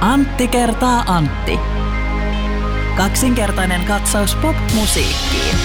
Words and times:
Antti 0.00 0.48
kertaa 0.48 1.02
Antti. 1.06 1.58
Kaksinkertainen 2.96 3.80
katsaus 3.84 4.34
pop-musiikkiin. 4.34 5.56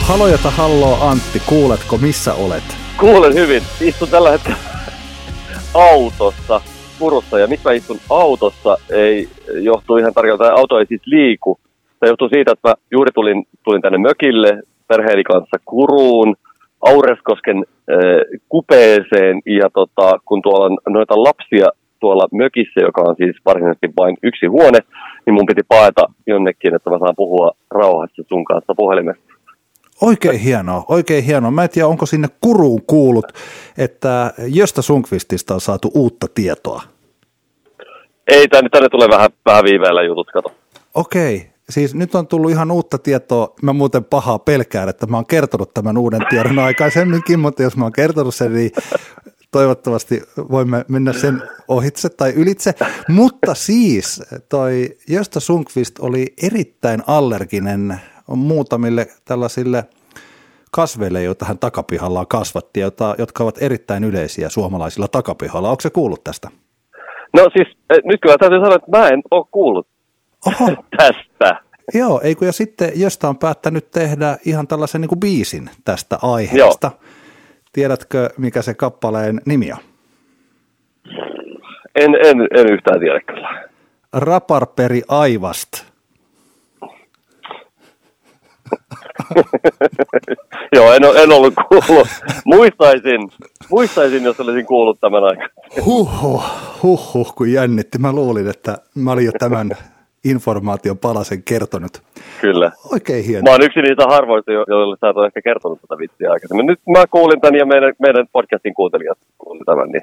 Halojata 0.00 0.50
halloo 0.50 0.98
Antti, 1.08 1.42
kuuletko 1.46 1.98
missä 1.98 2.34
olet? 2.34 2.64
Kuulen 3.00 3.34
hyvin. 3.34 3.62
Istun 3.80 4.08
tällä 4.08 4.30
hetkellä 4.30 4.56
autossa 5.74 6.60
Purussa. 6.98 7.38
Ja 7.38 7.46
miksi 7.46 7.64
mä 7.64 7.72
istun 7.72 8.00
autossa, 8.10 8.76
ei 8.90 9.28
johtuu 9.60 9.96
ihan 9.96 10.14
tarkalleen, 10.14 10.58
auto 10.58 10.78
ei 10.78 10.86
siis 10.86 11.02
liiku. 11.06 11.58
Se 12.00 12.06
johtuu 12.06 12.28
siitä, 12.28 12.52
että 12.52 12.68
mä 12.68 12.74
juuri 12.90 13.12
tulin, 13.14 13.44
tulin 13.62 13.82
tänne 13.82 13.98
mökille 13.98 14.62
perheeni 14.88 15.24
kanssa 15.24 15.56
Kuruun, 15.64 16.36
Aureskosken 16.84 17.56
äh, 17.56 18.40
kupeeseen. 18.48 19.42
Ja 19.46 19.70
tota, 19.74 20.18
kun 20.24 20.42
tuolla 20.42 20.64
on 20.64 20.78
noita 20.88 21.22
lapsia 21.22 21.68
tuolla 22.00 22.28
mökissä, 22.32 22.80
joka 22.80 23.00
on 23.00 23.16
siis 23.16 23.36
varsinaisesti 23.46 23.88
vain 23.96 24.16
yksi 24.22 24.46
huone, 24.46 24.78
niin 25.26 25.34
mun 25.34 25.46
piti 25.46 25.62
paeta 25.68 26.06
jonnekin, 26.26 26.74
että 26.74 26.90
mä 26.90 26.98
saan 26.98 27.16
puhua 27.16 27.50
rauhassa 27.70 28.22
sun 28.28 28.44
kanssa 28.44 28.74
puhelimessa. 28.76 29.24
Oikein 30.02 30.40
hienoa, 30.40 30.84
oikein 30.88 31.24
hienoa. 31.24 31.50
Mä 31.50 31.62
en 31.62 31.70
tiedä, 31.70 31.88
onko 31.88 32.06
sinne 32.06 32.28
kuruun 32.40 32.82
kuulut, 32.86 33.26
että 33.78 34.32
Jöstä 34.54 34.82
Sunkvistista 34.82 35.54
on 35.54 35.60
saatu 35.60 35.90
uutta 35.94 36.26
tietoa. 36.34 36.82
Ei, 38.28 38.48
tänne, 38.48 38.68
tänne 38.68 38.88
tulee 38.88 39.08
vähän, 39.08 39.30
vähän 39.46 39.64
viiveellä 39.64 40.02
jutut, 40.02 40.30
kato. 40.30 40.52
Okei, 40.94 41.46
siis 41.68 41.94
nyt 41.94 42.14
on 42.14 42.26
tullut 42.26 42.50
ihan 42.50 42.70
uutta 42.70 42.98
tietoa. 42.98 43.54
Mä 43.62 43.72
muuten 43.72 44.04
pahaa 44.04 44.38
pelkään, 44.38 44.88
että 44.88 45.06
mä 45.06 45.16
oon 45.16 45.26
kertonut 45.26 45.74
tämän 45.74 45.98
uuden 45.98 46.20
tiedon 46.30 46.58
aikaisemminkin, 46.58 47.40
mutta 47.40 47.62
jos 47.62 47.76
mä 47.76 47.84
oon 47.84 47.92
kertonut 47.92 48.34
sen, 48.34 48.54
niin 48.54 48.70
toivottavasti 49.50 50.22
voimme 50.50 50.84
mennä 50.88 51.12
sen 51.12 51.42
ohitse 51.68 52.08
tai 52.08 52.32
ylitse. 52.32 52.74
Mutta 53.08 53.54
siis 53.54 54.22
toi 54.48 54.88
Jöstä 55.08 55.40
Sunkvist 55.40 55.98
oli 55.98 56.26
erittäin 56.42 57.02
allerginen 57.06 58.00
muutamille 58.26 59.06
tällaisille 59.24 59.84
kasveille, 60.70 61.22
joita 61.22 61.44
hän 61.44 61.58
takapihallaan 61.58 62.26
kasvatti, 62.26 62.80
jota, 62.80 63.14
jotka 63.18 63.44
ovat 63.44 63.62
erittäin 63.62 64.04
yleisiä 64.04 64.48
suomalaisilla 64.48 65.08
takapihalla. 65.08 65.70
Onko 65.70 65.80
se 65.80 65.90
kuullut 65.90 66.24
tästä? 66.24 66.48
No 67.36 67.42
siis, 67.52 67.68
eh, 67.90 67.98
nyt 68.04 68.20
kyllä 68.20 68.36
täytyy 68.38 68.58
sanoa, 68.58 68.74
että 68.74 68.98
mä 68.98 69.08
en 69.08 69.22
ole 69.30 69.44
kuullut 69.50 69.86
Oho, 70.46 70.76
tästä. 70.96 71.60
joo, 71.94 72.20
eikö 72.24 72.44
ja 72.44 72.52
sitten 72.52 72.92
josta 72.94 73.28
on 73.28 73.38
päättänyt 73.38 73.90
tehdä 73.90 74.36
ihan 74.46 74.66
tällaisen 74.66 75.00
niin 75.00 75.08
kuin 75.08 75.20
biisin 75.20 75.70
tästä 75.84 76.18
aiheesta. 76.22 76.90
Tiedätkö, 77.72 78.30
mikä 78.38 78.62
se 78.62 78.74
kappaleen 78.74 79.40
nimi 79.46 79.72
on? 79.72 79.78
En, 81.94 82.14
en, 82.14 82.48
en 82.56 82.72
yhtään 82.72 83.00
tiedä 83.00 83.20
kyllä. 83.20 83.68
Raparperi 84.12 85.02
Aivast. 85.08 85.84
Joo, 90.76 90.92
en, 90.92 91.02
en 91.22 91.32
ollut 91.32 91.54
kuullut. 91.68 92.08
Muistaisin, 92.44 93.30
muistaisin, 93.70 94.24
jos 94.24 94.40
olisin 94.40 94.66
kuullut 94.66 95.00
tämän 95.00 95.24
aikaan. 95.24 95.50
Huhhuh, 95.84 96.44
huhhuh, 96.82 97.34
kun 97.34 97.52
jännitti. 97.52 97.98
Mä 97.98 98.12
luulin, 98.12 98.48
että 98.48 98.78
mä 98.94 99.12
olin 99.12 99.24
jo 99.24 99.32
tämän 99.38 99.70
informaation 100.24 100.98
palasen 100.98 101.42
kertonut. 101.42 102.02
Kyllä. 102.40 102.72
Oikein 102.92 103.24
hieno. 103.24 103.42
Mä 103.42 103.50
oon 103.50 103.64
yksi 103.64 103.82
niistä 103.82 104.04
harvoista, 104.08 104.52
jo- 104.52 104.64
joille 104.68 104.96
sä 105.00 105.08
et 105.08 105.16
ehkä 105.26 105.42
kertonut 105.42 105.80
tätä 105.80 105.98
vitsiä 105.98 106.32
aikaisemmin. 106.32 106.66
Nyt 106.66 106.80
mä 106.88 107.06
kuulin 107.10 107.40
tämän 107.40 107.58
ja 107.58 107.66
meidän, 107.66 107.92
meidän 107.98 108.26
podcastin 108.32 108.74
kuuntelijat 108.74 109.18
kuulin 109.38 109.64
tämän, 109.64 109.88
niin 109.88 110.02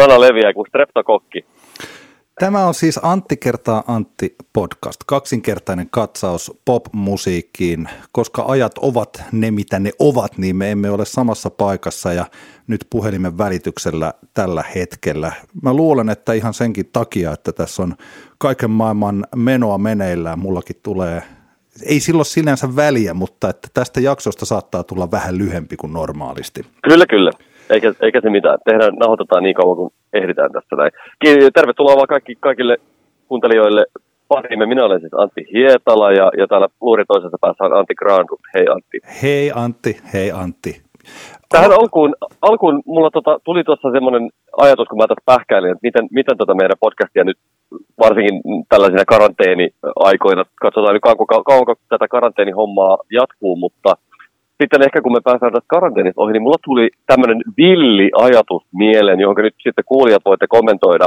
sana 0.00 0.20
leviää 0.20 0.52
kuin 0.52 0.66
streptokokki. 0.68 1.44
Tämä 2.40 2.66
on 2.66 2.74
siis 2.74 3.00
Antti 3.02 3.36
kertaa 3.36 3.84
Antti 3.86 4.34
podcast, 4.52 5.00
kaksinkertainen 5.06 5.90
katsaus 5.90 6.52
pop-musiikkiin. 6.64 7.88
Koska 8.12 8.44
ajat 8.48 8.78
ovat 8.78 9.22
ne, 9.32 9.50
mitä 9.50 9.78
ne 9.78 9.90
ovat, 9.98 10.38
niin 10.38 10.56
me 10.56 10.70
emme 10.70 10.90
ole 10.90 11.04
samassa 11.04 11.50
paikassa 11.50 12.12
ja 12.12 12.26
nyt 12.66 12.86
puhelimen 12.90 13.38
välityksellä 13.38 14.14
tällä 14.34 14.64
hetkellä. 14.74 15.32
Mä 15.62 15.74
luulen, 15.74 16.08
että 16.08 16.32
ihan 16.32 16.54
senkin 16.54 16.86
takia, 16.92 17.32
että 17.32 17.52
tässä 17.52 17.82
on 17.82 17.94
kaiken 18.38 18.70
maailman 18.70 19.26
menoa 19.36 19.78
meneillään, 19.78 20.38
mullakin 20.38 20.76
tulee, 20.82 21.22
ei 21.82 22.00
silloin 22.00 22.26
sinänsä 22.26 22.76
väliä, 22.76 23.14
mutta 23.14 23.48
että 23.48 23.68
tästä 23.74 24.00
jaksosta 24.00 24.46
saattaa 24.46 24.84
tulla 24.84 25.10
vähän 25.10 25.38
lyhempi 25.38 25.76
kuin 25.76 25.92
normaalisti. 25.92 26.62
Kyllä, 26.82 27.06
kyllä. 27.06 27.30
Eikä, 27.70 27.92
eikä 28.02 28.20
se 28.20 28.30
mitään. 28.30 28.58
Tehdään, 28.64 28.94
nauhoitetaan 28.94 29.42
niin 29.42 29.54
kauan 29.54 29.76
kuin 29.76 29.92
ehditään 30.12 30.52
tässä 30.52 30.76
näin. 30.76 30.92
Tervetuloa 31.54 31.96
vaan 31.96 32.06
kaikki, 32.06 32.36
kaikille 32.40 32.76
kuuntelijoille 33.28 33.86
pariimme. 34.28 34.66
Minä 34.66 34.84
olen 34.84 35.00
siis 35.00 35.14
Antti 35.14 35.46
Hietala 35.52 36.12
ja, 36.12 36.30
ja 36.38 36.46
täällä 36.46 36.68
luuri 36.80 37.04
toisessa 37.04 37.38
päässä 37.40 37.64
on 37.64 37.76
Antti 37.76 37.94
Granrud. 37.94 38.38
Hei 38.54 38.66
Antti. 38.68 38.98
Hei 39.22 39.52
Antti, 39.54 40.00
hei 40.12 40.32
Antti. 40.32 40.86
Tähän 41.48 41.72
alkuun, 41.72 42.14
alkuun 42.42 42.82
mulla 42.86 43.10
tota, 43.10 43.40
tuli 43.44 43.64
tuossa 43.64 43.92
semmoinen 43.92 44.30
ajatus, 44.56 44.88
kun 44.88 44.98
mä 44.98 45.06
tässä 45.06 45.22
pähkäilin, 45.24 45.70
että 45.70 45.82
miten, 45.82 46.08
miten 46.10 46.36
tota 46.36 46.54
meidän 46.54 46.76
podcastia 46.80 47.24
nyt 47.24 47.38
varsinkin 47.98 48.40
tällaisina 48.68 49.04
karanteeni-aikoina, 49.04 50.44
katsotaan 50.60 50.94
nyt 50.94 51.02
kauanko, 51.02 51.26
kauanko 51.26 51.74
tätä 51.88 52.08
karanteenihommaa 52.08 52.98
jatkuu, 53.10 53.56
mutta 53.56 53.96
sitten 54.62 54.82
ehkä 54.82 55.02
kun 55.02 55.12
me 55.12 55.20
päästään 55.24 55.52
tästä 55.52 55.74
karanteenista 55.76 56.22
ohi, 56.22 56.32
niin 56.32 56.42
mulla 56.42 56.64
tuli 56.64 56.90
tämmöinen 57.06 57.42
villi 57.56 58.10
ajatus 58.14 58.62
mieleen, 58.72 59.20
johon 59.20 59.36
nyt 59.36 59.54
sitten 59.62 59.84
kuulijat 59.84 60.24
voitte 60.24 60.46
kommentoida 60.48 61.06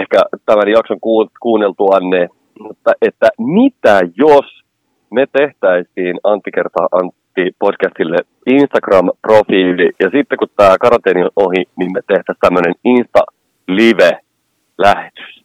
ehkä 0.00 0.22
tämän 0.46 0.68
jakson 0.68 0.98
kuunneltuanne, 1.40 2.28
mutta 2.60 2.92
että 3.02 3.28
mitä 3.38 4.00
jos 4.14 4.64
me 5.10 5.26
tehtäisiin 5.32 6.20
Antti 6.24 6.50
kertaa 6.50 6.88
Antti 6.92 7.50
podcastille 7.58 8.16
Instagram-profiili 8.50 9.90
ja 10.02 10.10
sitten 10.10 10.38
kun 10.38 10.48
tämä 10.56 10.78
karanteeni 10.80 11.22
on 11.22 11.30
ohi, 11.36 11.64
niin 11.76 11.92
me 11.92 12.00
tehtäisiin 12.06 12.40
tämmöinen 12.40 12.74
Insta-live-lähetys. 12.84 15.44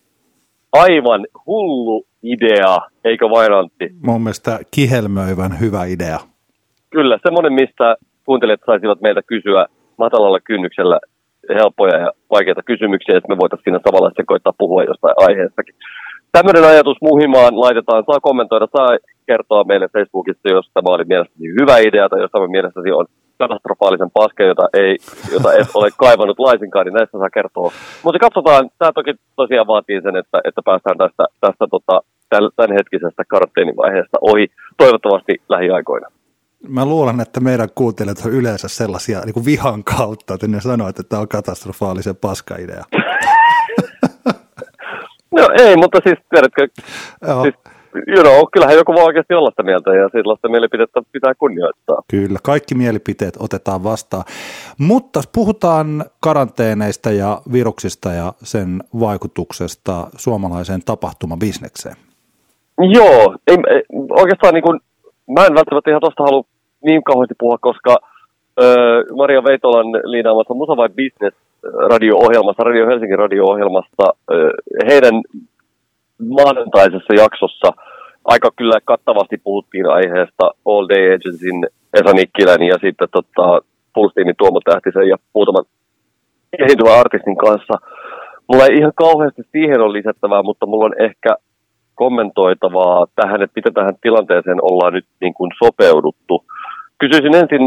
Aivan 0.72 1.28
hullu 1.46 2.06
idea, 2.24 2.80
eikö 3.04 3.30
vain 3.30 3.54
Antti? 3.54 3.90
Mun 4.02 4.22
mielestä 4.22 4.60
kihelmöivän 4.72 5.60
hyvä 5.60 5.86
idea. 5.86 6.20
Kyllä, 6.90 7.18
semmoinen, 7.24 7.54
mistä 7.54 7.96
kuuntelijat 8.26 8.62
saisivat 8.66 9.02
meiltä 9.02 9.22
kysyä 9.28 9.66
matalalla 9.98 10.40
kynnyksellä 10.40 11.00
helppoja 11.50 11.98
ja 11.98 12.12
vaikeita 12.32 12.64
kysymyksiä, 12.64 13.18
että 13.18 13.30
me 13.30 13.38
voitaisiin 13.38 13.64
siinä 13.64 13.80
samalla 13.86 14.10
sitten 14.10 14.26
koittaa 14.26 14.54
puhua 14.58 14.84
jostain 14.84 15.16
aiheestakin. 15.18 15.76
Tämmöinen 16.32 16.64
ajatus 16.64 16.98
muhimaan 17.02 17.60
laitetaan, 17.60 18.04
saa 18.06 18.20
kommentoida, 18.20 18.68
saa 18.78 18.98
kertoa 19.28 19.64
meille 19.64 19.88
Facebookissa, 19.94 20.50
jos 20.50 20.70
tämä 20.74 20.96
oli 20.96 21.04
mielestäni 21.04 21.48
hyvä 21.60 21.78
idea 21.78 22.10
tai 22.10 22.22
jos 22.22 22.32
tämä 22.32 22.48
mielestäni 22.48 22.92
on 22.92 23.06
katastrofaalisen 23.38 24.12
paska, 24.14 24.44
jota 24.44 24.66
ei, 24.74 24.98
jota 25.34 25.54
et 25.54 25.68
ole 25.74 25.90
kaivannut 26.06 26.40
laisinkaan, 26.40 26.86
niin 26.86 26.94
näistä 26.94 27.18
saa 27.18 27.30
kertoa. 27.30 27.72
Mutta 28.04 28.20
katsotaan, 28.20 28.70
tämä 28.80 28.92
toki 28.92 29.14
tosiaan 29.36 29.68
vaatii 29.68 30.02
sen, 30.02 30.16
että, 30.16 30.38
että 30.48 30.62
päästään 30.66 30.98
tästä, 30.98 31.24
tästä 31.42 31.66
tota, 31.72 32.02
tämänhetkisestä 32.30 33.24
karanteenivaiheesta 33.28 34.18
ohi, 34.22 34.48
toivottavasti 34.78 35.34
lähiaikoina. 35.50 36.08
Mä 36.68 36.86
luulen, 36.86 37.20
että 37.20 37.40
meidän 37.40 37.70
kuuntelijat 37.76 38.26
on 38.26 38.32
yleensä 38.32 38.68
sellaisia 38.68 39.20
niin 39.20 39.34
kuin 39.34 39.46
vihan 39.46 39.84
kautta, 39.84 40.34
että 40.34 40.48
ne 40.48 40.62
sanoo, 40.62 40.88
että 40.88 41.04
tämä 41.04 41.22
on 41.22 41.28
katastrofaalisen 41.28 42.16
paska 42.16 42.56
idea. 42.56 42.84
No 45.32 45.50
ei, 45.60 45.76
mutta 45.78 46.00
siis 46.04 46.20
tiedätkö, 46.30 46.68
Joo, 47.28 47.44
siis, 47.44 47.56
you 48.08 48.24
know, 48.24 48.44
kyllähän 48.54 48.76
joku 48.76 48.94
voi 48.94 49.04
oikeasti 49.04 49.34
olla 49.34 49.50
sitä 49.50 49.64
mieltä 49.64 49.96
ja 49.96 50.10
sellaista 50.12 50.50
mielipidettä 50.50 51.02
pitää 51.12 51.34
kunnioittaa. 51.36 52.02
kyllä, 52.08 52.40
kaikki 52.44 52.76
mielipiteet 52.76 53.38
otetaan 53.40 53.84
vastaan. 53.84 54.24
Mutta 54.78 55.22
puhutaan 55.34 56.06
karanteeneista 56.20 57.12
ja 57.12 57.42
viruksista 57.54 58.12
ja 58.12 58.34
sen 58.44 58.84
vaikutuksesta 59.00 60.08
suomalaiseen 60.18 60.82
tapahtumabisnekseen. 60.86 61.96
Joo, 62.94 63.36
ei, 63.48 63.58
ei, 63.70 63.84
oikeastaan 64.10 64.54
niin 64.54 64.64
kuin, 64.64 64.80
mä 65.30 65.46
en 65.46 65.56
välttämättä 65.56 65.92
ihan 65.92 66.02
tosta 66.02 66.24
halua 66.24 66.44
niin 66.86 67.04
kauheasti 67.04 67.36
puhua, 67.40 67.58
koska 67.62 67.96
öö, 68.64 69.04
Maria 69.18 69.44
Veitolan 69.44 69.88
liinaamassa 70.04 70.54
Musa 70.54 70.78
vai 70.78 70.90
Business 70.90 71.38
radio-ohjelmassa, 71.92 72.64
Radio 72.64 72.88
Helsingin 72.88 73.20
radio-ohjelmassa, 73.20 74.06
öö, 74.32 74.52
heidän 74.90 75.22
maanantaisessa 76.38 77.14
jaksossa 77.14 77.70
aika 78.26 78.50
kyllä 78.56 78.80
kattavasti 78.86 79.38
puhuttiin 79.44 79.90
aiheesta 79.90 80.46
All 80.66 80.86
Day 80.90 81.06
Agencyn 81.14 81.60
Esa 81.94 82.14
Nikkilän 82.14 82.64
ja 82.64 82.78
sitten 82.82 83.08
tota, 83.12 83.62
Pulstiinin 83.94 84.36
Tuomo 84.38 84.60
Tähtisen 84.66 85.08
ja 85.08 85.18
muutaman 85.34 85.66
esiintyvän 86.60 87.00
artistin 87.00 87.38
kanssa. 87.38 87.74
Mulla 88.48 88.66
ei 88.66 88.78
ihan 88.78 88.92
kauheasti 88.96 89.42
siihen 89.52 89.82
ole 89.82 89.94
lisättävää, 89.94 90.44
mutta 90.44 90.66
mulla 90.66 90.86
on 90.86 91.02
ehkä 91.02 91.36
kommentoitavaa 91.96 93.08
tähän, 93.16 93.42
että 93.42 93.56
miten 93.56 93.74
tähän 93.74 93.96
tilanteeseen 94.02 94.60
ollaan 94.62 94.94
nyt 94.94 95.06
niin 95.22 95.34
kuin 95.34 95.52
sopeuduttu. 95.64 96.44
Kysyisin 97.00 97.36
ensin, 97.36 97.64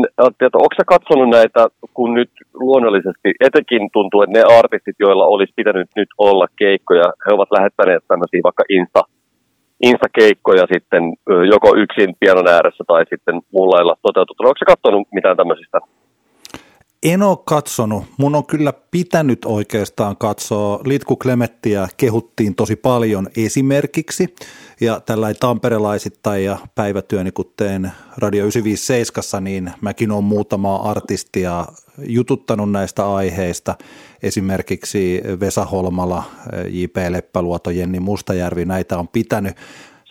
että 0.46 0.62
onko 0.64 0.74
sä 0.76 0.84
katsonut 0.86 1.30
näitä, 1.38 1.66
kun 1.94 2.14
nyt 2.14 2.30
luonnollisesti, 2.54 3.28
etenkin 3.40 3.88
tuntuu, 3.92 4.22
että 4.22 4.38
ne 4.38 4.44
artistit, 4.58 4.96
joilla 4.98 5.26
olisi 5.26 5.52
pitänyt 5.56 5.88
nyt 5.96 6.08
olla 6.18 6.46
keikkoja, 6.56 7.04
he 7.24 7.34
ovat 7.34 7.50
lähettäneet 7.56 8.04
tämmöisiä 8.08 8.40
vaikka 8.44 8.64
Insta, 8.68 9.02
Insta-keikkoja 9.82 10.64
sitten 10.72 11.02
joko 11.52 11.76
yksin 11.76 12.16
pianon 12.20 12.48
ääressä 12.48 12.84
tai 12.86 13.04
sitten 13.10 13.40
muun 13.52 13.70
lailla 13.74 13.96
toteutettuna. 14.02 14.48
Onko 14.48 14.58
sä 14.58 14.72
katsonut 14.74 15.08
mitään 15.12 15.36
tämmöisistä? 15.36 15.78
En 17.02 17.22
ole 17.22 17.38
katsonut. 17.44 18.04
Mun 18.16 18.34
on 18.34 18.46
kyllä 18.46 18.72
pitänyt 18.90 19.44
oikeastaan 19.44 20.16
katsoa. 20.16 20.80
Litku 20.84 21.16
Klemettiä 21.16 21.88
kehuttiin 21.96 22.54
tosi 22.54 22.76
paljon 22.76 23.28
esimerkiksi. 23.36 24.34
Ja 24.80 25.00
tällä 25.00 25.34
tamperelaisittain 25.34 26.44
ja 26.44 26.58
päivätyöni, 26.74 27.32
kun 27.32 27.52
teen 27.56 27.92
Radio 28.16 28.42
957, 28.42 29.44
niin 29.44 29.72
mäkin 29.80 30.10
olen 30.10 30.24
muutamaa 30.24 30.90
artistia 30.90 31.66
jututtanut 31.98 32.72
näistä 32.72 33.14
aiheista. 33.14 33.74
Esimerkiksi 34.22 35.22
Vesa 35.40 35.64
Holmala, 35.64 36.22
J.P. 36.68 36.96
Leppäluoto, 37.08 37.70
Jenni 37.70 38.00
Mustajärvi, 38.00 38.64
näitä 38.64 38.98
on 38.98 39.08
pitänyt 39.08 39.56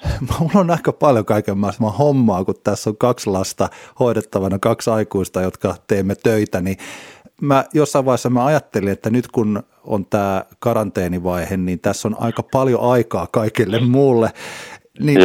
mulla 0.39 0.59
on 0.59 0.71
aika 0.71 0.91
paljon 0.93 1.25
kaiken 1.25 1.57
maailman 1.57 1.93
hommaa, 1.93 2.45
kun 2.45 2.55
tässä 2.63 2.89
on 2.89 2.97
kaksi 2.97 3.29
lasta 3.29 3.69
hoidettavana, 3.99 4.59
kaksi 4.59 4.89
aikuista, 4.89 5.41
jotka 5.41 5.75
teemme 5.87 6.15
töitä, 6.15 6.61
niin 6.61 6.77
mä 7.41 7.65
jossain 7.73 8.05
vaiheessa 8.05 8.29
mä 8.29 8.45
ajattelin, 8.45 8.89
että 8.89 9.09
nyt 9.09 9.27
kun 9.27 9.63
on 9.83 10.05
tämä 10.05 10.45
karanteenivaihe, 10.59 11.57
niin 11.57 11.79
tässä 11.79 12.07
on 12.07 12.15
aika 12.19 12.43
paljon 12.43 12.91
aikaa 12.91 13.27
kaikille 13.27 13.79
muulle. 13.79 14.31
Niin 14.99 15.21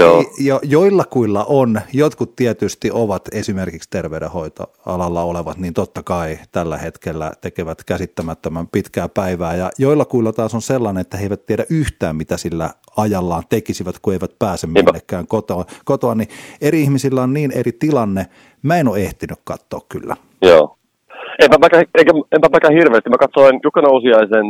jo, 0.46 0.60
joillakuilla 0.62 1.44
on, 1.48 1.80
jotkut 1.92 2.36
tietysti 2.36 2.90
ovat 2.92 3.22
esimerkiksi 3.32 3.90
terveydenhoitoalalla 3.90 5.22
olevat, 5.22 5.58
niin 5.58 5.74
totta 5.74 6.02
kai 6.02 6.38
tällä 6.52 6.78
hetkellä 6.78 7.32
tekevät 7.40 7.84
käsittämättömän 7.84 8.66
pitkää 8.72 9.08
päivää. 9.08 9.56
Ja 9.56 9.70
joillakuilla 9.78 10.32
taas 10.32 10.54
on 10.54 10.62
sellainen, 10.62 11.00
että 11.00 11.16
he 11.16 11.22
eivät 11.22 11.46
tiedä 11.46 11.64
yhtään, 11.70 12.16
mitä 12.16 12.36
sillä 12.36 12.70
ajallaan 12.96 13.42
tekisivät, 13.48 13.94
kun 14.02 14.12
eivät 14.12 14.38
pääse 14.38 14.66
minnekään 14.66 15.26
kotoa, 15.26 15.64
kotoa. 15.84 16.14
Niin 16.14 16.28
eri 16.60 16.82
ihmisillä 16.82 17.22
on 17.22 17.34
niin 17.34 17.50
eri 17.50 17.72
tilanne. 17.72 18.26
Mä 18.62 18.76
en 18.76 18.88
ole 18.88 18.98
ehtinyt 18.98 19.38
katsoa 19.44 19.80
kyllä. 19.88 20.16
Joo. 20.42 20.76
Enpä 21.42 21.56
mäkään, 21.58 21.84
enpä 22.32 22.48
mäkään 22.52 22.74
hirveästi. 22.74 23.10
Mä 23.10 23.18
katsoin 23.18 23.60
Jukka 23.64 23.80
Nousiaisen 23.80 24.46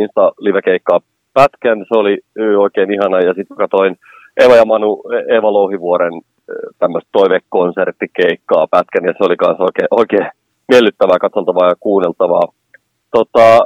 Insta-livekeikkaa 0.00 1.00
pätkän, 1.32 1.78
se 1.78 1.98
oli 1.98 2.18
oikein 2.58 2.94
ihana, 2.94 3.20
ja 3.20 3.34
sitten 3.34 3.56
katsoin 3.56 3.96
Eva 4.36 4.56
ja 4.56 4.64
Manu, 4.64 5.02
Eva 5.28 5.52
Louhivuoren 5.52 6.12
tämmöistä 6.78 7.08
toivekonserttikeikkaa 7.12 8.66
pätkän, 8.70 9.04
ja 9.04 9.12
se 9.12 9.24
oli 9.24 9.34
myös 9.40 9.60
oikein, 9.60 9.88
oikein 9.90 10.30
miellyttävää, 10.68 11.18
katseltavaa 11.18 11.68
ja 11.68 11.74
kuunneltavaa. 11.80 12.52
Tota, 13.10 13.58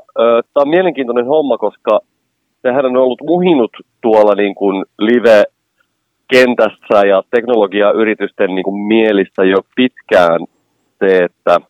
Tämä 0.55 0.63
on 0.63 0.69
mielenkiintoinen 0.69 1.27
homma, 1.27 1.59
koska 1.59 2.01
sehän 2.63 2.87
on 2.87 2.97
ollut 2.97 3.21
muhinut 3.27 3.71
tuolla 4.03 4.35
niin 4.35 4.55
kuin 4.55 4.85
live-kentässä 4.99 7.07
ja 7.07 7.23
teknologiayritysten 7.31 8.55
niin 8.55 8.65
kuin 8.65 8.81
mielissä 8.81 9.45
jo 9.45 9.57
pitkään 9.77 10.41
se, 10.99 11.25
että 11.25 11.61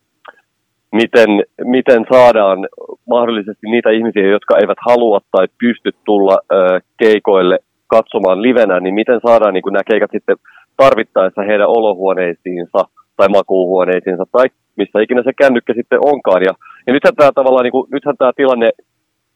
miten, 0.91 1.29
miten 1.63 2.05
saadaan 2.11 2.67
mahdollisesti 3.09 3.67
niitä 3.67 3.89
ihmisiä, 3.89 4.27
jotka 4.27 4.57
eivät 4.57 4.77
halua 4.87 5.19
tai 5.31 5.47
pysty 5.59 5.91
tulla 6.05 6.37
ö, 6.51 6.79
keikoille 6.97 7.59
katsomaan 7.95 8.41
livenä, 8.41 8.79
niin 8.79 8.95
miten 9.01 9.19
saadaan 9.27 9.53
niin 9.53 9.73
nämä 9.73 9.89
keikat 9.91 10.11
sitten 10.11 10.37
tarvittaessa 10.77 11.41
heidän 11.49 11.73
olohuoneisiinsa 11.77 12.79
tai 13.17 13.27
makuuhuoneisiinsa 13.29 14.25
tai 14.31 14.45
missä 14.75 15.01
ikinä 15.01 15.23
se 15.23 15.33
kännykkä 15.33 15.73
sitten 15.73 15.99
onkaan. 16.11 16.41
Ja, 16.47 16.53
ja 16.87 16.93
nythän 16.93 17.15
tämä 17.15 17.31
tavallaan, 17.35 17.63
niin 17.63 17.77
kuin, 17.77 17.87
nythän 17.93 18.17
tämä 18.17 18.31
tilanne 18.35 18.69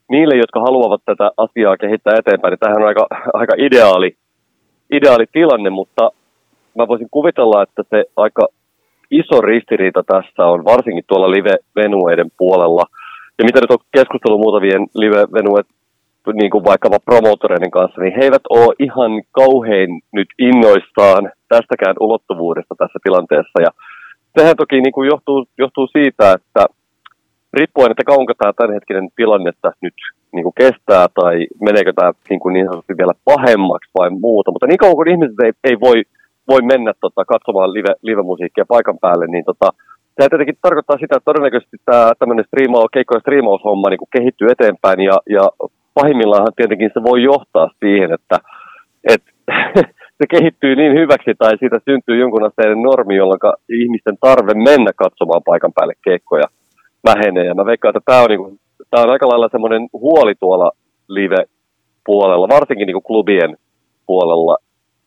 niille, 0.09 0.35
jotka 0.35 0.59
haluavat 0.59 1.01
tätä 1.05 1.31
asiaa 1.37 1.77
kehittää 1.77 2.19
eteenpäin, 2.19 2.51
niin 2.51 2.59
tämähän 2.59 2.81
on 2.81 2.87
aika, 2.87 3.07
aika 3.41 3.53
ideaali, 3.57 4.15
ideaali 4.91 5.25
tilanne, 5.31 5.69
mutta 5.69 6.11
mä 6.77 6.87
voisin 6.87 7.07
kuvitella, 7.11 7.63
että 7.63 7.83
se 7.89 8.05
aika 8.15 8.47
iso 9.11 9.41
ristiriita 9.41 10.03
tässä 10.03 10.45
on, 10.45 10.65
varsinkin 10.65 11.03
tuolla 11.07 11.31
live-venueiden 11.31 12.31
puolella. 12.37 12.83
Ja 13.37 13.45
mitä 13.45 13.59
nyt 13.61 13.71
on 13.71 13.77
keskustellut 13.91 14.39
muutamien 14.39 14.81
live-venuet, 14.95 15.67
niin 16.33 16.51
kuin 16.51 16.63
vaikkapa 16.63 16.99
promotoreiden 16.99 17.71
kanssa, 17.71 18.01
niin 18.01 18.13
he 18.17 18.21
eivät 18.23 18.45
ole 18.49 18.75
ihan 18.79 19.11
kauhein 19.31 19.89
nyt 20.11 20.27
innoissaan 20.39 21.31
tästäkään 21.47 21.95
ulottuvuudesta 21.99 22.75
tässä 22.77 22.99
tilanteessa. 23.03 23.57
Ja 23.61 23.71
sehän 24.37 24.57
toki 24.57 24.81
niin 24.81 24.93
kuin 24.93 25.07
johtuu, 25.07 25.47
johtuu 25.57 25.87
siitä, 25.87 26.33
että 26.33 26.65
riippuen, 27.53 27.91
että 27.91 28.03
kauanko 28.03 28.33
tämä 28.33 28.53
tämänhetkinen 28.53 29.09
tilanne 29.15 29.51
tässä 29.61 29.79
nyt 29.81 29.93
niin 30.33 30.43
kuin 30.43 30.59
kestää 30.61 31.07
tai 31.19 31.47
meneekö 31.61 31.93
tämä 31.93 32.11
niin, 32.29 32.39
kuin 32.39 32.53
niin 32.53 32.65
sanotusti 32.65 32.97
vielä 32.97 33.13
pahemmaksi 33.25 33.91
vai 33.99 34.09
muuta, 34.09 34.51
mutta 34.51 34.67
niin 34.67 34.77
kauan 34.77 34.95
kuin 34.95 35.11
ihmiset 35.11 35.39
ei, 35.43 35.51
ei 35.63 35.79
voi, 35.79 36.03
voi 36.47 36.61
mennä 36.61 36.93
tota, 37.01 37.25
katsomaan 37.25 37.73
live, 37.73 37.93
live-musiikkia 38.01 38.65
paikan 38.67 38.97
päälle, 39.01 39.27
niin 39.27 39.45
tota, 39.45 39.69
Tämä 40.15 40.29
tietenkin 40.29 40.57
tarkoittaa 40.61 40.97
sitä, 40.97 41.15
että 41.15 41.29
todennäköisesti 41.29 41.77
tämä 41.85 42.11
tämmöinen 42.19 42.45
striimaus, 42.45 42.89
keikkojen 42.93 43.21
striimaushomma 43.21 43.89
niin 43.89 44.03
kuin 44.03 44.13
kehittyy 44.17 44.47
eteenpäin 44.51 44.99
ja, 44.99 45.17
ja 45.29 45.45
pahimmillaan 45.99 46.47
tietenkin 46.55 46.91
se 46.93 46.99
voi 47.03 47.23
johtaa 47.23 47.69
siihen, 47.79 48.09
että, 48.13 48.37
että 49.13 49.31
se 50.19 50.25
kehittyy 50.29 50.75
niin 50.75 50.93
hyväksi 50.93 51.31
tai 51.39 51.57
siitä 51.57 51.79
syntyy 51.85 52.17
jonkun 52.19 52.45
asteinen 52.45 52.81
normi, 52.81 53.15
jolloin 53.15 53.39
ihmisten 53.69 54.17
tarve 54.19 54.53
mennä 54.53 54.91
katsomaan 54.95 55.41
paikan 55.45 55.73
päälle 55.75 55.93
keikkoja 56.03 56.47
vähenee. 57.05 57.45
Ja 57.45 57.55
mä 57.55 57.65
veikkaan, 57.65 57.89
että 57.91 58.05
tämä 58.05 58.21
on, 58.23 58.29
niin 58.29 58.43
kuin, 58.43 58.59
tämä 58.89 59.03
on 59.03 59.09
aika 59.09 59.27
lailla 59.27 59.49
semmoinen 59.51 59.87
huoli 59.93 60.35
tuolla 60.39 60.71
live-puolella, 61.07 62.55
varsinkin 62.57 62.85
niin 62.87 62.99
kuin 62.99 63.09
klubien 63.09 63.57
puolella. 64.05 64.57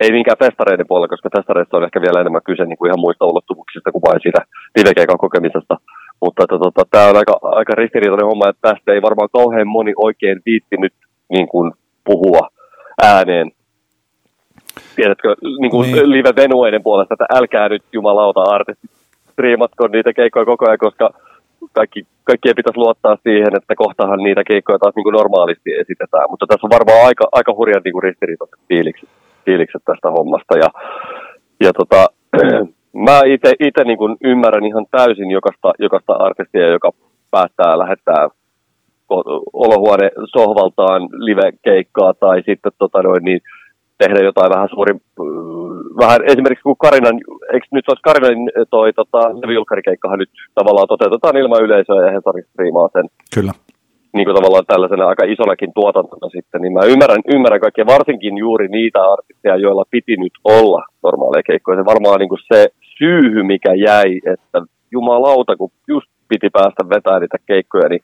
Ei 0.01 0.11
niinkään 0.11 0.43
festareiden 0.45 0.87
puolella, 0.89 1.15
koska 1.15 1.37
festareissa 1.37 1.77
on 1.77 1.85
ehkä 1.85 2.01
vielä 2.01 2.21
enemmän 2.21 2.49
kyse 2.49 2.65
niin 2.65 2.79
kuin 2.79 2.89
ihan 2.89 3.01
muista 3.01 3.27
ulottuvuuksista 3.27 3.93
kuin 3.93 4.03
vain 4.09 4.21
siitä 4.23 4.41
livekeikan 4.79 5.19
kokemisesta. 5.19 5.75
Mutta 6.21 6.45
että, 6.45 6.59
tota, 6.59 6.83
tämä 6.91 7.09
on 7.09 7.17
aika, 7.17 7.39
aika 7.43 7.75
ristiriitainen 7.75 8.27
homma, 8.27 8.49
että 8.49 8.69
tästä 8.69 8.93
ei 8.93 9.03
varmaan 9.03 9.29
kauhean 9.33 9.69
moni 9.69 9.93
oikein 9.97 10.41
viittinyt 10.47 10.93
niin 11.29 11.49
kuin, 11.49 11.73
puhua 12.05 12.49
ääneen. 13.03 13.51
Tiedätkö, 14.97 15.35
niin 15.61 15.71
kuin 15.71 15.93
niin. 15.93 16.11
live-venueiden 16.11 16.83
puolesta, 16.83 17.15
että 17.15 17.27
älkää 17.35 17.69
nyt 17.69 17.83
jumalauta 17.93 18.43
artistit 18.43 18.91
striimatko 19.33 19.87
niitä 19.87 20.13
keikkoja 20.13 20.45
koko 20.45 20.67
ajan, 20.67 20.79
koska 20.79 21.11
kaikki, 21.73 22.07
kaikkien 22.25 22.57
pitäisi 22.57 22.79
luottaa 22.79 23.17
siihen, 23.23 23.57
että 23.57 23.75
kohtahan 23.75 24.19
niitä 24.19 24.45
keikkoja 24.45 24.79
taas 24.79 24.95
niin 24.97 25.05
kuin 25.05 25.19
normaalisti 25.21 25.71
esitetään. 25.83 26.27
Mutta 26.31 26.47
tässä 26.47 26.67
on 26.67 26.77
varmaan 26.77 27.07
aika, 27.07 27.25
aika 27.33 27.53
hurjan 27.59 27.83
niin 27.85 28.03
riistiriitaiset 28.03 28.59
fiilikset, 28.69 29.09
fiilikset 29.45 29.83
tästä 29.85 30.11
hommasta. 30.11 30.59
Ja, 30.59 30.69
ja 31.65 31.73
tota, 31.73 32.07
mä 33.07 33.21
itse 33.61 33.85
niin 33.85 33.99
kuin 33.99 34.17
ymmärrän 34.25 34.67
ihan 34.67 34.87
täysin 34.91 35.31
jokaista, 35.31 35.73
jokaista 35.79 36.13
artistia, 36.13 36.69
joka 36.69 36.91
päättää 37.31 37.79
lähettää 37.79 38.29
olohuone 39.53 40.11
sohvaltaan 40.37 41.03
live-keikkaa 41.03 42.15
tai 42.15 42.43
sitten 42.47 42.73
tota 42.79 43.03
noin, 43.03 43.25
niin 43.25 43.41
tehdä 43.99 44.21
jotain 44.25 44.51
vähän 44.55 44.69
suuri, 44.69 44.95
vähän 46.03 46.21
esimerkiksi 46.25 46.63
kun 46.63 46.77
Karinan, 46.77 47.21
eikö 47.53 47.67
nyt 47.71 47.89
olisi 47.89 48.03
Karinan 48.03 48.39
toi 48.71 48.93
tota, 48.93 49.21
levyjulkkarikeikkahan 49.43 50.19
nyt 50.19 50.31
tavallaan 50.55 50.89
toteutetaan 50.89 51.37
ilman 51.37 51.65
yleisöä 51.65 52.07
ja 52.07 52.13
Hesari 52.13 52.43
striimaa 52.43 52.89
sen. 52.93 53.07
Kyllä. 53.35 53.53
Niin 54.13 54.27
kuin 54.27 54.37
tavallaan 54.37 54.67
tällaisena 54.67 55.09
aika 55.09 55.25
isonakin 55.25 55.73
tuotantona 55.75 56.29
sitten, 56.29 56.61
niin 56.61 56.73
mä 56.73 56.91
ymmärrän, 56.93 57.23
ymmärrän 57.35 57.61
kaikkea, 57.61 57.87
varsinkin 57.87 58.39
juuri 58.39 58.69
niitä 58.69 59.01
artisteja, 59.13 59.57
joilla 59.57 59.85
piti 59.91 60.17
nyt 60.17 60.33
olla 60.45 60.83
normaaleja 61.03 61.43
keikkoja. 61.43 61.79
Se 61.79 61.85
varmaan 61.85 62.19
niin 62.19 62.29
kuin 62.29 62.47
se 62.53 62.69
syyhy, 62.99 63.43
mikä 63.43 63.75
jäi, 63.75 64.21
että 64.33 64.63
jumalauta, 64.91 65.57
kun 65.57 65.71
just 65.89 66.09
piti 66.29 66.51
päästä 66.53 66.89
vetämään 66.89 67.21
niitä 67.21 67.39
keikkoja, 67.47 67.89
niin 67.89 68.03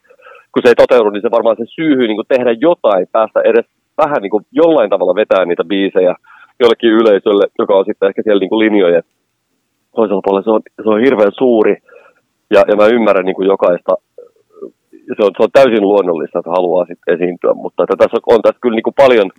kun 0.53 0.63
se 0.63 0.69
ei 0.69 0.75
toteudu, 0.75 1.11
niin 1.11 1.23
se 1.23 1.31
varmaan 1.31 1.57
se 1.57 1.65
syyhy 1.67 2.07
niin 2.07 2.33
tehdä 2.35 2.53
jotain, 2.61 3.07
päästä 3.13 3.41
edes 3.45 3.67
vähän 3.99 4.23
niin 4.23 4.31
kuin 4.31 4.47
jollain 4.53 4.91
tavalla 4.91 5.15
vetää 5.15 5.45
niitä 5.45 5.65
biisejä 5.65 6.15
jollekin 6.61 6.91
yleisölle, 6.91 7.47
joka 7.59 7.75
on 7.75 7.85
sitten 7.85 8.09
ehkä 8.09 8.23
siellä 8.23 8.41
niin 8.41 8.49
kuin 8.49 8.65
linjojen 8.65 9.03
toisella 9.97 10.23
puolella. 10.25 10.45
Se 10.45 10.51
on, 10.51 10.63
se 10.83 10.89
on 10.89 11.01
hirveän 11.01 11.33
suuri 11.39 11.77
ja, 12.51 12.65
ja 12.69 12.77
mä 12.77 12.87
ymmärrän 12.87 13.25
niin 13.25 13.37
kuin 13.37 13.49
jokaista. 13.49 13.93
Se 15.17 15.21
on, 15.25 15.31
se 15.37 15.43
on 15.43 15.53
täysin 15.53 15.89
luonnollista, 15.89 16.39
että 16.39 16.51
haluaa 16.51 16.87
sitten 16.87 17.15
esiintyä, 17.15 17.55
mutta 17.55 17.83
että 17.83 17.97
tässä 17.97 18.17
on, 18.17 18.35
on 18.35 18.43
tässä 18.43 18.59
kyllä 18.63 18.75
niin 18.75 18.89
kuin 18.89 19.01
paljon 19.05 19.31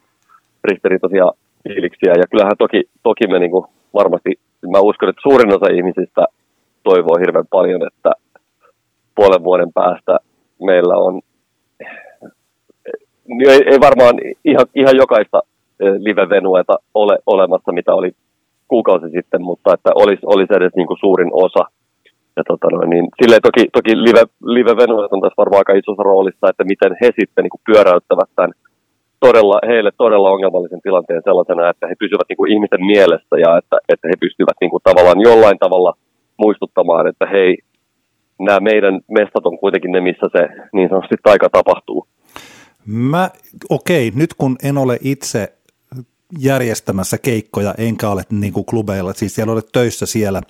ristiriitaisia 0.64 1.28
fiiliksiä 1.64 2.14
ja 2.22 2.28
kyllähän 2.32 2.58
toki, 2.58 2.84
toki 3.04 3.28
me 3.28 3.40
niin 3.40 3.52
kuin 3.52 3.66
varmasti, 3.94 4.32
mä 4.72 4.80
uskon, 4.80 5.10
että 5.10 5.22
suurin 5.22 5.54
osa 5.56 5.74
ihmisistä 5.74 6.26
toivoo 6.84 7.18
hirveän 7.20 7.48
paljon, 7.50 7.88
että 7.88 8.12
puolen 9.16 9.44
vuoden 9.44 9.74
päästä 9.74 10.18
meillä 10.60 10.96
on 10.98 11.22
ei, 13.50 13.62
ei 13.72 13.80
varmaan 13.80 14.16
ihan, 14.46 14.66
ihan 14.76 14.96
jokaista 14.98 15.42
live-venueta 15.80 16.76
ole 16.94 17.18
olemassa, 17.26 17.72
mitä 17.72 17.94
oli 17.94 18.12
kuukausi 18.68 19.10
sitten, 19.10 19.42
mutta 19.42 19.74
että 19.74 19.92
olisi, 19.96 20.22
olisi 20.26 20.54
edes 20.54 20.74
niin 20.76 20.88
kuin 20.88 21.00
suurin 21.00 21.30
osa. 21.34 21.64
Ja 22.38 22.44
tota 22.48 22.68
noin, 22.72 22.90
niin, 22.90 23.08
silleen 23.22 23.42
toki, 23.42 23.64
toki 23.74 23.92
live, 24.04 24.24
live 24.44 24.72
on 25.12 25.22
tässä 25.22 25.42
varmaan 25.44 25.62
aika 25.62 25.74
isossa 25.74 26.04
roolissa, 26.04 26.50
että 26.50 26.64
miten 26.64 26.98
he 27.02 27.10
sitten 27.20 27.44
niin 27.44 27.56
kuin 27.56 27.66
pyöräyttävät 27.66 28.30
tämän 28.36 28.52
todella, 29.20 29.60
heille 29.68 29.92
todella 29.98 30.30
ongelmallisen 30.30 30.82
tilanteen 30.82 31.22
sellaisena, 31.24 31.70
että 31.70 31.88
he 31.88 31.96
pysyvät 32.00 32.28
niin 32.30 32.38
kuin 32.38 32.52
ihmisten 32.52 32.86
mielessä 32.86 33.36
ja 33.46 33.58
että, 33.58 33.78
että 33.90 34.08
he 34.08 34.14
pystyvät 34.20 34.58
niin 34.62 34.72
kuin 34.72 34.84
tavallaan 34.84 35.22
jollain 35.22 35.58
tavalla 35.60 35.94
muistuttamaan, 36.38 37.08
että 37.08 37.26
hei, 37.26 37.58
nämä 38.40 38.60
meidän 38.60 39.02
mestat 39.08 39.46
on 39.46 39.58
kuitenkin 39.60 39.92
ne, 39.92 40.02
missä 40.02 40.28
se 40.32 40.48
niin 40.74 40.90
sanotusti 40.90 41.16
taika 41.24 41.50
tapahtuu. 41.50 42.08
Mä, 42.86 43.30
okei, 43.70 44.12
nyt 44.16 44.34
kun 44.34 44.56
en 44.64 44.78
ole 44.78 44.98
itse 45.02 45.54
järjestämässä 46.40 47.18
keikkoja, 47.18 47.74
enkä 47.78 48.10
ole 48.10 48.24
niin 48.30 48.54
kuin 48.54 48.66
klubeilla, 48.66 49.14
siis 49.14 49.36
siellä 49.36 49.54
olet 49.54 49.70
töissä 49.72 50.06
siellä, 50.06 50.42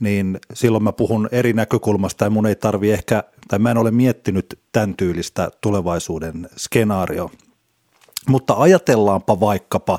niin 0.00 0.38
silloin 0.54 0.84
mä 0.84 0.92
puhun 0.92 1.28
eri 1.32 1.52
näkökulmasta 1.52 2.24
ja 2.24 2.30
mun 2.30 2.46
ei 2.46 2.54
tarvi 2.54 2.90
ehkä, 2.90 3.24
tai 3.48 3.58
mä 3.58 3.70
en 3.70 3.78
ole 3.78 3.90
miettinyt 3.90 4.58
tämän 4.72 4.94
tyylistä 4.96 5.50
tulevaisuuden 5.60 6.48
skenaario. 6.56 7.30
Mutta 8.28 8.54
ajatellaanpa 8.58 9.40
vaikkapa 9.40 9.98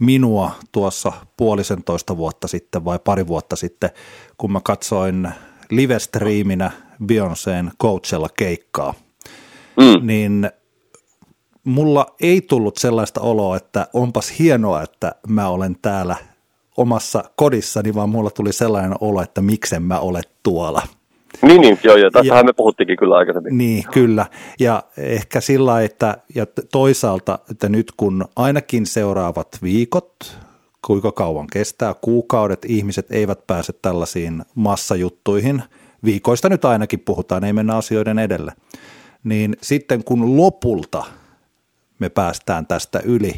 minua 0.00 0.50
tuossa 0.72 1.12
puolisentoista 1.36 2.16
vuotta 2.16 2.48
sitten 2.48 2.84
vai 2.84 2.98
pari 2.98 3.26
vuotta 3.26 3.56
sitten, 3.56 3.90
kun 4.38 4.52
mä 4.52 4.60
katsoin 4.64 5.28
live-striiminä 5.70 6.70
Beyoncéen 7.02 7.70
Coachella 7.82 8.28
keikkaa, 8.36 8.94
mm. 9.76 10.06
niin 10.06 10.50
mulla 11.64 12.14
ei 12.20 12.40
tullut 12.40 12.76
sellaista 12.76 13.20
oloa, 13.20 13.56
että 13.56 13.86
onpas 13.92 14.38
hienoa, 14.38 14.82
että 14.82 15.14
mä 15.28 15.48
olen 15.48 15.76
täällä 15.82 16.16
omassa 16.76 17.24
kodissani, 17.36 17.94
vaan 17.94 18.08
mulla 18.08 18.30
tuli 18.30 18.52
sellainen 18.52 18.94
olo, 19.00 19.22
että 19.22 19.42
miksen 19.42 19.82
mä 19.82 19.98
ole 19.98 20.20
tuolla. 20.42 20.82
Niin, 21.44 21.60
niin 21.60 21.78
joo, 21.82 21.96
ja 21.96 22.10
tästähän 22.10 22.40
ja, 22.40 22.44
me 22.44 22.52
puhuttiinkin 22.52 22.96
kyllä 22.96 23.16
aikaisemmin. 23.16 23.58
Niin, 23.58 23.84
kyllä. 23.92 24.26
Ja 24.60 24.82
ehkä 24.98 25.40
sillä 25.40 25.82
että 25.82 26.18
ja 26.34 26.46
toisaalta, 26.72 27.38
että 27.50 27.68
nyt 27.68 27.92
kun 27.96 28.24
ainakin 28.36 28.86
seuraavat 28.86 29.58
viikot, 29.62 30.38
kuinka 30.86 31.12
kauan 31.12 31.46
kestää, 31.52 31.94
kuukaudet, 32.00 32.64
ihmiset 32.64 33.06
eivät 33.10 33.46
pääse 33.46 33.72
tällaisiin 33.72 34.42
massajuttuihin, 34.54 35.62
viikoista 36.04 36.48
nyt 36.48 36.64
ainakin 36.64 37.00
puhutaan, 37.00 37.44
ei 37.44 37.52
mennä 37.52 37.76
asioiden 37.76 38.18
edelle, 38.18 38.52
niin 39.24 39.56
sitten 39.60 40.04
kun 40.04 40.36
lopulta 40.36 41.04
me 41.98 42.08
päästään 42.08 42.66
tästä 42.66 43.00
yli, 43.04 43.32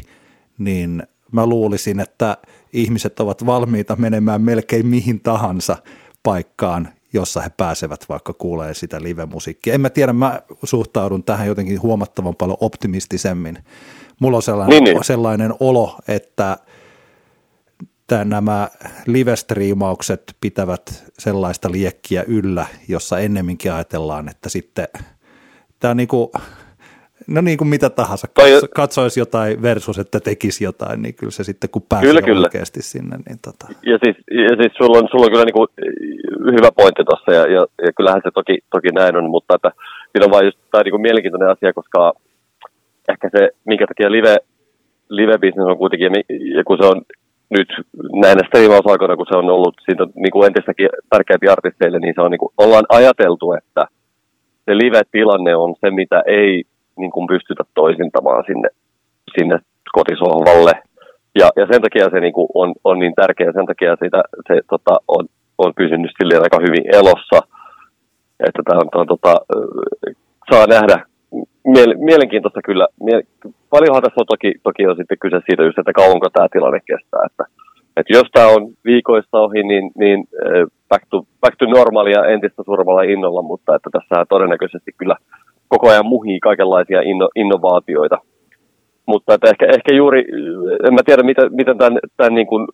niin 0.57 1.03
mä 1.31 1.45
luulisin, 1.45 1.99
että 1.99 2.37
ihmiset 2.73 3.19
ovat 3.19 3.45
valmiita 3.45 3.95
menemään 3.95 4.41
melkein 4.41 4.87
mihin 4.87 5.19
tahansa 5.19 5.77
paikkaan, 6.23 6.89
jossa 7.17 7.41
he 7.41 7.49
pääsevät 7.57 8.05
vaikka 8.09 8.33
kuulee 8.33 8.73
sitä 8.73 9.01
live-musiikkia. 9.01 9.73
En 9.73 9.81
mä 9.81 9.89
tiedä, 9.89 10.13
mä 10.13 10.41
suhtaudun 10.63 11.23
tähän 11.23 11.47
jotenkin 11.47 11.81
huomattavan 11.81 12.35
paljon 12.35 12.57
optimistisemmin. 12.61 13.57
Mulla 14.19 14.37
on 14.37 14.43
sellainen, 14.43 14.83
niin, 14.83 14.93
niin. 14.93 15.03
sellainen 15.03 15.53
olo, 15.59 15.95
että 16.07 16.57
että 18.11 18.25
nämä 18.25 18.69
live-striimaukset 19.05 20.35
pitävät 20.41 21.03
sellaista 21.19 21.71
liekkiä 21.71 22.23
yllä, 22.27 22.65
jossa 22.87 23.19
ennemminkin 23.19 23.73
ajatellaan, 23.73 24.29
että 24.29 24.49
sitten 24.49 24.87
tämä 25.79 25.91
on 25.91 25.97
niin 25.97 26.07
kuin, 26.07 26.29
no 27.27 27.41
niin 27.41 27.57
kuin 27.57 27.67
mitä 27.67 27.89
tahansa, 27.89 28.27
katso, 28.33 28.67
katsoisi 28.75 29.19
jotain 29.19 29.61
versus, 29.61 29.99
että 29.99 30.19
tekisi 30.19 30.63
jotain, 30.63 31.01
niin 31.01 31.15
kyllä 31.15 31.31
se 31.31 31.43
sitten 31.43 31.69
kun 31.69 31.81
pääsee 31.89 32.09
kyllä, 32.09 32.21
kyllä. 32.21 32.45
oikeasti 32.45 32.81
sinne. 32.81 33.17
Niin 33.17 33.39
tota. 33.45 33.67
Ja 33.85 33.97
siis, 34.03 34.17
ja 34.31 34.53
siis 34.61 34.73
sulla, 34.77 34.97
on, 34.97 35.07
sulla 35.11 35.25
on 35.25 35.31
kyllä 35.31 35.45
niin 35.45 35.59
kuin 35.59 35.67
hyvä 36.57 36.71
pointti 36.71 37.03
tuossa 37.03 37.31
ja, 37.31 37.43
ja, 37.55 37.65
ja, 37.85 37.91
kyllähän 37.97 38.21
se 38.23 38.31
toki, 38.33 38.57
toki 38.71 38.87
näin 38.87 39.15
on, 39.15 39.29
mutta 39.29 39.55
että 39.55 39.71
siinä 40.11 40.25
on 40.25 40.31
vain 40.31 40.45
just 40.45 40.59
tämä 40.71 40.83
niin 40.83 40.91
kuin 40.91 41.01
mielenkiintoinen 41.01 41.49
asia, 41.49 41.73
koska 41.73 42.13
ehkä 43.11 43.29
se, 43.35 43.49
minkä 43.65 43.87
takia 43.87 44.11
live, 44.11 44.37
live-business 45.09 45.69
on 45.71 45.77
kuitenkin, 45.77 46.11
ja 46.55 46.63
kun 46.63 46.77
se 46.77 46.85
on 46.85 47.01
nyt 47.49 47.69
näinä 48.23 48.41
striimausaikoina, 48.47 49.15
kun 49.15 49.25
se 49.29 49.37
on 49.37 49.49
ollut 49.49 49.75
siitä 49.85 50.07
niin 50.15 50.31
kuin 50.31 50.47
entistäkin 50.47 50.89
tärkeämpi 51.09 51.47
artisteille, 51.47 51.99
niin 51.99 52.13
se 52.15 52.21
on 52.21 52.31
niin 52.31 52.39
kuin, 52.39 52.53
ollaan 52.57 52.85
ajateltu, 52.89 53.53
että 53.53 53.87
se 54.65 54.77
live-tilanne 54.77 55.55
on 55.55 55.75
se, 55.81 55.91
mitä 55.91 56.23
ei 56.27 56.63
niin 56.97 57.11
kuin 57.11 57.27
pystytä 57.27 57.63
toisintamaan 57.73 58.43
sinne, 58.47 58.69
sinne 59.37 59.59
kotisohvalle. 59.91 60.71
Ja, 61.39 61.49
ja 61.55 61.65
sen 61.71 61.81
takia 61.81 62.09
se 62.09 62.19
niin 62.19 62.33
kuin 62.33 62.47
on, 62.53 62.73
on 62.83 62.99
niin 62.99 63.13
tärkeä, 63.15 63.51
sen 63.51 63.65
takia 63.65 63.95
sitä, 64.03 64.23
se 64.47 64.61
tota, 64.69 64.95
on, 65.07 65.25
on 65.57 65.73
pysynyt 65.75 66.11
silleen 66.17 66.43
aika 66.43 66.59
hyvin 66.67 66.85
elossa, 66.95 67.39
että 68.47 68.61
tämä 68.65 68.79
on, 68.81 68.89
on 69.01 69.07
tota, 69.07 69.35
saa 70.51 70.65
nähdä 70.67 71.05
mielenkiintoista 71.97 72.61
kyllä. 72.61 72.87
Paljonhan 73.69 74.03
tässä 74.03 74.21
on 74.21 74.25
toki, 74.25 74.53
toki 74.63 74.87
on 74.87 74.95
sitten 74.95 75.19
kyse 75.19 75.39
siitä 75.45 75.63
just, 75.63 75.77
että 75.77 75.93
kauanko 75.93 76.29
tämä 76.29 76.47
tilanne 76.51 76.79
kestää. 76.85 77.21
Että, 77.25 77.43
että 77.97 78.13
jos 78.13 78.27
tämä 78.33 78.47
on 78.47 78.61
viikoista 78.85 79.39
ohi, 79.39 79.63
niin, 79.63 79.91
niin 79.95 80.27
back, 80.89 81.03
to, 81.09 81.25
back 81.41 81.55
to 81.57 81.65
normaalia 81.65 82.25
entistä 82.25 82.63
suuremmalla 82.63 83.01
innolla, 83.01 83.41
mutta 83.41 83.75
että 83.75 83.89
tässä 83.93 84.25
todennäköisesti 84.29 84.91
kyllä 84.97 85.15
koko 85.67 85.89
ajan 85.89 86.05
muhii 86.05 86.39
kaikenlaisia 86.39 87.01
inno, 87.01 87.29
innovaatioita. 87.35 88.17
Mutta 89.05 89.33
että 89.33 89.49
ehkä, 89.49 89.65
ehkä 89.65 89.95
juuri, 89.95 90.25
en 90.87 90.93
mä 90.93 90.99
tiedä 91.05 91.23
miten, 91.23 91.55
miten 91.55 91.77
tämän, 91.77 91.99
tämän 92.17 92.35
niin 92.35 92.47
kuin 92.47 92.67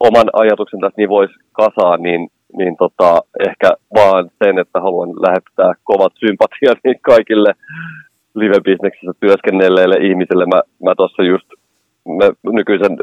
oman 0.00 0.30
ajatuksen 0.32 0.80
tässä 0.80 0.94
niin 0.96 1.08
voisi 1.08 1.34
kasaa, 1.52 1.96
niin, 1.96 2.28
niin 2.58 2.76
tota, 2.76 3.20
ehkä 3.48 3.70
vaan 3.94 4.30
sen, 4.44 4.58
että 4.58 4.80
haluan 4.80 5.08
lähettää 5.08 5.72
kovat 5.84 6.12
sympatiat 6.18 6.78
kaikille 7.12 7.52
live-bisneksessä 8.34 9.12
työskennelleille 9.20 9.96
ihmisille. 9.96 10.46
Mä, 10.46 10.62
mä 10.84 10.94
tuossa 10.94 11.22
just 11.22 11.46
mä 12.08 12.52
nykyisen 12.52 12.96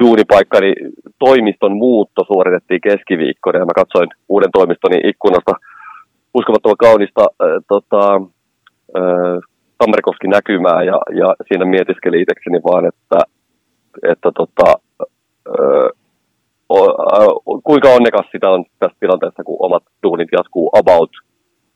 duunipaikkani 0.00 0.74
toimiston 1.18 1.76
muutto 1.76 2.24
suoritettiin 2.26 2.80
keskiviikkona 2.80 3.58
ja 3.58 3.64
mä 3.64 3.72
katsoin 3.74 4.08
uuden 4.28 4.50
toimistoni 4.52 5.00
ikkunasta 5.04 5.52
uskomattoman 6.34 6.76
kaunista 6.76 7.22
äh, 7.22 7.48
tota, 7.68 8.20
Tammerkoski 9.78 10.28
näkymää 10.28 10.82
ja, 10.82 10.98
ja 11.20 11.34
siinä 11.48 11.64
mietiskeli 11.64 12.20
itsekseni 12.20 12.60
vaan, 12.68 12.86
että, 12.86 13.18
että 14.12 14.30
tota, 14.34 14.74
äh, 15.48 15.90
kuinka 17.64 17.88
onnekas 17.88 18.26
sitä 18.32 18.50
on 18.50 18.64
tässä 18.78 18.96
tilanteessa, 19.00 19.44
kun 19.44 19.56
omat 19.60 19.82
duunit 20.02 20.28
jatkuu 20.32 20.70
about 20.80 21.10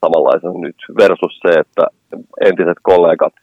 samanlaisen 0.00 0.61
nyt 0.61 0.76
versus 1.00 1.38
se, 1.42 1.61
että 1.61 1.85
entiset 2.40 2.78
kollegat, 2.82 3.35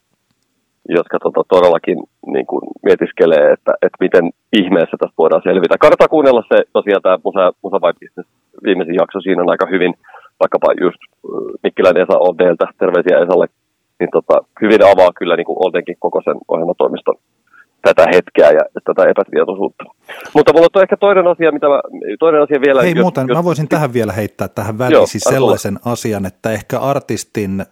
jotka 0.89 1.19
tota, 1.19 1.41
todellakin 1.49 1.97
niin 2.27 2.45
kuin, 2.45 2.63
mietiskelee, 2.83 3.51
että, 3.53 3.71
että 3.81 3.97
miten 3.99 4.25
ihmeessä 4.53 4.97
tästä 4.99 5.17
voidaan 5.17 5.41
selvitä. 5.43 5.77
Kannattaa 5.83 6.13
kuunnella 6.15 6.43
se 6.47 6.57
tosiaan 6.73 7.01
tämä 7.01 7.23
Musa, 7.23 7.53
Musa 7.63 7.79
Business 7.79 8.29
viimeisin 8.63 8.95
jakso, 8.95 9.21
siinä 9.21 9.41
on 9.41 9.49
aika 9.49 9.67
hyvin, 9.73 9.93
vaikkapa 10.39 10.67
just 10.81 11.01
Mikkilän 11.63 11.97
Esa 11.97 12.17
Oldeeltä, 12.17 12.65
terveisiä 12.79 13.19
Esalle, 13.23 13.47
niin 13.99 14.09
tota, 14.11 14.41
hyvin 14.61 14.83
avaa 14.83 15.11
kyllä 15.19 15.35
niin 15.35 15.45
kuin 15.45 15.57
Oldenkin 15.59 15.95
koko 15.99 16.21
sen 16.25 16.35
ohjelmatoimiston 16.47 17.15
tätä 17.83 18.05
hetkeä 18.13 18.51
ja 18.51 18.61
tätä 18.83 19.09
epätietoisuutta. 19.09 19.83
Mutta 20.33 20.53
mulla 20.53 20.67
on 20.75 20.81
ehkä 20.81 20.97
toinen 20.97 21.27
asia, 21.27 21.51
mitä 21.51 21.67
mä, 21.67 21.81
toinen 22.19 22.41
asia 22.41 22.61
vielä. 22.61 22.81
Hei 22.81 22.91
jos, 22.91 23.01
muuten, 23.01 23.27
jos, 23.27 23.37
mä 23.37 23.43
voisin 23.43 23.63
jos, 23.63 23.69
tähän 23.69 23.93
vielä 23.93 24.13
heittää 24.13 24.47
tähän 24.47 24.77
väliin 24.77 24.93
joo, 24.93 25.05
siis 25.05 25.23
sellaisen 25.23 25.79
tulla. 25.83 25.93
asian, 25.93 26.25
että 26.25 26.51
ehkä 26.51 26.79
artistin, 26.79 27.65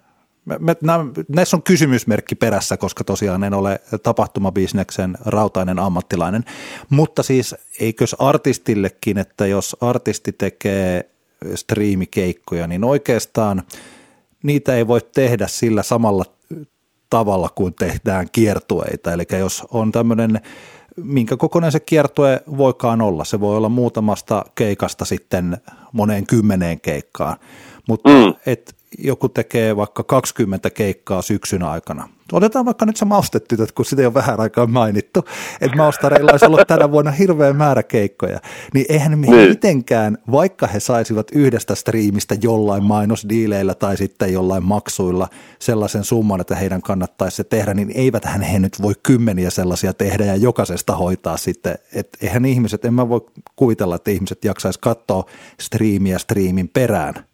mä, 0.45 0.57
mä, 0.81 1.05
näissä 1.35 1.57
on 1.57 1.63
kysymysmerkki 1.63 2.35
perässä, 2.35 2.77
koska 2.77 3.03
tosiaan 3.03 3.43
en 3.43 3.53
ole 3.53 3.79
tapahtumabisneksen 4.03 5.17
rautainen 5.25 5.79
ammattilainen, 5.79 6.43
mutta 6.89 7.23
siis 7.23 7.55
eikös 7.79 8.15
artistillekin, 8.19 9.17
että 9.17 9.47
jos 9.47 9.77
artisti 9.81 10.31
tekee 10.31 11.05
striimikeikkoja, 11.55 12.67
niin 12.67 12.83
oikeastaan 12.83 13.61
niitä 14.43 14.75
ei 14.75 14.87
voi 14.87 15.01
tehdä 15.15 15.47
sillä 15.47 15.83
samalla 15.83 16.25
tavalla 17.09 17.49
kuin 17.55 17.73
tehdään 17.79 18.27
kiertueita. 18.31 19.13
Eli 19.13 19.23
jos 19.39 19.63
on 19.71 19.91
tämmöinen, 19.91 20.41
minkä 20.97 21.37
kokoinen 21.37 21.71
se 21.71 21.79
kiertue 21.79 22.41
voikaan 22.57 23.01
olla, 23.01 23.23
se 23.23 23.39
voi 23.39 23.57
olla 23.57 23.69
muutamasta 23.69 24.45
keikasta 24.55 25.05
sitten 25.05 25.57
moneen 25.91 26.27
kymmeneen 26.27 26.81
keikkaan, 26.81 27.37
mutta 27.87 28.09
mm. 28.09 28.33
et 28.45 28.75
joku 28.97 29.29
tekee 29.29 29.75
vaikka 29.75 30.03
20 30.03 30.69
keikkaa 30.69 31.21
syksyn 31.21 31.63
aikana. 31.63 32.09
Otetaan 32.31 32.65
vaikka 32.65 32.85
nyt 32.85 32.97
se 32.97 33.05
maustetytöt, 33.05 33.71
kun 33.71 33.85
sitä 33.85 34.01
ei 34.01 34.05
ole 34.05 34.13
vähän 34.13 34.39
aikaa 34.39 34.67
mainittu, 34.67 35.25
että 35.61 35.77
maustareilla 35.77 36.31
olisi 36.31 36.45
ollut 36.45 36.67
tänä 36.67 36.91
vuonna 36.91 37.11
hirveä 37.11 37.53
määrä 37.53 37.83
keikkoja, 37.83 38.39
niin 38.73 38.85
eihän 38.89 39.19
me 39.19 39.27
niin. 39.27 39.49
mitenkään, 39.49 40.17
vaikka 40.31 40.67
he 40.67 40.79
saisivat 40.79 41.27
yhdestä 41.31 41.75
striimistä 41.75 42.35
jollain 42.41 42.83
mainosdiileillä 42.83 43.75
tai 43.75 43.97
sitten 43.97 44.33
jollain 44.33 44.63
maksuilla 44.63 45.27
sellaisen 45.59 46.03
summan, 46.03 46.41
että 46.41 46.55
heidän 46.55 46.81
kannattaisi 46.81 47.37
se 47.37 47.43
tehdä, 47.43 47.73
niin 47.73 47.91
eivät 47.95 48.25
he 48.51 48.59
nyt 48.59 48.81
voi 48.81 48.93
kymmeniä 49.03 49.49
sellaisia 49.49 49.93
tehdä 49.93 50.25
ja 50.25 50.35
jokaisesta 50.35 50.95
hoitaa 50.95 51.37
sitten, 51.37 51.75
että 51.93 52.17
eihän 52.21 52.45
ihmiset, 52.45 52.85
en 52.85 52.93
mä 52.93 53.09
voi 53.09 53.25
kuvitella, 53.55 53.95
että 53.95 54.11
ihmiset 54.11 54.45
jaksaisi 54.45 54.79
katsoa 54.79 55.25
striimiä 55.59 56.17
striimin 56.17 56.69
perään– 56.69 57.13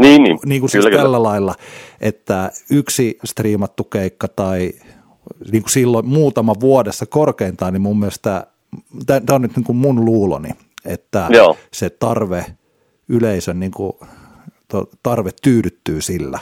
niin, 0.00 0.22
niin. 0.22 0.38
niin 0.44 0.60
kuin 0.60 0.70
siis 0.70 0.84
kyllä, 0.84 0.98
tällä 0.98 1.16
kyllä. 1.16 1.28
lailla, 1.28 1.54
että 2.00 2.50
yksi 2.70 3.18
striimattu 3.24 3.84
keikka 3.84 4.28
tai 4.28 4.72
niin 5.52 5.62
kuin 5.62 5.70
silloin 5.70 6.08
muutama 6.08 6.54
vuodessa 6.60 7.06
korkeintaan, 7.06 7.72
niin 7.72 7.82
mun 7.82 7.98
mielestä, 7.98 8.46
tämä 9.06 9.34
on 9.34 9.42
nyt 9.42 9.56
niin 9.56 9.64
kuin 9.64 9.76
mun 9.76 10.04
luuloni, 10.04 10.48
että 10.84 11.26
Joo. 11.30 11.56
se 11.72 11.90
tarve, 11.90 12.44
yleisön 13.08 13.60
niin 13.60 13.72
kuin, 13.72 13.92
tarve 15.02 15.30
tyydyttyy 15.42 16.00
sillä. 16.00 16.38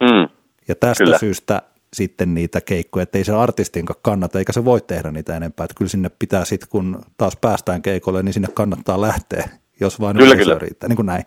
Mm. 0.00 0.28
Ja 0.68 0.74
tästä 0.74 1.04
kyllä. 1.04 1.18
syystä 1.18 1.62
sitten 1.92 2.34
niitä 2.34 2.60
keikkoja, 2.60 3.02
että 3.02 3.18
ei 3.18 3.24
se 3.24 3.32
artistin 3.32 3.84
kannata, 4.02 4.38
eikä 4.38 4.52
se 4.52 4.64
voi 4.64 4.80
tehdä 4.80 5.10
niitä 5.10 5.36
enempää. 5.36 5.64
Että 5.64 5.74
kyllä 5.78 5.88
sinne 5.88 6.10
pitää 6.18 6.44
sitten, 6.44 6.68
kun 6.68 7.02
taas 7.16 7.36
päästään 7.36 7.82
keikolle, 7.82 8.22
niin 8.22 8.32
sinne 8.32 8.48
kannattaa 8.54 9.00
lähteä, 9.00 9.48
jos 9.80 10.00
vain 10.00 10.16
kyllä, 10.16 10.36
kyllä. 10.36 10.58
riittää, 10.58 10.88
niin 10.88 10.96
kuin 10.96 11.06
näin. 11.06 11.24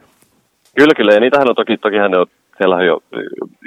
Kyllä, 0.78 0.94
kyllä. 0.98 1.14
Ja 1.14 1.20
niitähän 1.20 1.50
on 1.50 1.56
toki, 1.56 1.78
toki 1.78 1.98
hän 1.98 2.20
on, 2.20 2.26
siellä 2.58 2.76
on 2.76 2.86
jo 2.86 3.00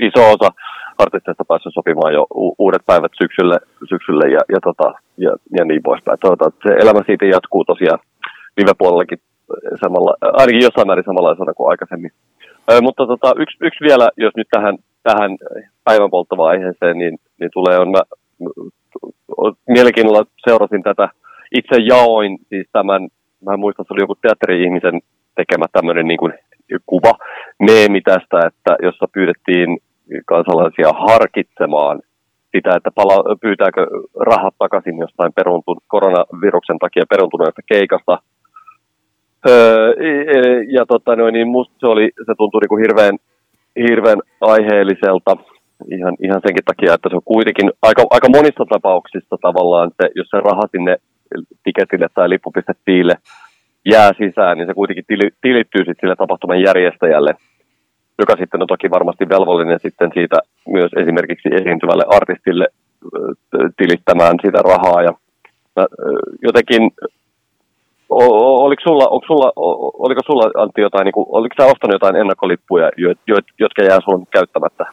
iso 0.09 0.23
osa 0.30 0.52
artisteista 0.99 1.44
päässyt 1.44 1.75
sopimaan 1.75 2.14
jo 2.14 2.26
u- 2.35 2.54
uudet 2.59 2.82
päivät 2.87 3.12
syksylle, 3.23 3.59
syksylle 3.88 4.28
ja, 4.28 4.40
ja, 4.49 4.61
tota, 4.62 4.94
ja, 5.18 5.32
ja 5.59 5.64
niin 5.64 5.82
poispäin. 5.82 6.18
Tota, 6.21 6.50
se 6.62 6.75
elämä 6.75 7.00
siitä 7.06 7.25
jatkuu 7.25 7.64
tosiaan 7.64 7.99
viime 8.56 8.73
puolellakin 8.78 9.18
samalla, 9.85 10.14
ainakin 10.21 10.62
jossain 10.62 10.87
määrin 10.87 11.04
samanlaisena 11.04 11.54
kuin 11.54 11.71
aikaisemmin. 11.71 12.11
Ö, 12.71 12.80
mutta 12.80 13.06
tota, 13.06 13.32
yksi, 13.38 13.56
yksi 13.61 13.85
vielä, 13.85 14.09
jos 14.16 14.32
nyt 14.37 14.49
tähän, 14.50 14.76
tähän 15.02 15.30
päivän 15.85 16.11
polttavaiheeseen, 16.11 16.99
niin, 16.99 17.18
niin 17.40 17.50
tulee 17.52 17.78
on, 17.78 17.90
mä 17.90 18.02
mielenkiinnolla 19.68 20.25
seurasin 20.49 20.82
tätä, 20.82 21.09
itse 21.54 21.76
jaoin 21.88 22.38
siis 22.49 22.66
tämän, 22.73 23.09
mä 23.44 23.52
en 23.54 23.61
muista, 23.61 23.82
se 23.82 23.94
oli 23.94 24.02
joku 24.02 24.14
teatteri-ihmisen 24.14 25.00
tekemä 25.35 25.66
tämmöinen 25.73 26.06
niin 26.06 26.18
kuin 26.18 26.32
kuva, 26.87 27.12
meemi 27.61 28.00
tästä, 28.00 28.47
että 28.47 28.76
jossa 28.83 29.07
pyydettiin 29.12 29.79
kansalaisia 30.26 30.91
harkitsemaan 30.93 32.00
sitä, 32.57 32.76
että 32.76 32.91
pala, 32.95 33.37
pyytääkö 33.41 33.87
rahat 34.21 34.55
takaisin 34.59 34.99
jostain 34.99 35.33
peruntun, 35.33 35.76
koronaviruksen 35.88 36.79
takia 36.79 37.05
peruntuneesta 37.11 37.62
keikasta. 37.67 38.19
Öö, 39.49 39.95
ja 40.69 40.87
tota, 40.87 41.17
noin, 41.17 41.35
niin 41.35 41.49
musta 41.49 41.75
se, 41.81 41.87
oli, 41.87 42.11
se 42.26 42.33
tuntui 42.38 42.61
niin 42.61 42.69
kuin 42.69 42.83
hirveän, 42.83 43.19
hirveän 43.88 44.19
aiheelliselta 44.41 45.37
ihan, 45.91 46.14
ihan 46.21 46.41
senkin 46.47 46.64
takia, 46.64 46.95
että 46.95 47.09
se 47.09 47.17
on 47.17 47.23
kuitenkin 47.25 47.71
aika, 47.83 48.02
aika 48.11 48.29
monissa 48.29 48.64
tapauksissa 48.69 49.37
tavallaan 49.41 49.91
se, 50.02 50.11
jos 50.14 50.29
se 50.31 50.41
raha 50.41 50.62
sinne 50.71 50.97
tiketille 51.64 52.07
tai 52.14 52.29
lippu.fiille 52.29 53.14
jää 53.85 54.11
sisään, 54.19 54.59
niin 54.59 54.67
se 54.67 54.75
kuitenkin 54.75 55.05
tili, 55.07 55.31
tilittyy 55.41 55.85
sitten 55.85 56.01
sille 56.01 56.17
tapahtuman 56.17 56.61
järjestäjälle, 56.61 57.35
joka 58.19 58.37
sitten 58.39 58.62
on 58.62 58.67
toki 58.67 58.91
varmasti 58.91 59.29
velvollinen 59.29 59.81
sitten 59.81 60.11
siitä 60.15 60.37
myös 60.69 60.91
esimerkiksi 60.97 61.49
esiintyvälle 61.49 62.05
artistille 62.09 62.67
tilittämään 63.77 64.37
sitä 64.43 64.62
rahaa. 64.62 65.03
Ja 65.03 65.12
mä, 65.77 65.87
jotenkin, 66.43 66.91
oliko 68.09 68.83
sulla, 68.83 69.07
oliko 69.09 69.27
sulla, 69.27 69.53
oliko 70.07 70.21
sulla 70.27 70.62
Antti 70.62 70.81
jotain, 70.81 71.05
niin 71.05 71.12
kuin, 71.12 71.27
oliko 71.29 71.55
sä 71.59 71.67
ostanut 71.67 71.95
jotain 71.95 72.17
ennakkolippuja, 72.17 72.91
jotka 73.59 73.83
jää 73.83 73.99
sulla 74.05 74.27
käyttämättä? 74.31 74.85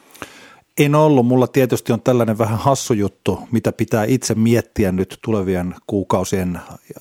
En 0.79 0.95
ollut. 0.95 1.25
Mulla 1.25 1.47
tietysti 1.47 1.93
on 1.93 2.01
tällainen 2.01 2.37
vähän 2.37 2.59
hassu 2.59 2.93
juttu, 2.93 3.39
mitä 3.51 3.71
pitää 3.71 4.03
itse 4.03 4.35
miettiä 4.35 4.91
nyt 4.91 5.19
tulevien 5.21 5.75
kuukausien 5.87 6.59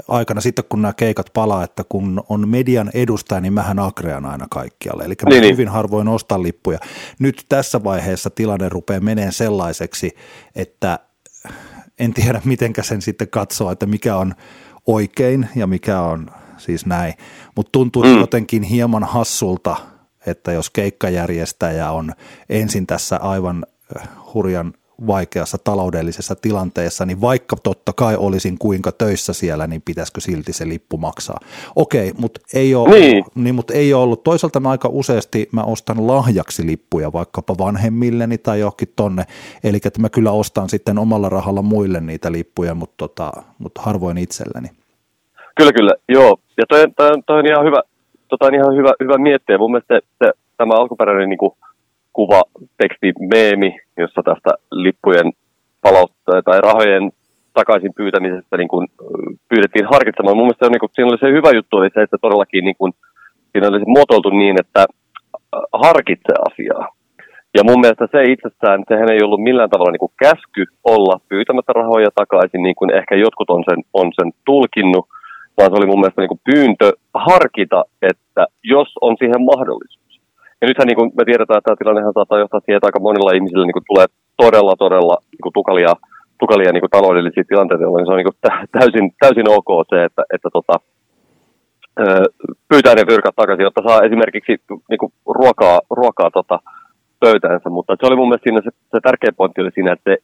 aikana 0.09 0.41
sitten, 0.41 0.65
kun 0.69 0.83
nämä 0.83 0.93
keikat 0.93 1.31
palaa, 1.33 1.65
että 1.65 1.85
kun 1.89 2.23
on 2.29 2.49
median 2.49 2.91
edustaja, 2.95 3.41
niin 3.41 3.53
mähän 3.53 3.79
agrean 3.79 4.27
aina 4.27 4.47
kaikkialle. 4.51 5.05
Eli 5.05 5.15
mä 5.23 5.31
niin, 5.31 5.41
niin. 5.41 5.53
hyvin 5.53 5.69
harvoin 5.69 6.09
ostan 6.09 6.43
lippuja. 6.43 6.79
Nyt 7.19 7.47
tässä 7.49 7.85
vaiheessa 7.85 8.31
tilanne 8.31 8.69
rupeaa 8.69 9.01
meneen 9.01 9.33
sellaiseksi, 9.33 10.17
että 10.55 10.99
en 11.99 12.15
tiedä 12.15 12.41
mitenkä 12.45 12.83
sen 12.83 13.03
sitten 13.03 13.29
katsoo, 13.29 13.71
että 13.71 13.87
mikä 13.87 14.17
on 14.17 14.35
oikein 14.87 15.49
ja 15.57 15.67
mikä 15.67 16.01
on 16.01 16.31
siis 16.57 16.87
näin. 16.87 17.15
Mutta 17.57 17.73
tuntuu 17.73 18.05
mm. 18.05 18.19
jotenkin 18.19 18.63
hieman 18.63 19.05
hassulta– 19.05 19.77
että 20.27 20.53
jos 20.53 20.71
keikkajärjestäjä 20.71 21.91
on 21.91 22.13
ensin 22.49 22.87
tässä 22.87 23.17
aivan 23.17 23.67
hurjan 24.35 24.73
vaikeassa 25.07 25.59
taloudellisessa 25.65 26.35
tilanteessa, 26.35 27.07
niin 27.07 27.21
vaikka 27.21 27.57
totta 27.63 27.93
kai 27.93 28.17
olisin 28.17 28.59
kuinka 28.59 28.93
töissä 28.93 29.33
siellä, 29.33 29.67
niin 29.67 29.83
pitäisikö 29.85 30.21
silti 30.21 30.53
se 30.53 30.69
lippu 30.69 30.97
maksaa. 30.97 31.39
Okei, 31.77 32.13
mutta 32.19 32.41
ei 32.55 32.75
ole, 32.75 32.99
niin. 32.99 33.25
Niin, 33.35 33.55
mutta 33.55 33.75
ei 33.75 33.95
ole 33.95 34.03
ollut. 34.03 34.25
Toisaalta 34.25 34.61
mä 34.61 34.71
aika 34.71 34.89
useasti 34.93 35.49
mä 35.53 35.63
ostan 35.63 36.07
lahjaksi 36.07 36.67
lippuja 36.67 37.13
vaikkapa 37.13 37.55
vanhemmilleni 37.59 38.39
tai 38.39 38.61
johonkin 38.61 38.93
tonne, 38.97 39.25
eli 39.65 39.77
että 39.77 40.01
mä 40.01 40.09
kyllä 40.09 40.31
ostan 40.31 40.69
sitten 40.69 40.99
omalla 40.99 41.29
rahalla 41.29 41.63
muille 41.63 42.01
niitä 42.01 42.33
lippuja, 42.33 42.75
mutta, 42.75 42.95
tota, 42.97 43.33
mutta 43.59 43.83
harvoin 43.83 44.19
itselleni. 44.19 44.69
Kyllä, 45.57 45.73
kyllä, 45.73 45.95
joo. 46.09 46.39
Ja 46.57 46.65
toi, 46.69 46.85
toi, 46.97 47.11
toi 47.27 47.39
on 47.39 47.47
ihan 47.47 47.65
hyvä, 47.65 47.83
tota 48.29 48.47
on 48.47 48.55
ihan 48.55 48.77
hyvä, 48.77 48.93
hyvä 49.01 49.19
miettiä. 49.19 49.59
Mun 49.59 49.71
mielestä 49.71 49.95
se, 49.95 50.01
se, 50.25 50.33
tämä 50.57 50.75
alkuperäinen 50.75 51.29
niin 51.29 51.39
kuin, 51.39 51.53
kuva, 52.19 52.41
teksti, 52.83 53.09
meemi, 53.35 53.71
jossa 54.03 54.21
tästä 54.23 54.51
lippujen 54.85 55.29
palauttaa 55.83 56.43
tai 56.45 56.59
rahojen 56.69 57.05
takaisin 57.59 57.93
pyytämisestä 57.99 58.57
niin 58.57 58.73
kuin, 58.75 58.87
pyydettiin 59.51 59.91
harkitsemaan. 59.95 60.37
Mun 60.37 60.47
mielestä 60.47 60.71
niin 60.71 60.85
kuin, 60.85 60.93
siinä 60.95 61.11
oli 61.11 61.25
se 61.25 61.37
hyvä 61.39 61.51
juttu, 61.59 61.77
oli 61.77 61.91
se, 61.95 62.01
että 62.03 62.19
todellakin 62.21 62.65
niin 62.65 62.79
kuin, 62.81 62.93
siinä 63.51 63.69
oli 63.69 63.79
se 63.81 63.95
muotoiltu 63.97 64.31
niin, 64.31 64.57
että 64.63 64.83
harkitse 65.85 66.33
asiaa. 66.49 66.85
Ja 67.57 67.63
mun 67.69 67.81
mielestä 67.81 68.07
se 68.13 68.21
itsessään, 68.35 68.79
sehän 68.89 69.13
ei 69.13 69.25
ollut 69.25 69.47
millään 69.49 69.71
tavalla 69.71 69.93
niin 69.93 70.07
kuin 70.07 70.19
käsky 70.25 70.63
olla 70.95 71.17
pyytämättä 71.29 71.73
rahoja 71.81 72.11
takaisin, 72.15 72.63
niin 72.63 72.79
kuin 72.79 72.91
ehkä 72.99 73.15
jotkut 73.25 73.51
on 73.51 73.63
sen, 73.69 73.81
on 74.01 74.09
sen 74.19 74.31
tulkinnut, 74.49 75.07
vaan 75.57 75.69
se 75.71 75.77
oli 75.79 75.91
mun 75.91 76.01
mielestä 76.01 76.23
niin 76.23 76.35
kuin 76.35 76.47
pyyntö 76.51 76.89
harkita, 77.29 77.81
että 78.11 78.43
jos 78.75 78.91
on 79.01 79.15
siihen 79.19 79.43
mahdollisuus. 79.53 80.08
Ja 80.61 80.69
nythän 80.69 80.87
niin 80.89 81.01
kuin 81.01 81.11
me 81.19 81.25
tiedetään, 81.25 81.59
että 81.59 81.69
tämä 81.69 81.81
tilannehan 81.81 82.17
saattaa 82.17 82.39
johtaa 82.39 82.61
siihen, 82.61 82.77
että 82.77 82.89
aika 82.89 83.07
monilla 83.07 83.37
ihmisillä 83.37 83.67
niin 83.67 83.79
kuin 83.79 83.89
tulee 83.91 84.07
todella, 84.43 84.75
todella 84.85 85.17
niin 85.33 85.45
kuin 85.45 85.57
tukalia, 85.59 85.93
tukalia 86.43 86.73
niin 86.73 86.85
kuin 86.85 86.97
taloudellisia 86.97 87.45
tilanteita, 87.49 87.85
jolloin 87.85 88.07
se 88.07 88.13
on 88.13 88.21
niin 88.21 88.31
kuin 88.31 88.41
täysin, 88.79 89.07
täysin 89.23 89.49
ok 89.57 89.71
se, 89.91 90.05
että, 90.05 90.23
että 90.35 90.49
tota, 90.53 90.75
pyytää 92.69 92.95
ne 92.95 93.05
fyrkat 93.11 93.37
takaisin, 93.37 93.67
jotta 93.69 93.83
saa 93.89 94.07
esimerkiksi 94.07 94.53
niin 94.91 94.99
kuin 94.99 95.13
ruokaa, 95.39 95.81
ruokaa 95.91 96.31
tota, 96.31 96.59
pöytäänsä. 97.21 97.69
Mutta 97.71 97.97
se 98.01 98.07
oli 98.07 98.17
mun 98.17 98.29
mielestä 98.29 98.47
siinä 98.47 98.61
se, 98.65 98.71
se 98.93 98.99
tärkeä 99.03 99.31
pointti 99.37 99.61
oli 99.61 99.71
siinä, 99.75 99.93
että, 99.93 100.17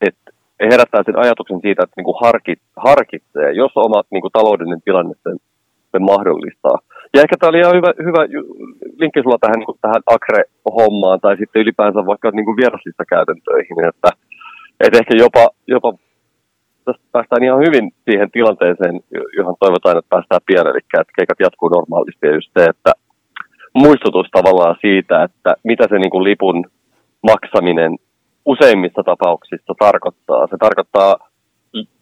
että 0.00 0.30
herättää 0.70 1.02
sen 1.02 1.18
ajatuksen 1.18 1.60
siitä, 1.60 1.82
että 1.82 1.96
niin 1.96 2.04
kuin 2.04 2.20
harkit, 2.20 2.60
harkitsee, 2.76 3.52
jos 3.52 3.72
oma 3.74 4.02
niin 4.10 4.22
kuin 4.22 4.32
taloudellinen 4.32 4.82
tilanne 4.84 5.14
sen, 5.22 5.36
sen 5.92 6.02
mahdollistaa. 6.02 6.78
Ja 7.14 7.22
ehkä 7.22 7.36
tämä 7.36 7.50
oli 7.50 7.58
ihan 7.58 7.76
hyvä, 7.78 7.92
hyvä 8.08 8.22
linkki 9.00 9.22
sulla 9.22 9.38
tähän, 9.40 9.58
niin 9.58 9.82
tähän 9.84 10.02
Akre-hommaan 10.14 11.20
tai 11.20 11.36
sitten 11.36 11.62
ylipäänsä 11.62 12.06
vaikka 12.06 12.30
niin 12.30 12.44
kuin 12.44 12.56
vieraslista 12.56 13.04
käytäntöihin, 13.04 13.78
että, 13.88 14.10
että 14.80 14.98
ehkä 14.98 15.14
jopa, 15.24 15.44
jopa 15.66 15.92
tästä 16.84 17.04
päästään 17.12 17.44
ihan 17.44 17.64
hyvin 17.66 17.92
siihen 18.04 18.30
tilanteeseen, 18.30 19.00
johon 19.38 19.56
toivotaan, 19.60 19.98
että 19.98 20.14
päästään 20.14 20.46
pian, 20.46 20.66
eli 20.66 20.78
että 21.00 21.16
keikat 21.16 21.40
jatkuu 21.40 21.68
normaalisti 21.68 22.26
ja 22.26 22.34
just 22.34 22.50
se, 22.58 22.64
että 22.64 22.92
muistutus 23.74 24.26
tavallaan 24.32 24.76
siitä, 24.80 25.22
että 25.22 25.54
mitä 25.64 25.84
se 25.90 25.98
niin 25.98 26.10
kuin 26.10 26.24
lipun 26.24 26.64
maksaminen 27.30 27.92
useimmissa 28.46 29.02
tapauksissa 29.02 29.72
tarkoittaa. 29.78 30.46
Se 30.46 30.56
tarkoittaa 30.60 31.16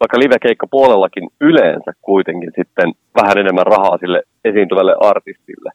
vaikka 0.01 0.19
livekeikka 0.19 0.67
puolellakin 0.71 1.29
yleensä 1.41 1.93
kuitenkin 2.03 2.53
sitten 2.57 2.93
vähän 3.23 3.39
enemmän 3.39 3.67
rahaa 3.67 3.99
sille 3.99 4.23
esiintyvälle 4.45 4.95
artistille. 5.01 5.71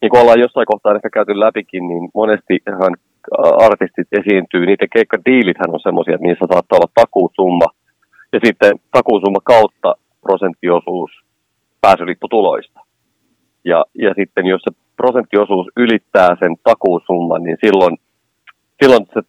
Niin 0.00 0.10
kuin 0.10 0.20
ollaan 0.20 0.40
jossain 0.40 0.66
kohtaa 0.66 0.94
ehkä 0.94 1.10
käyty 1.10 1.40
läpikin, 1.40 1.88
niin 1.88 2.08
monesti 2.14 2.58
artistit 3.66 4.08
esiintyy, 4.20 4.66
niiden 4.66 4.88
keikkadiilithän 4.92 5.74
on 5.74 5.80
semmoisia, 5.80 6.14
että 6.14 6.26
niissä 6.26 6.46
saattaa 6.52 6.78
olla 6.78 6.92
takuusumma 6.94 7.68
ja 8.32 8.40
sitten 8.44 8.72
takuusumma 8.92 9.40
kautta 9.44 9.94
prosenttiosuus 10.20 11.10
pääsylipputuloista. 11.80 12.80
Ja, 13.64 13.84
ja 13.94 14.14
sitten 14.18 14.46
jos 14.46 14.62
se 14.62 14.70
prosenttiosuus 14.96 15.66
ylittää 15.76 16.36
sen 16.40 16.56
takuusumman, 16.64 17.42
niin 17.42 17.58
silloin, 17.64 17.98
silloin 18.82 19.06
se 19.14 19.20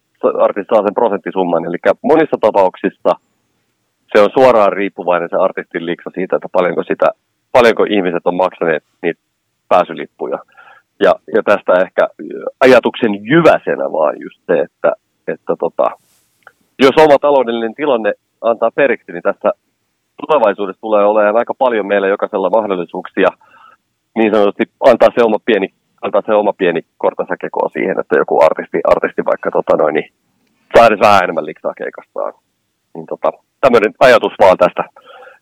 artisti 0.42 0.74
saa 0.74 0.86
sen 0.86 0.94
prosenttisumman. 0.94 1.64
Eli 1.64 1.76
monissa 2.02 2.36
tapauksissa 2.40 3.10
se 4.12 4.20
on 4.20 4.30
suoraan 4.34 4.72
riippuvainen 4.72 5.28
se 5.28 5.36
artistin 5.36 5.86
liiksa 5.86 6.10
siitä, 6.14 6.36
että 6.36 6.48
paljonko, 6.52 6.82
sitä, 6.82 7.06
paljonko 7.52 7.84
ihmiset 7.90 8.26
on 8.26 8.34
maksaneet 8.34 8.84
niitä 9.02 9.20
pääsylippuja. 9.68 10.38
Ja, 11.00 11.14
ja 11.34 11.42
tästä 11.42 11.72
ehkä 11.72 12.08
ajatuksen 12.60 13.24
jyväsenä 13.24 13.92
vaan 13.92 14.20
just 14.20 14.40
se, 14.46 14.60
että, 14.60 14.92
että 15.28 15.52
tota, 15.58 15.90
jos 16.82 17.04
oma 17.04 17.18
taloudellinen 17.18 17.74
tilanne 17.74 18.12
antaa 18.40 18.70
periksi, 18.70 19.12
niin 19.12 19.22
tässä 19.22 19.52
tulevaisuudessa 20.20 20.80
tulee 20.80 21.04
olemaan 21.04 21.36
aika 21.36 21.54
paljon 21.54 21.86
meillä 21.86 22.08
jokaisella 22.08 22.50
mahdollisuuksia 22.50 23.28
niin 24.18 24.32
sanotusti 24.32 24.64
antaa 24.80 25.08
se 25.14 25.24
oma 25.24 25.38
pieni, 25.44 25.68
antaa 26.02 26.22
se 26.26 26.34
oma 26.34 26.52
pieni 26.52 26.80
kortansa 26.98 27.36
kekoa 27.36 27.68
siihen, 27.68 28.00
että 28.00 28.18
joku 28.18 28.42
artisti, 28.42 28.80
artisti 28.84 29.24
vaikka 29.24 29.50
tota 29.50 29.76
noin, 29.76 29.94
niin 29.94 30.12
saa 30.76 30.86
edes 30.86 31.00
vähän 31.00 31.24
enemmän 31.24 31.46
liksaa 31.46 31.74
keikastaan. 31.74 32.32
Niin 32.94 33.06
tota, 33.06 33.32
tämmöinen 33.62 33.92
ajatus 34.06 34.34
vaan 34.40 34.58
tästä, 34.58 34.84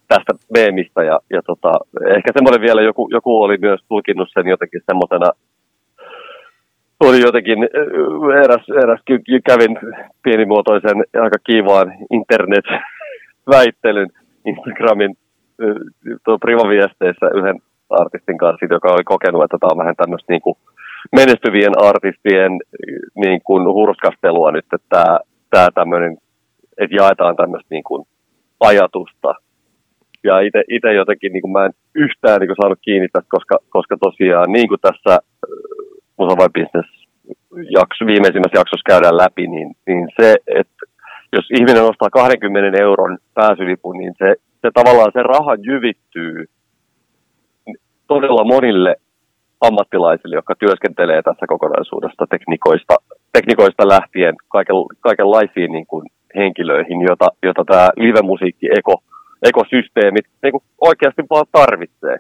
tästä 0.09 0.33
meemistä. 0.56 1.00
Ja, 1.11 1.16
ja 1.35 1.40
tota, 1.42 1.72
ehkä 2.16 2.30
semmoinen 2.37 2.61
vielä 2.66 2.83
joku, 2.83 3.09
joku 3.12 3.42
oli 3.42 3.56
myös 3.59 3.80
tulkinnut 3.88 4.28
sen 4.35 4.46
jotenkin 4.54 4.83
semmoisena 4.87 5.30
oli 7.00 7.20
jotenkin, 7.20 7.59
eräs, 8.44 8.64
eräs 8.83 9.00
kävin 9.46 9.78
pienimuotoisen 10.22 11.04
aika 11.22 11.38
kiivaan 11.44 11.92
internet-väittelyn 12.11 14.09
Instagramin 14.46 15.16
privaviesteissä 16.40 17.26
yhden 17.35 17.59
artistin 17.90 18.38
kanssa, 18.38 18.66
joka 18.70 18.92
oli 18.92 19.04
kokenut, 19.04 19.44
että 19.44 19.59
tämä 19.61 19.70
on 19.72 19.78
vähän 19.78 19.96
tämmöistä 19.96 20.33
niin 20.33 20.42
kuin 20.42 20.56
menestyvien 21.12 21.83
artistien 21.83 22.52
niin 23.14 23.40
kuin 23.44 23.64
hurskastelua 23.64 24.52
nyt, 24.52 24.64
että 24.72 24.88
tämä, 24.88 25.18
tämä 25.50 25.68
tämmöinen, 25.74 26.16
että 26.78 26.96
jaetaan 26.96 27.37
tämmöistä 27.37 27.66
niin 27.70 27.85
kuin 27.85 28.06
ajatusta. 28.61 29.35
Ja 30.24 30.40
itse 30.68 30.92
jotenkin 30.94 31.33
niin 31.33 31.42
kuin 31.42 31.52
mä 31.52 31.64
en 31.64 31.72
yhtään 31.94 32.40
niin 32.40 32.48
kuin 32.48 32.56
saanut 32.61 32.78
kiinni 32.83 33.09
tästä, 33.09 33.28
koska, 33.28 33.59
koska 33.68 33.96
tosiaan 33.96 34.52
niin 34.52 34.68
kuin 34.68 34.80
tässä 34.80 35.18
Musa 36.18 36.37
vai 36.37 36.48
Business 36.59 37.00
jakso, 37.78 38.06
viimeisimmässä 38.06 38.59
jaksossa 38.59 38.90
käydään 38.90 39.16
läpi, 39.16 39.46
niin, 39.46 39.76
niin 39.87 40.09
se, 40.20 40.37
että 40.46 40.83
jos 41.33 41.46
ihminen 41.59 41.85
ostaa 41.85 42.11
20 42.11 42.83
euron 42.83 43.18
pääsylipun, 43.35 43.96
niin 43.98 44.14
se, 44.18 44.35
se 44.62 44.70
tavallaan 44.74 45.12
se 45.12 45.22
raha 45.22 45.54
jyvittyy 45.54 46.46
todella 48.06 48.44
monille 48.44 48.96
ammattilaisille, 49.61 50.35
jotka 50.37 50.54
työskentelee 50.54 51.22
tässä 51.22 51.46
kokonaisuudesta 51.46 52.26
teknikoista, 52.26 52.94
teknikoista 53.33 53.88
lähtien 53.88 54.35
kaiken, 54.48 54.76
kaikenlaisiin 55.00 55.72
niin 55.72 55.87
kuin 55.87 56.06
henkilöihin, 56.37 57.01
jota, 57.11 57.29
jota 57.43 57.64
tämä 57.64 57.88
live-musiikki, 57.97 58.66
eko, 58.79 58.95
ekosysteemit 59.43 60.27
niin 60.43 60.62
oikeasti 60.81 61.23
vaan 61.31 61.47
tarvitsee. 61.53 62.16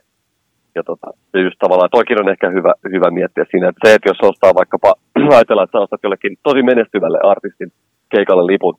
Ja 0.74 0.82
tota, 0.82 1.06
just 1.46 1.58
tavallaan, 1.58 1.90
toikin 1.90 2.20
on 2.20 2.28
ehkä 2.28 2.50
hyvä, 2.50 2.72
hyvä 2.92 3.10
miettiä 3.10 3.44
siinä, 3.50 3.68
että 3.68 3.88
se, 3.88 3.94
että 3.94 4.08
jos 4.10 4.30
ostaa 4.30 4.54
vaikkapa, 4.54 4.94
ajatellaan, 5.36 5.64
että 5.64 5.78
sä 5.78 5.82
ostat 5.82 6.02
jollekin 6.02 6.36
tosi 6.42 6.62
menestyvälle 6.62 7.18
artistin 7.22 7.72
keikalle 8.14 8.52
lipun, 8.52 8.74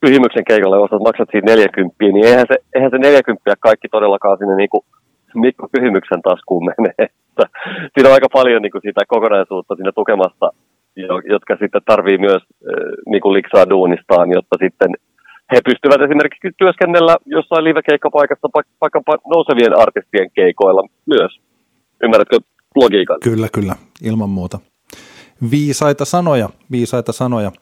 pyhimyksen 0.00 0.44
keikalle 0.44 0.78
ostat, 0.78 1.02
maksat 1.02 1.28
siitä 1.32 1.50
40, 1.50 1.96
niin 2.00 2.26
eihän 2.26 2.46
se, 2.50 2.56
eihän 2.74 2.90
se 2.90 2.98
40 2.98 3.54
kaikki 3.60 3.88
todellakaan 3.88 4.38
sinne 4.38 4.56
niin 4.56 4.72
kuin 4.72 4.84
Mikko 5.34 5.68
Pyhimyksen 5.72 6.22
taskuun 6.22 6.64
menee. 6.70 7.08
Siinä 7.92 8.08
on 8.08 8.14
aika 8.14 8.28
paljon 8.32 8.62
niin 8.62 8.72
kuin 8.72 8.82
sitä 8.82 9.00
kokonaisuutta 9.08 9.76
siinä 9.76 9.92
tukemasta, 9.92 10.50
jotka 11.28 11.56
sitten 11.60 11.82
tarvii 11.84 12.18
myös 12.18 12.42
niin 13.06 13.20
kuin 13.22 13.32
liksaa 13.32 13.70
duunistaan, 13.70 14.30
jotta 14.30 14.56
sitten 14.60 14.90
he 15.52 15.60
pystyvät 15.64 16.00
esimerkiksi 16.00 16.48
työskennellä 16.58 17.16
jossain 17.26 17.64
live-keikkapaikassa 17.64 18.48
vaikkapa 18.80 19.18
nousevien 19.34 19.78
artistien 19.78 20.30
keikoilla 20.34 20.88
myös. 21.06 21.40
Ymmärrätkö 22.02 22.38
logiikan? 22.74 23.20
Kyllä, 23.24 23.48
kyllä, 23.52 23.74
ilman 24.02 24.30
muuta. 24.30 24.58
Viisaita 25.50 26.04
sanoja, 26.04 26.48
viisaita 26.70 27.12
sanoja. 27.12 27.52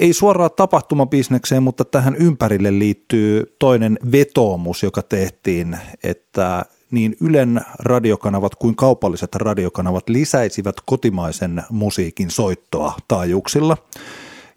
Ei 0.00 0.12
suoraan 0.12 0.50
tapahtumabisnekseen, 0.56 1.62
mutta 1.62 1.84
tähän 1.84 2.16
ympärille 2.16 2.78
liittyy 2.78 3.56
toinen 3.58 3.98
vetoomus, 4.12 4.82
joka 4.82 5.02
tehtiin, 5.02 5.78
että 6.02 6.64
niin 6.90 7.16
Ylen 7.20 7.60
radiokanavat 7.78 8.54
kuin 8.54 8.76
kaupalliset 8.76 9.34
radiokanavat 9.34 10.08
lisäisivät 10.08 10.76
kotimaisen 10.86 11.62
musiikin 11.70 12.30
soittoa 12.30 12.94
taajuuksilla. 13.08 13.76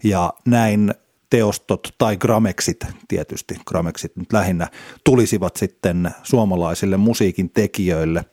Ja 0.04 0.32
näin 0.46 0.94
teostot 1.30 1.94
tai 1.98 2.16
grameksit 2.16 2.86
tietysti, 3.08 3.54
grameksit 3.66 4.16
nyt 4.16 4.32
lähinnä, 4.32 4.68
tulisivat 5.04 5.56
sitten 5.56 6.10
suomalaisille 6.22 6.96
musiikin 6.96 7.50
tekijöille. 7.50 8.24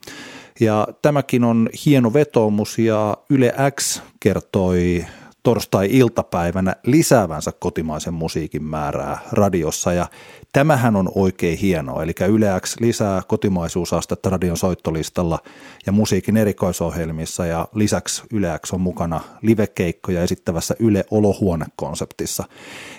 Ja 0.60 0.88
tämäkin 1.02 1.44
on 1.44 1.70
hieno 1.86 2.14
vetoomus 2.14 2.80
ja 2.80 3.18
Yle 3.30 3.54
X 3.80 4.02
kertoi 4.20 5.06
torstai-iltapäivänä 5.44 6.76
lisäävänsä 6.84 7.52
kotimaisen 7.60 8.14
musiikin 8.14 8.64
määrää 8.64 9.20
radiossa 9.32 9.94
ja 9.94 10.08
tämähän 10.54 10.96
on 10.96 11.12
oikein 11.16 11.58
hienoa. 11.58 12.04
Eli 12.04 12.14
Yle 12.30 12.48
X 12.62 12.76
lisää 12.80 13.22
kotimaisuusastetta 13.28 14.30
radion 14.30 14.58
soittolistalla 14.58 15.40
ja 15.86 15.92
musiikin 15.92 16.38
erikoisohjelmissa 16.38 17.46
ja 17.46 17.68
lisäksi 17.76 18.24
Yle 18.34 18.60
X 18.66 18.74
on 18.74 18.82
mukana 18.82 19.22
livekeikkoja 19.42 20.24
esittävässä 20.24 20.76
Yle 20.80 21.06
Olohuone-konseptissa. 21.12 22.44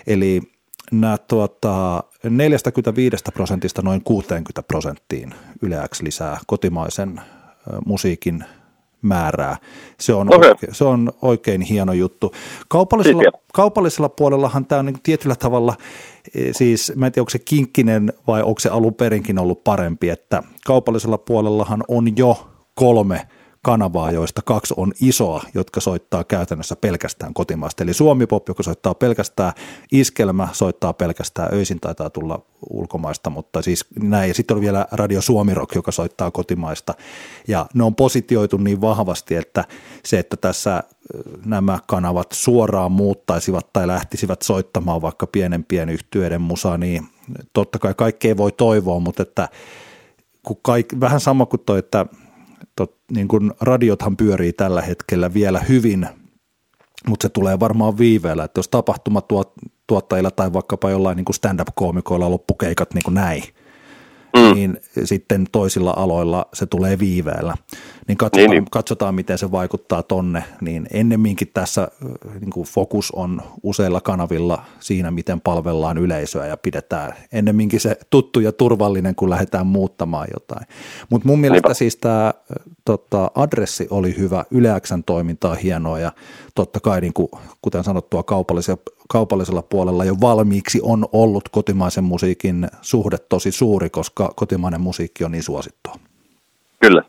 Eli 0.06 0.42
nämä 0.92 1.18
tuota, 1.18 2.04
45 2.24 3.16
prosentista 3.34 3.82
noin 3.82 4.04
60 4.04 4.62
prosenttiin 4.62 5.34
Yle 5.62 5.88
X 5.88 6.02
lisää 6.02 6.38
kotimaisen 6.46 7.20
musiikin 7.86 8.44
määrää. 9.02 9.56
Se 10.00 10.14
on, 10.14 10.34
okay. 10.34 10.50
oikein, 10.50 10.74
se 10.74 10.84
on 10.84 11.12
oikein 11.22 11.60
hieno 11.60 11.92
juttu. 11.92 12.32
Kaupallisella, 12.68 13.22
kaupallisella 13.52 14.08
puolellahan 14.08 14.66
tämä 14.66 14.78
on 14.78 14.86
niin 14.86 15.02
tietyllä 15.02 15.36
tavalla, 15.36 15.76
e, 16.34 16.52
siis 16.52 16.92
mä 16.96 17.06
en 17.06 17.12
tiedä 17.12 17.22
onko 17.22 17.30
se 17.30 17.38
kinkkinen 17.38 18.12
vai 18.26 18.42
onko 18.42 18.60
se 18.60 18.68
alun 18.68 18.94
perinkin 18.94 19.38
ollut 19.38 19.64
parempi, 19.64 20.08
että 20.08 20.42
kaupallisella 20.66 21.18
puolellahan 21.18 21.84
on 21.88 22.16
jo 22.16 22.48
kolme– 22.74 23.26
kanavaa, 23.62 24.10
joista 24.10 24.42
kaksi 24.42 24.74
on 24.76 24.92
isoa, 25.00 25.42
jotka 25.54 25.80
soittaa 25.80 26.24
käytännössä 26.24 26.76
pelkästään 26.76 27.34
kotimaasta. 27.34 27.82
Eli 27.82 27.94
Suomi 27.94 28.26
Pop, 28.26 28.48
joka 28.48 28.62
soittaa 28.62 28.94
pelkästään 28.94 29.52
iskelmä, 29.92 30.48
soittaa 30.52 30.92
pelkästään 30.92 31.54
öisin, 31.54 31.80
taitaa 31.80 32.10
tulla 32.10 32.42
ulkomaista, 32.70 33.30
mutta 33.30 33.62
siis 33.62 33.84
näin. 34.02 34.28
Ja 34.28 34.34
sitten 34.34 34.54
on 34.54 34.60
vielä 34.60 34.86
Radio 34.92 35.22
Suomi 35.22 35.54
Rock, 35.54 35.74
joka 35.74 35.92
soittaa 35.92 36.30
kotimaista. 36.30 36.94
Ja 37.48 37.66
ne 37.74 37.84
on 37.84 37.94
positioitu 37.94 38.56
niin 38.56 38.80
vahvasti, 38.80 39.34
että 39.34 39.64
se, 40.04 40.18
että 40.18 40.36
tässä 40.36 40.82
nämä 41.44 41.78
kanavat 41.86 42.32
suoraan 42.32 42.92
muuttaisivat 42.92 43.72
tai 43.72 43.86
lähtisivät 43.86 44.42
soittamaan 44.42 45.02
vaikka 45.02 45.26
pienempien 45.26 45.88
yhtyeiden 45.88 46.40
musaa, 46.40 46.78
niin 46.78 47.08
totta 47.52 47.78
kai 47.78 47.94
kaikkea 47.94 48.36
voi 48.36 48.52
toivoa, 48.52 49.00
mutta 49.00 49.22
että 49.22 49.48
kun 50.42 50.58
kaik, 50.62 50.86
vähän 51.00 51.20
sama 51.20 51.46
kuin 51.46 51.62
toi, 51.66 51.78
että 51.78 52.06
tot, 52.76 52.98
niin 53.12 53.28
kuin 53.28 53.52
radiothan 53.60 54.16
pyörii 54.16 54.52
tällä 54.52 54.82
hetkellä 54.82 55.34
vielä 55.34 55.60
hyvin, 55.60 56.06
mutta 57.08 57.24
se 57.24 57.28
tulee 57.28 57.60
varmaan 57.60 57.98
viiveellä, 57.98 58.44
että 58.44 58.58
jos 58.58 58.68
tapahtumatuottajilla 58.68 60.30
tai 60.30 60.52
vaikkapa 60.52 60.90
jollain 60.90 61.16
niin 61.16 61.24
kuin 61.24 61.36
stand-up-koomikoilla 61.36 62.30
loppukeikat 62.30 62.94
niin 62.94 63.04
kuin 63.04 63.14
näin, 63.14 63.42
mm. 64.36 64.54
niin 64.54 64.80
sitten 65.04 65.46
toisilla 65.52 65.94
aloilla 65.96 66.46
se 66.52 66.66
tulee 66.66 66.98
viiveellä. 66.98 67.54
Niin 68.08 68.18
katsotaan, 68.18 68.50
niin, 68.50 68.62
niin. 68.62 68.70
katsotaan, 68.70 69.14
miten 69.14 69.38
se 69.38 69.50
vaikuttaa 69.50 70.02
tonne, 70.02 70.44
niin 70.60 70.86
ennemminkin 70.92 71.50
tässä 71.54 71.88
niin 72.40 72.50
kuin 72.50 72.66
fokus 72.66 73.10
on 73.10 73.42
useilla 73.62 74.00
kanavilla 74.00 74.62
siinä, 74.80 75.10
miten 75.10 75.40
palvellaan 75.40 75.98
yleisöä 75.98 76.46
ja 76.46 76.56
pidetään 76.56 77.14
ennemminkin 77.32 77.80
se 77.80 77.96
tuttu 78.10 78.40
ja 78.40 78.52
turvallinen, 78.52 79.14
kun 79.14 79.30
lähdetään 79.30 79.66
muuttamaan 79.66 80.28
jotain. 80.34 80.66
Mutta 81.10 81.28
mun 81.28 81.40
mielestä 81.40 81.68
Niinpä. 81.68 81.74
siis 81.74 81.96
tämä 81.96 82.34
tota, 82.84 83.30
adressi 83.34 83.86
oli 83.90 84.16
hyvä, 84.18 84.44
Yleäksän 84.50 85.04
toiminta 85.04 85.50
on 85.50 85.56
hienoa 85.56 85.98
ja 85.98 86.12
totta 86.54 86.80
kai 86.80 87.00
niin 87.00 87.12
kuin, 87.12 87.28
kuten 87.62 87.84
sanottua 87.84 88.22
kaupallisella, 88.22 88.82
kaupallisella 89.08 89.62
puolella 89.62 90.04
jo 90.04 90.14
valmiiksi 90.20 90.80
on 90.82 91.06
ollut 91.12 91.48
kotimaisen 91.48 92.04
musiikin 92.04 92.68
suhde 92.82 93.16
tosi 93.18 93.52
suuri, 93.52 93.90
koska 93.90 94.32
kotimainen 94.36 94.80
musiikki 94.80 95.24
on 95.24 95.32
niin 95.32 95.42
suosittua. 95.42 95.94
Kyllä. 96.80 97.02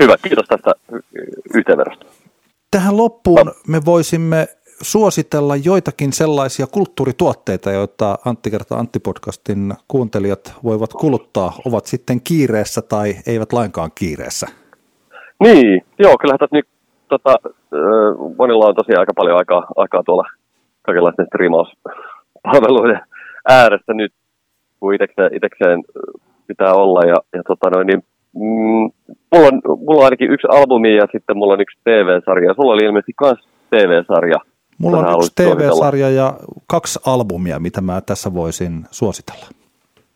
Hyvä, 0.00 0.16
kiitos 0.22 0.46
tästä 0.48 0.72
yhteenvedosta. 1.54 2.06
Tähän 2.70 2.96
loppuun 2.96 3.52
me 3.68 3.80
voisimme 3.84 4.48
suositella 4.82 5.56
joitakin 5.56 6.12
sellaisia 6.12 6.66
kulttuurituotteita, 6.66 7.70
joita 7.70 8.18
Antti 8.24 8.50
kertaa 8.50 8.78
Antti-podcastin 8.78 9.74
kuuntelijat 9.88 10.54
voivat 10.64 10.92
kuluttaa, 10.92 11.52
ovat 11.64 11.86
sitten 11.86 12.20
kiireessä 12.20 12.82
tai 12.82 13.14
eivät 13.26 13.52
lainkaan 13.52 13.90
kiireessä. 13.94 14.46
Niin, 15.42 15.84
joo, 15.98 16.18
kyllä 16.18 16.38
tässä 16.38 16.56
nyt 16.56 16.66
tota, 17.08 17.36
monilla 18.38 18.66
on 18.66 18.74
tosiaan 18.74 19.00
aika 19.00 19.12
paljon 19.16 19.38
aikaa, 19.38 19.66
aikaa 19.76 20.02
tuolla 20.02 20.24
kaikenlaisten 20.86 21.26
striimauspalveluiden 21.26 23.00
ääressä 23.48 23.92
nyt, 23.94 24.12
kun 24.80 24.94
itekseen, 24.94 25.34
itekseen 25.34 25.82
pitää 26.46 26.74
olla. 26.74 27.00
Ja, 27.00 27.16
ja 27.32 27.42
tota 27.42 27.70
noin, 27.70 27.86
niin, 27.86 28.02
mm, 28.34 28.90
mulla, 29.32 29.48
on, 29.52 29.60
mulla 29.64 29.98
on 30.00 30.04
ainakin 30.04 30.30
yksi 30.30 30.46
albumi 30.50 30.96
ja 30.96 31.06
sitten 31.12 31.36
mulla 31.36 31.52
on 31.52 31.60
yksi 31.60 31.78
TV-sarja. 31.84 32.54
Sulla 32.54 32.72
oli 32.72 32.84
ilmeisesti 32.84 33.12
myös 33.20 33.38
TV-sarja. 33.70 34.36
Mulla 34.78 34.98
on 34.98 35.16
yksi 35.16 35.32
TV-sarja 35.34 36.10
ja 36.10 36.34
kaksi 36.66 36.98
albumia, 37.06 37.58
mitä 37.58 37.80
mä 37.80 38.00
tässä 38.00 38.34
voisin 38.34 38.84
suositella. 38.90 39.46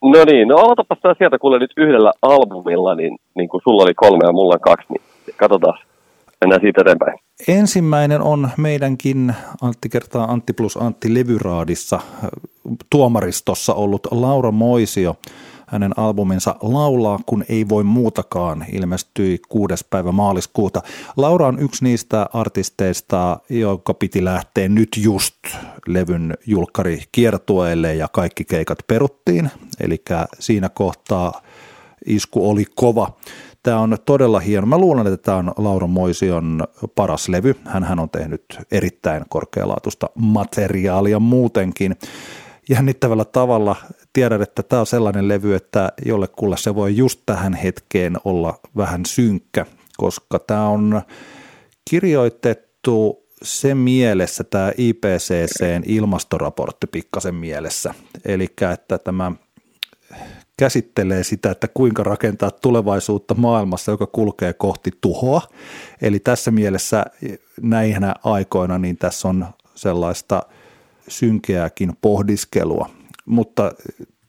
No 0.01 0.23
niin, 0.31 0.47
no 0.47 0.57
aloitapa 0.57 0.95
sieltä 1.17 1.39
kuule 1.39 1.59
nyt 1.59 1.71
yhdellä 1.77 2.11
albumilla, 2.21 2.95
niin, 2.95 3.17
niin 3.35 3.49
kuin 3.49 3.61
sulla 3.63 3.83
oli 3.83 3.93
kolme 3.93 4.25
ja 4.25 4.31
mulla 4.31 4.53
on 4.53 4.61
kaksi, 4.61 4.87
niin 4.89 5.01
katsotaan. 5.37 5.79
Mennään 6.41 6.61
siitä 6.61 6.81
eteenpäin. 6.81 7.19
Ensimmäinen 7.47 8.21
on 8.21 8.49
meidänkin 8.57 9.35
Antti 9.61 9.89
kertaa 9.89 10.31
Antti 10.31 10.53
plus 10.53 10.77
Antti 10.77 11.13
levyraadissa 11.13 11.99
tuomaristossa 12.89 13.73
ollut 13.73 14.07
Laura 14.11 14.51
Moisio. 14.51 15.15
Hänen 15.67 15.99
albuminsa 15.99 16.55
Laulaa, 16.61 17.19
kun 17.25 17.43
ei 17.49 17.69
voi 17.69 17.83
muutakaan, 17.83 18.65
ilmestyi 18.71 19.39
6. 19.49 19.85
päivä 19.89 20.11
maaliskuuta. 20.11 20.81
Laura 21.17 21.47
on 21.47 21.59
yksi 21.59 21.83
niistä 21.83 22.29
artisteista, 22.33 23.39
joka 23.49 23.93
piti 23.93 24.25
lähteä 24.25 24.69
nyt 24.69 24.89
just 25.03 25.35
levyn 25.87 26.37
julkkari 26.47 27.03
kiertueelle 27.11 27.95
ja 27.95 28.07
kaikki 28.11 28.45
keikat 28.45 28.79
peruttiin. 28.87 29.49
Eli 29.79 30.01
siinä 30.39 30.69
kohtaa 30.69 31.41
isku 32.05 32.49
oli 32.49 32.65
kova. 32.75 33.13
Tämä 33.63 33.79
on 33.79 33.97
todella 34.05 34.39
hieno. 34.39 34.67
Mä 34.67 34.77
luulen, 34.77 35.07
että 35.07 35.17
tämä 35.17 35.37
on 35.37 35.51
Laura 35.57 35.87
Moision 35.87 36.63
paras 36.95 37.29
levy. 37.29 37.55
hän 37.65 37.99
on 37.99 38.09
tehnyt 38.09 38.43
erittäin 38.71 39.23
korkealaatuista 39.29 40.09
materiaalia 40.15 41.19
muutenkin 41.19 41.95
jännittävällä 42.69 43.25
tavalla. 43.25 43.75
Tiedän, 44.13 44.41
että 44.41 44.63
tämä 44.63 44.79
on 44.79 44.85
sellainen 44.85 45.27
levy, 45.27 45.55
että 45.55 45.91
jollekulle 46.05 46.57
se 46.57 46.75
voi 46.75 46.97
just 46.97 47.21
tähän 47.25 47.53
hetkeen 47.53 48.17
olla 48.25 48.59
vähän 48.77 49.05
synkkä, 49.05 49.65
koska 49.97 50.39
tämä 50.39 50.67
on 50.67 51.01
kirjoitettu 51.89 53.29
se 53.43 53.75
mielessä, 53.75 54.43
tämä 54.43 54.71
IPCCn 54.77 55.83
ilmastoraportti 55.85 56.87
pikkasen 56.87 57.35
mielessä. 57.35 57.93
Eli 58.25 58.47
että 58.73 58.97
tämä 58.97 59.31
käsittelee 60.59 61.23
sitä, 61.23 61.51
että 61.51 61.67
kuinka 61.67 62.03
rakentaa 62.03 62.51
tulevaisuutta 62.51 63.35
maailmassa, 63.35 63.91
joka 63.91 64.07
kulkee 64.07 64.53
kohti 64.53 64.91
tuhoa. 65.01 65.41
Eli 66.01 66.19
tässä 66.19 66.51
mielessä 66.51 67.05
näinä 67.61 68.15
aikoina 68.23 68.77
niin 68.77 68.97
tässä 68.97 69.27
on 69.27 69.45
sellaista 69.75 70.43
synkeääkin 71.07 71.93
pohdiskelua. 72.01 72.89
Mutta 73.25 73.71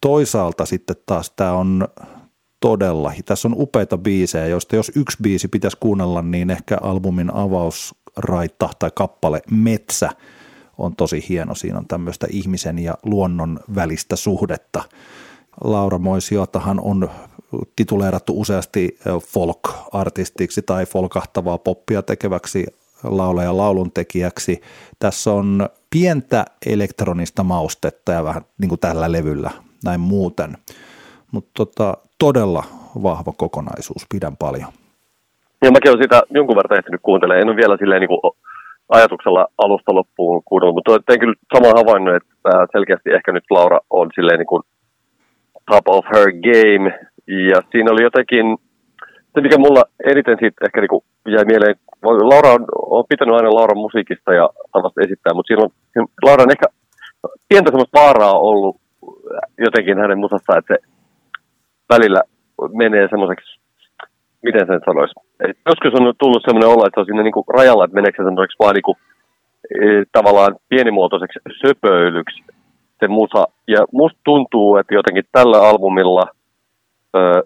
toisaalta 0.00 0.66
sitten 0.66 0.96
taas 1.06 1.32
tämä 1.36 1.52
on 1.52 1.88
todella, 2.60 3.12
tässä 3.24 3.48
on 3.48 3.54
upeita 3.58 3.98
biisejä, 3.98 4.46
joista 4.46 4.76
jos 4.76 4.92
yksi 4.96 5.18
biisi 5.22 5.48
pitäisi 5.48 5.76
kuunnella, 5.80 6.22
niin 6.22 6.50
ehkä 6.50 6.78
albumin 6.82 7.34
avausraita 7.34 8.70
tai 8.78 8.90
kappale 8.94 9.42
Metsä 9.50 10.10
on 10.78 10.96
tosi 10.96 11.24
hieno. 11.28 11.54
Siinä 11.54 11.78
on 11.78 11.88
tämmöistä 11.88 12.26
ihmisen 12.30 12.78
ja 12.78 12.94
luonnon 13.02 13.60
välistä 13.74 14.16
suhdetta– 14.16 14.82
Laura 15.64 15.98
Moisiotahan 15.98 16.80
on 16.82 17.08
tituleerattu 17.76 18.40
useasti 18.40 18.98
folk-artistiksi 19.26 20.62
tai 20.62 20.86
folkahtavaa 20.86 21.58
poppia 21.58 22.02
tekeväksi 22.02 22.66
laulaja 23.04 23.56
lauluntekijäksi. 23.56 24.60
Tässä 24.98 25.32
on 25.32 25.68
pientä 25.90 26.44
elektronista 26.66 27.42
maustetta 27.42 28.12
ja 28.12 28.24
vähän 28.24 28.42
niin 28.60 28.68
kuin 28.68 28.80
tällä 28.80 29.12
levyllä 29.12 29.50
näin 29.84 30.00
muuten, 30.00 30.56
mutta 31.32 31.50
tota, 31.56 31.96
todella 32.18 32.64
vahva 33.02 33.32
kokonaisuus, 33.36 34.06
pidän 34.12 34.36
paljon. 34.36 34.72
Ja 35.64 35.70
mäkin 35.70 35.90
olen 35.90 36.02
sitä 36.02 36.22
jonkun 36.30 36.56
verran 36.56 36.78
ehtinyt 36.78 37.00
kuuntelemaan, 37.02 37.42
en 37.42 37.48
ole 37.48 37.56
vielä 37.56 37.76
silleen 37.76 38.00
niin 38.00 38.08
kuin 38.08 38.32
ajatuksella 38.88 39.46
alusta 39.58 39.94
loppuun 39.94 40.42
kuunnellut, 40.44 40.74
mutta 40.74 41.02
tein 41.06 41.20
kyllä 41.20 41.34
sama 41.54 41.68
havainnon, 41.80 42.16
että 42.16 42.66
selkeästi 42.72 43.10
ehkä 43.10 43.32
nyt 43.32 43.44
Laura 43.50 43.80
on 43.90 44.10
silleen 44.14 44.38
niin 44.38 44.46
kuin 44.46 44.62
top 45.70 45.88
of 45.88 46.04
her 46.14 46.28
game. 46.48 46.86
Ja 47.50 47.58
siinä 47.70 47.92
oli 47.92 48.02
jotenkin, 48.02 48.46
se 49.32 49.40
mikä 49.40 49.58
mulla 49.58 49.82
eniten 50.12 50.36
siitä 50.40 50.64
ehkä 50.66 50.80
niinku 50.80 51.04
jäi 51.28 51.44
mieleen, 51.44 51.76
Laura 52.02 52.50
on, 52.52 52.64
on 52.96 53.04
pitänyt 53.08 53.34
aina 53.34 53.54
Lauran 53.58 53.84
musiikista 53.86 54.32
ja 54.32 54.48
tavasta 54.72 55.00
esittää, 55.04 55.34
mutta 55.34 55.48
siinä 55.48 56.06
Laura 56.26 56.42
on 56.42 56.50
ehkä 56.50 56.66
pientä 57.48 57.70
semmoista 57.70 58.00
vaaraa 58.00 58.38
ollut 58.38 58.76
jotenkin 59.58 59.98
hänen 59.98 60.18
musassa, 60.18 60.58
että 60.58 60.74
se 60.74 60.78
välillä 61.88 62.20
menee 62.72 63.08
semmoiseksi, 63.10 63.60
miten 64.42 64.66
sen 64.66 64.80
sanoisi. 64.84 65.14
Et 65.44 65.56
joskus 65.66 66.00
on 66.00 66.14
tullut 66.18 66.42
semmoinen 66.44 66.70
olo, 66.74 66.86
että 66.86 66.96
se 66.96 67.00
on 67.00 67.06
siinä 67.06 67.22
niinku 67.22 67.44
rajalla, 67.58 67.84
että 67.84 67.94
meneekö 67.94 68.22
se 68.22 68.26
semmoiseksi 68.26 68.60
vaan 68.60 68.74
niinku, 68.74 68.96
e, 69.74 69.86
tavallaan 70.12 70.56
pienimuotoiseksi 70.68 71.38
söpöilyksi 71.60 72.42
se 73.00 73.08
musa. 73.08 73.44
Ja 73.68 73.80
musta 73.92 74.18
tuntuu, 74.24 74.76
että 74.76 74.94
jotenkin 74.94 75.24
tällä 75.32 75.58
albumilla 75.68 76.24
ö, 77.16 77.42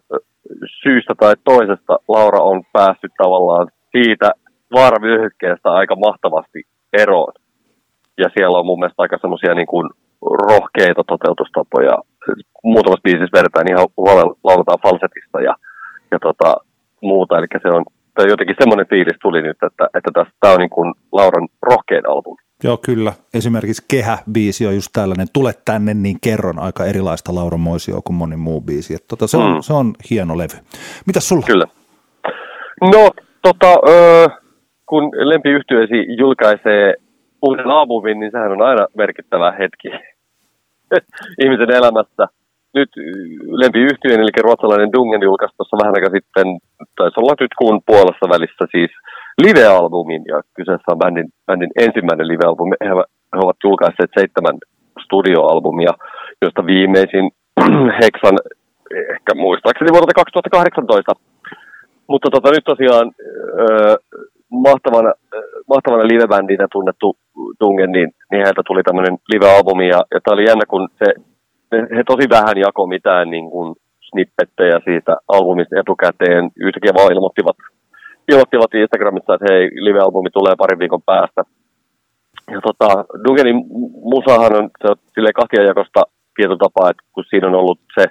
syystä 0.82 1.14
tai 1.20 1.34
toisesta 1.44 1.98
Laura 2.08 2.38
on 2.38 2.62
päässyt 2.72 3.12
tavallaan 3.22 3.68
siitä 3.92 4.30
vaaravyöhykkeestä 4.74 5.72
aika 5.72 5.96
mahtavasti 5.96 6.62
eroon. 6.92 7.32
Ja 8.18 8.28
siellä 8.34 8.58
on 8.58 8.66
mun 8.66 8.78
mielestä 8.78 9.02
aika 9.02 9.18
semmoisia 9.20 9.54
niin 9.54 9.66
kuin 9.66 9.90
rohkeita 10.22 11.02
toteutustapoja. 11.04 11.98
Muutamassa 12.64 13.02
biisissä 13.02 13.38
vedetään 13.38 13.70
ihan 13.70 13.88
huolella, 13.96 14.34
lauletaan 14.44 14.78
falsetista 14.82 15.40
ja, 15.40 15.54
ja 16.10 16.18
tota, 16.18 16.54
muuta. 17.00 17.38
Eli 17.38 17.46
se 17.62 17.68
on 17.68 17.84
jotenkin 18.28 18.56
semmoinen 18.58 18.86
fiilis 18.86 19.18
tuli 19.22 19.42
nyt, 19.42 19.56
että, 19.66 19.84
että 19.96 20.10
tämä 20.40 20.54
on 20.54 20.60
niin 20.60 20.76
kuin 20.76 20.94
Lauran 21.12 21.48
rohkein 21.62 22.08
albumi. 22.08 22.43
Joo, 22.64 22.78
kyllä. 22.84 23.12
Esimerkiksi 23.34 23.84
Kehä-biisi 23.88 24.66
on 24.66 24.74
just 24.74 24.90
tällainen, 24.92 25.26
tule 25.32 25.52
tänne, 25.64 25.94
niin 25.94 26.16
kerron 26.20 26.58
aika 26.58 26.84
erilaista 26.84 27.34
Laura 27.34 27.58
Moisioa 27.58 28.00
kuin 28.04 28.16
moni 28.16 28.36
muu 28.36 28.60
biisi. 28.60 28.94
Että 28.94 29.08
tota, 29.08 29.26
se, 29.26 29.36
on, 29.36 29.54
mm. 29.54 29.60
se 29.60 29.72
on 29.72 29.92
hieno 30.10 30.38
levy. 30.38 30.58
Mitäs 31.06 31.28
sulla? 31.28 31.46
Kyllä. 31.46 31.66
No, 32.80 33.10
tota, 33.42 33.70
ö, 33.88 34.28
kun 34.86 35.10
lempiyhtiöisi 35.14 36.16
julkaisee 36.18 36.94
uuden 37.42 37.66
albumin, 37.66 38.20
niin 38.20 38.32
sehän 38.32 38.52
on 38.52 38.62
aina 38.62 38.86
merkittävä 38.96 39.52
hetki 39.52 39.88
ihmisen 41.42 41.70
elämässä. 41.70 42.24
Nyt 42.74 42.90
lempiyhtiön, 43.46 44.20
eli 44.20 44.42
ruotsalainen 44.42 44.92
Dungen 44.92 45.22
julkaisi 45.22 45.56
tuossa 45.56 45.76
vähän 45.82 45.94
aika 45.96 46.10
sitten, 46.10 46.46
taisi 46.96 47.20
olla 47.20 47.34
nyt 47.40 47.54
kuun 47.58 47.80
puolessa 47.86 48.28
välissä 48.28 48.64
siis– 48.72 48.90
live-albumin, 49.42 50.22
ja 50.28 50.42
kyseessä 50.54 50.92
on 50.92 50.98
bändin, 50.98 51.28
bändin 51.46 51.70
ensimmäinen 51.76 52.28
live-albumi. 52.28 52.76
He, 52.84 52.88
he 53.34 53.40
ovat 53.44 53.56
julkaisseet 53.64 54.10
seitsemän 54.18 54.56
studioalbumia, 55.04 55.92
joista 56.42 56.66
viimeisin 56.66 57.30
Heksan, 58.02 58.38
ehkä 59.14 59.32
muistaakseni 59.34 59.92
vuodelta 59.92 60.14
2018. 60.14 61.12
Mutta 62.06 62.30
tota, 62.30 62.50
nyt 62.50 62.64
tosiaan 62.64 63.12
öö, 63.60 63.96
mahtavana, 64.50 65.12
mahtavana 65.68 66.08
live-bändinä 66.08 66.66
tunnettu 66.72 67.16
Dungen, 67.60 67.92
niin, 67.92 68.10
niin 68.30 68.42
heiltä 68.44 68.62
tuli 68.66 68.82
tämmöinen 68.82 69.18
live-albumi, 69.32 69.88
ja, 69.88 70.00
ja 70.14 70.20
tämä 70.20 70.34
oli 70.34 70.44
jännä, 70.44 70.64
kun 70.68 70.88
se, 70.98 71.14
he 71.96 72.02
tosi 72.06 72.28
vähän 72.30 72.58
jako 72.58 72.86
mitään 72.86 73.30
niin 73.30 73.50
kuin 73.50 73.74
snippettejä 74.00 74.80
siitä 74.84 75.16
albumista 75.28 75.80
etukäteen, 75.80 76.50
yhtäkkiä 76.56 76.94
vaan 76.94 77.12
ilmoittivat 77.12 77.56
ilmoittivat 78.30 78.74
Instagramissa, 78.74 79.34
että 79.34 79.46
hei, 79.50 79.70
live-albumi 79.86 80.30
tulee 80.30 80.54
parin 80.58 80.78
viikon 80.78 81.02
päästä. 81.02 81.42
Ja 82.50 82.60
tota, 82.60 83.04
Dungenin 83.24 83.64
musahan 84.12 84.56
on, 84.58 84.70
silleen 85.14 85.40
kahtiajakosta 85.40 86.02
tietotapaa, 86.36 86.90
että 86.90 87.02
kun 87.12 87.24
siinä 87.30 87.48
on 87.48 87.54
ollut 87.54 87.80
se 87.98 88.04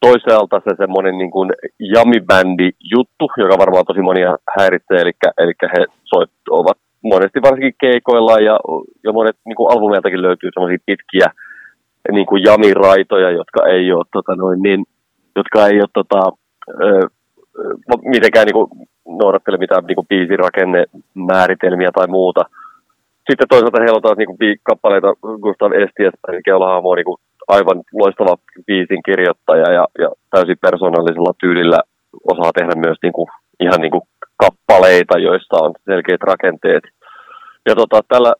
toisaalta 0.00 0.60
se 0.64 0.76
semmoinen 0.76 1.18
niin 1.18 1.30
kuin 1.30 1.50
jamibändi 1.94 2.70
juttu, 2.94 3.24
joka 3.36 3.58
varmaan 3.58 3.84
tosi 3.84 4.00
monia 4.00 4.36
häiritsee, 4.58 5.00
eli, 5.00 5.12
eli 5.38 5.52
he 5.74 5.84
soit, 6.04 6.30
ovat 6.50 6.78
monesti 7.02 7.42
varsinkin 7.42 7.74
keikoilla 7.80 8.36
ja, 8.48 8.56
ja 9.04 9.12
monet 9.12 9.36
niin 9.44 9.56
kuin 9.56 9.72
albumeiltakin 9.72 10.22
löytyy 10.22 10.50
semmoisia 10.54 10.86
pitkiä 10.86 11.28
niin 12.12 12.26
kuin 12.26 12.42
jamiraitoja, 12.42 13.30
jotka 13.30 13.66
ei 13.66 13.92
ole, 13.92 14.04
tota 14.12 14.36
noin, 14.36 14.62
niin, 14.62 14.84
jotka 15.36 15.66
ei 15.66 15.76
ole 15.80 15.88
tota, 15.94 16.20
ö, 16.68 17.00
mitenkään 18.04 18.46
niin 18.46 18.88
noudattele 19.20 19.56
mitään 19.56 19.84
niin 19.86 19.94
kuin 19.96 20.06
biisirakenne 20.06 20.84
määritelmiä 21.14 21.90
tai 21.94 22.06
muuta. 22.06 22.42
Sitten 23.28 23.48
toisaalta 23.48 23.80
heillä 23.80 23.96
on 23.96 24.02
taas 24.02 24.18
niin 24.18 24.60
kappaleita 24.62 25.14
Gustav 25.42 25.72
Estiästä, 25.72 26.28
eli 26.28 26.40
Keulahaamo 26.44 26.88
on 26.90 26.96
niin 26.96 27.22
aivan 27.48 27.82
loistava 27.92 28.36
biisin 28.66 29.02
kirjoittaja 29.04 29.72
ja, 29.72 29.84
ja 29.98 30.08
täysin 30.30 30.56
persoonallisella 30.60 31.32
tyylillä 31.40 31.80
osaa 32.32 32.52
tehdä 32.52 32.72
myös 32.76 32.98
niin 33.02 33.12
kuin, 33.12 33.28
ihan 33.60 33.80
niin 33.80 33.90
kuin, 33.90 34.02
kap, 34.42 34.54
kappaleita, 34.74 35.18
joista 35.18 35.56
on 35.64 35.72
selkeät 35.84 36.22
rakenteet. 36.22 36.84
Ja 37.68 37.74
tota, 37.74 38.00
tällä, 38.08 38.32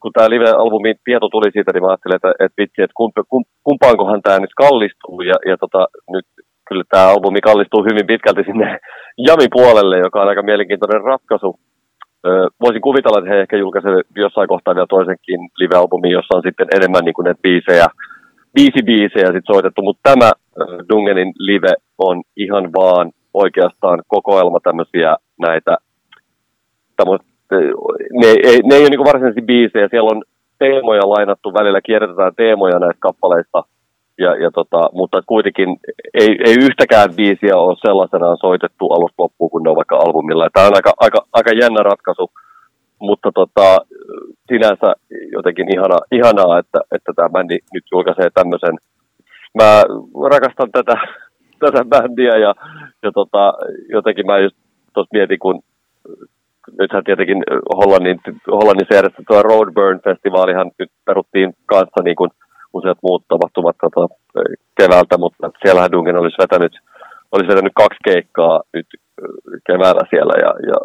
kun 0.00 0.12
tämä 0.12 0.30
live-albumin 0.30 0.96
tieto 1.04 1.28
tuli 1.28 1.52
siitä, 1.52 1.72
niin 1.72 1.82
mä 1.82 1.88
ajattelin, 1.88 2.16
että, 2.16 2.32
että 2.44 2.60
vitsi, 2.60 2.82
että 2.82 2.94
kump, 2.96 3.14
kumpaankohan 3.64 4.22
tämä 4.22 4.38
nyt 4.38 4.54
kallistuu. 4.56 5.20
Ja, 5.20 5.34
ja 5.46 5.56
tota, 5.56 5.86
nyt 6.10 6.26
kyllä 6.68 6.84
tämä 6.88 7.08
albumi 7.08 7.40
kallistuu 7.40 7.82
hyvin 7.90 8.06
pitkälti 8.06 8.42
sinne 8.44 8.78
Jami-puolelle, 9.26 9.98
joka 9.98 10.22
on 10.22 10.28
aika 10.28 10.42
mielenkiintoinen 10.42 11.04
ratkaisu. 11.04 11.60
voisin 12.60 12.82
kuvitella, 12.82 13.18
että 13.18 13.30
he 13.30 13.40
ehkä 13.40 13.56
julkaisevat 13.56 14.06
jossain 14.16 14.48
kohtaa 14.48 14.74
vielä 14.74 14.86
toisenkin 14.86 15.40
live-albumin, 15.60 16.16
jossa 16.18 16.36
on 16.36 16.42
sitten 16.42 16.68
enemmän 16.76 17.04
niin 17.04 17.14
kuin 17.14 17.24
ne 17.24 17.34
biisejä, 17.42 17.86
viisi 18.56 18.82
biisejä 18.84 19.26
sitten 19.26 19.52
soitettu, 19.54 19.82
mutta 19.82 20.00
tämä 20.10 20.30
Dungenin 20.88 21.32
live 21.38 21.72
on 21.98 22.22
ihan 22.36 22.64
vaan 22.78 23.12
oikeastaan 23.34 24.02
kokoelma 24.06 24.60
tämmöisiä 24.60 25.16
näitä, 25.38 25.76
tämmöistä, 26.96 27.26
ne, 28.20 28.28
ei, 28.48 28.58
ne 28.64 28.74
ei 28.74 28.80
ole 28.80 28.90
niin 28.90 29.10
varsinaisesti 29.10 29.42
biisejä, 29.42 29.88
siellä 29.90 30.10
on 30.14 30.22
teemoja 30.58 31.10
lainattu, 31.14 31.54
välillä 31.54 31.80
kierrätetään 31.80 32.34
teemoja 32.36 32.78
näistä 32.78 33.00
kappaleista, 33.00 33.62
ja, 34.18 34.36
ja 34.42 34.50
tota, 34.50 34.80
mutta 34.92 35.22
kuitenkin 35.26 35.68
ei, 36.14 36.30
ei 36.44 36.54
yhtäkään 36.60 37.14
biisiä 37.16 37.56
ole 37.56 37.76
sellaisenaan 37.86 38.36
soitettu 38.40 38.86
alusta 38.86 39.22
loppuun, 39.22 39.50
kun 39.50 39.62
ne 39.62 39.70
on 39.70 39.76
vaikka 39.76 39.96
albumilla. 39.96 40.48
Tämä 40.52 40.66
on 40.66 40.74
aika, 40.74 40.92
aika, 41.00 41.18
aika 41.32 41.52
jännä 41.52 41.82
ratkaisu, 41.82 42.30
mutta 43.00 43.32
tota, 43.34 43.78
sinänsä 44.48 44.94
jotenkin 45.32 45.74
ihana, 45.74 45.98
ihanaa, 46.12 46.58
että, 46.58 46.78
että 46.92 47.12
tämä 47.16 47.28
bändi 47.28 47.58
nyt 47.74 47.84
julkaisee 47.92 48.30
tämmöisen. 48.34 48.76
Mä 49.54 49.82
rakastan 50.30 50.70
tätä, 50.72 50.94
tätä 51.58 51.84
bändiä 51.84 52.36
ja, 52.36 52.54
ja 53.02 53.12
tota, 53.12 53.54
jotenkin 53.88 54.26
mä 54.26 54.38
just 54.38 54.56
tuossa 54.94 55.16
mietin, 55.16 55.38
kun 55.38 55.60
nythän 56.78 57.04
tietenkin 57.04 57.42
Hollannin, 57.76 58.20
Hollannissa 58.52 58.94
järjestettyä 58.94 59.42
Roadburn-festivaalihan 59.42 60.70
nyt 60.78 60.90
peruttiin 61.04 61.52
kanssa 61.66 62.02
niin 62.04 62.16
kuin 62.16 62.30
useat 62.72 62.98
muut 63.02 63.24
tapahtumat 63.28 63.76
tota, 63.80 64.14
keväältä, 64.80 65.18
mutta 65.18 65.50
siellähän 65.62 65.92
Dungen 65.92 66.20
olisi 66.20 66.36
vetänyt, 66.38 66.72
olisi 67.32 67.48
vetänyt 67.48 67.72
kaksi 67.74 67.98
keikkaa 68.04 68.60
nyt 68.74 68.86
keväällä 69.66 70.00
siellä 70.10 70.34
ja, 70.44 70.52
ja 70.70 70.78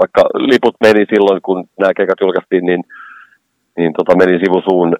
vaikka 0.00 0.22
liput 0.34 0.76
meni 0.80 1.04
silloin, 1.12 1.42
kun 1.42 1.64
nämä 1.80 1.94
keikat 1.94 2.20
julkaistiin, 2.20 2.64
niin, 2.66 2.82
niin 3.76 3.92
tota, 3.92 4.16
meni 4.16 4.38
sivusuun, 4.44 4.96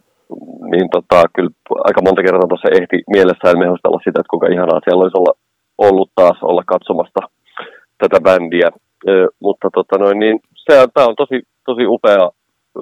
niin 0.73 0.89
tota, 0.91 1.25
kyllä 1.35 1.51
aika 1.89 2.03
monta 2.03 2.23
kertaa 2.23 2.49
tuossa 2.49 2.75
ehti 2.81 2.97
mielessään 3.15 3.59
mehustella 3.59 3.99
sitä, 3.99 4.21
että 4.21 4.31
kuinka 4.33 4.47
ihanaa 4.55 4.81
siellä 4.85 5.03
olisi 5.03 5.19
olla, 5.21 5.35
ollut 5.79 6.11
taas 6.15 6.39
olla 6.43 6.63
katsomasta 6.67 7.21
tätä 7.99 8.21
bändiä. 8.21 8.71
Ö, 9.09 9.29
mutta 9.41 9.69
tota 9.75 9.99
noin, 9.99 10.19
niin 10.19 10.41
se, 10.57 10.87
tämä 10.95 11.07
on 11.07 11.17
tosi, 11.17 11.43
tosi 11.65 11.87
upea, 11.87 12.31
ö, 12.77 12.81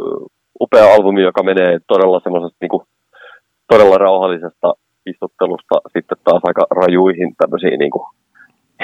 upea 0.61 0.95
albumi, 0.95 1.23
joka 1.23 1.43
menee 1.43 1.79
todella 1.87 2.21
semmoisesta 2.21 2.57
niin 2.61 2.83
todella 3.71 3.99
rauhallisesta 3.99 4.75
istuttelusta 5.07 5.75
sitten 5.93 6.19
taas 6.25 6.43
aika 6.45 6.67
rajuihin 6.71 7.35
tämmöisiin 7.39 7.79
niin 7.79 7.91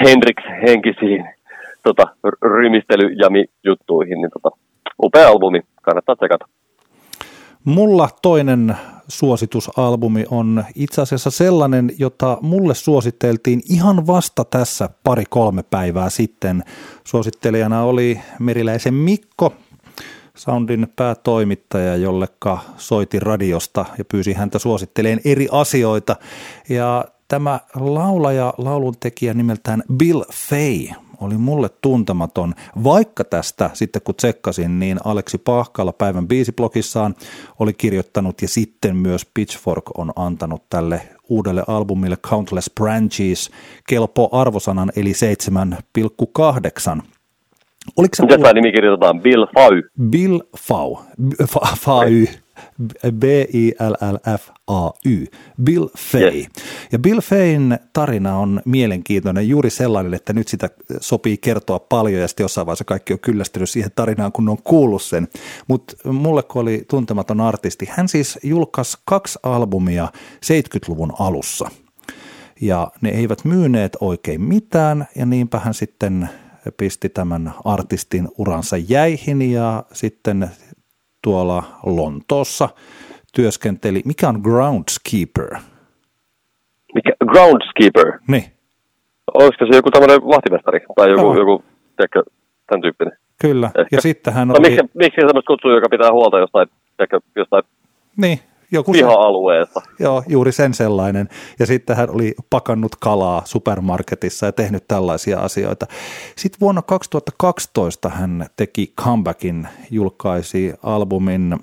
Hendrix-henkisiin 0.03 1.29
tota, 1.83 2.03
rymistelyjami-juttuihin, 2.41 4.21
niin 4.21 4.31
tota, 4.33 4.57
upea 5.03 5.27
albumi, 5.27 5.61
kannattaa 5.81 6.15
tsekata. 6.15 6.45
Mulla 7.63 8.09
toinen 8.21 8.75
suositusalbumi 9.07 10.25
on 10.31 10.63
itse 10.75 11.01
asiassa 11.01 11.31
sellainen, 11.31 11.91
jota 11.99 12.37
mulle 12.41 12.75
suositeltiin 12.75 13.61
ihan 13.69 14.07
vasta 14.07 14.43
tässä 14.43 14.89
pari-kolme 15.03 15.63
päivää 15.69 16.09
sitten. 16.09 16.63
Suosittelijana 17.03 17.83
oli 17.83 18.19
Meriläisen 18.39 18.93
Mikko, 18.93 19.53
Soundin 20.37 20.87
päätoimittaja, 20.95 21.95
jollekka 21.95 22.59
soitin 22.77 23.21
radiosta 23.21 23.85
ja 23.97 24.05
pyysi 24.05 24.33
häntä 24.33 24.59
suositteleen 24.59 25.21
eri 25.25 25.47
asioita. 25.51 26.15
Ja 26.69 27.05
tämä 27.27 27.59
laulaja, 27.75 28.53
lauluntekijä 28.57 29.33
nimeltään 29.33 29.83
Bill 29.93 30.23
Fay 30.33 30.87
oli 31.21 31.37
mulle 31.37 31.69
tuntematon, 31.81 32.53
vaikka 32.83 33.23
tästä 33.23 33.69
sitten 33.73 34.01
kun 34.01 34.15
tsekkasin, 34.15 34.79
niin 34.79 34.99
Aleksi 35.03 35.37
Pahkala 35.37 35.93
päivän 35.93 36.27
biisiblogissaan 36.27 37.15
oli 37.59 37.73
kirjoittanut 37.73 38.41
ja 38.41 38.47
sitten 38.47 38.95
myös 38.95 39.27
Pitchfork 39.33 39.85
on 39.97 40.11
antanut 40.15 40.69
tälle 40.69 41.01
uudelle 41.29 41.63
albumille 41.67 42.17
Countless 42.17 42.71
Branches 42.75 43.49
kelpo 43.87 44.29
arvosanan 44.31 44.91
eli 44.95 45.13
7,8. 46.99 47.16
Oliko 47.97 48.15
se 48.15 48.23
Miten 48.23 48.41
tämä 48.41 48.53
nimi 48.53 48.71
kirjoitetaan? 48.71 49.21
Bill 49.21 49.45
Fau? 49.55 49.71
Bill 50.09 50.39
Fau. 50.57 50.97
Fau. 51.79 52.01
B-I-L-L-F-A-Y, 53.19 55.25
Bill 55.63 55.87
Fay. 55.97 56.21
Yes. 56.21 56.47
Ja 56.91 56.99
Bill 56.99 57.21
Fayn 57.21 57.79
tarina 57.93 58.37
on 58.37 58.61
mielenkiintoinen, 58.65 59.49
juuri 59.49 59.69
sellainen, 59.69 60.13
että 60.13 60.33
nyt 60.33 60.47
sitä 60.47 60.69
sopii 60.99 61.37
kertoa 61.37 61.79
paljon 61.79 62.21
ja 62.21 62.27
sitten 62.27 62.43
jossain 62.43 62.67
vaiheessa 62.67 62.85
kaikki 62.85 63.13
on 63.13 63.19
kyllästynyt 63.19 63.69
siihen 63.69 63.91
tarinaan, 63.95 64.31
kun 64.31 64.49
on 64.49 64.57
kuullut 64.63 65.01
sen. 65.01 65.27
Mutta 65.67 66.11
mulle 66.11 66.43
kun 66.43 66.61
oli 66.61 66.83
tuntematon 66.89 67.41
artisti, 67.41 67.87
hän 67.89 68.07
siis 68.07 68.39
julkaisi 68.43 68.97
kaksi 69.05 69.39
albumia 69.43 70.07
70-luvun 70.45 71.13
alussa. 71.19 71.69
Ja 72.61 72.91
ne 73.01 73.09
eivät 73.09 73.45
myyneet 73.45 73.97
oikein 74.01 74.41
mitään 74.41 75.07
ja 75.15 75.25
niinpä 75.25 75.59
hän 75.59 75.73
sitten 75.73 76.29
pisti 76.77 77.09
tämän 77.09 77.53
artistin 77.65 78.27
uransa 78.37 78.75
jäihin 78.89 79.51
ja 79.51 79.83
sitten 79.93 80.49
tuolla 81.23 81.63
Lontoossa 81.85 82.69
työskenteli. 83.35 84.01
Mikä 84.05 84.29
on 84.29 84.39
groundskeeper? 84.43 85.55
Mikä? 86.93 87.11
Groundskeeper? 87.25 88.19
Niin. 88.27 88.43
Olisiko 89.33 89.65
se 89.65 89.75
joku 89.75 89.91
tämmöinen 89.91 90.21
vahtimestari 90.21 90.79
tai 90.95 91.09
joku, 91.09 91.33
no. 91.33 91.39
joku 91.39 91.63
tiedätkö, 91.97 92.23
tämän 92.67 92.81
tyyppinen? 92.81 93.17
Kyllä, 93.41 93.67
Ehkä. 93.67 93.95
ja 93.95 94.01
sitten 94.01 94.33
hän 94.33 94.47
no, 94.47 94.53
oli... 94.59 94.69
Miksi, 94.69 94.89
miksi 94.93 95.21
semmoista 95.21 95.47
kutsuu, 95.47 95.71
joka 95.71 95.89
pitää 95.89 96.11
huolta 96.11 96.39
jostain, 96.39 96.67
tiedätkö, 96.97 97.19
jostain 97.35 97.63
niin, 98.17 98.39
joku 98.71 98.91
piha-alueesta. 98.91 99.79
Se, 99.79 100.03
joo, 100.03 100.23
juuri 100.27 100.51
sen 100.51 100.73
sellainen. 100.73 101.29
Ja 101.59 101.65
sitten 101.65 101.95
hän 101.95 102.09
oli 102.09 102.35
pakannut 102.49 102.95
kalaa 102.95 103.41
supermarketissa 103.45 104.45
ja 104.45 104.51
tehnyt 104.51 104.87
tällaisia 104.87 105.39
asioita. 105.39 105.87
Sitten 106.35 106.59
vuonna 106.59 106.81
2012 106.81 108.09
hän 108.09 108.45
teki 108.55 108.93
comebackin, 109.01 109.67
julkaisi 109.91 110.73
albumin 110.83 111.55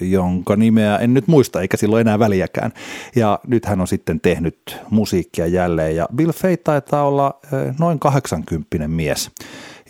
jonka 0.00 0.56
nimeä 0.56 0.96
en 0.96 1.14
nyt 1.14 1.28
muista, 1.28 1.60
eikä 1.60 1.76
silloin 1.76 2.00
enää 2.00 2.18
väliäkään. 2.18 2.72
Ja 3.16 3.38
nyt 3.46 3.64
hän 3.64 3.80
on 3.80 3.86
sitten 3.86 4.20
tehnyt 4.20 4.76
musiikkia 4.90 5.46
jälleen. 5.46 5.96
Ja 5.96 6.08
Bill 6.14 6.32
Fay 6.32 6.56
taitaa 6.56 7.04
olla 7.04 7.40
noin 7.78 7.98
80 7.98 8.88
mies. 8.88 9.30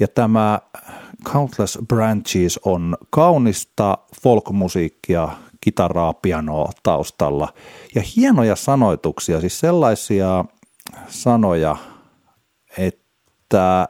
Ja 0.01 0.09
tämä 0.09 0.59
Countless 1.25 1.79
Branches 1.89 2.61
on 2.65 2.97
kaunista 3.11 3.99
folkmusiikkia, 4.23 5.29
kitaraa, 5.63 6.13
pianoa 6.13 6.71
taustalla. 6.83 7.49
Ja 7.95 8.03
hienoja 8.17 8.57
sanoituksia, 8.57 9.41
siis 9.41 9.61
sellaisia 9.61 10.45
sanoja, 11.09 11.77
että 12.79 13.89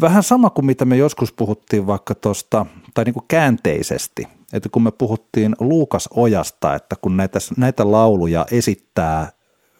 vähän 0.00 0.22
sama 0.22 0.50
kuin 0.50 0.66
mitä 0.66 0.84
me 0.84 0.96
joskus 0.96 1.32
puhuttiin 1.32 1.86
vaikka 1.86 2.14
tuosta, 2.14 2.66
tai 2.94 3.04
niin 3.04 3.14
kuin 3.14 3.24
käänteisesti, 3.28 4.28
että 4.52 4.68
kun 4.68 4.82
me 4.82 4.90
puhuttiin 4.90 5.56
Luukas 5.60 6.08
Ojasta, 6.16 6.74
että 6.74 6.96
kun 7.00 7.16
näitä, 7.16 7.38
näitä 7.56 7.92
lauluja 7.92 8.46
esittää 8.50 9.32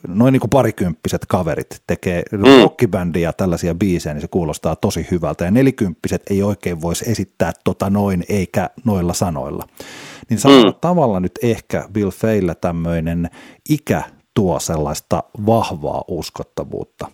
noin 0.08 0.32
niin 0.32 0.40
kuin 0.40 0.50
parikymppiset 0.50 1.26
kaverit 1.26 1.82
tekee 1.86 2.22
mm. 2.32 2.62
rockibändiä 2.62 3.28
ja 3.28 3.32
tällaisia 3.32 3.74
biisejä, 3.74 4.14
niin 4.14 4.20
se 4.22 4.28
kuulostaa 4.28 4.76
tosi 4.76 5.06
hyvältä. 5.10 5.44
Ja 5.44 5.50
nelikymppiset 5.50 6.22
ei 6.30 6.42
oikein 6.42 6.80
voisi 6.80 7.10
esittää 7.10 7.52
tota 7.64 7.90
noin 7.90 8.24
eikä 8.28 8.70
noilla 8.84 9.14
sanoilla. 9.14 9.64
Niin 10.30 10.40
samalla 10.40 10.70
mm. 10.70 10.78
tavalla 10.80 11.20
nyt 11.20 11.38
ehkä 11.42 11.88
Bill 11.92 12.10
Fayllä 12.10 12.54
tämmöinen 12.54 13.30
ikä 13.68 14.02
tuo 14.34 14.60
sellaista 14.60 15.22
vahvaa 15.46 16.04
uskottavuutta. 16.08 17.08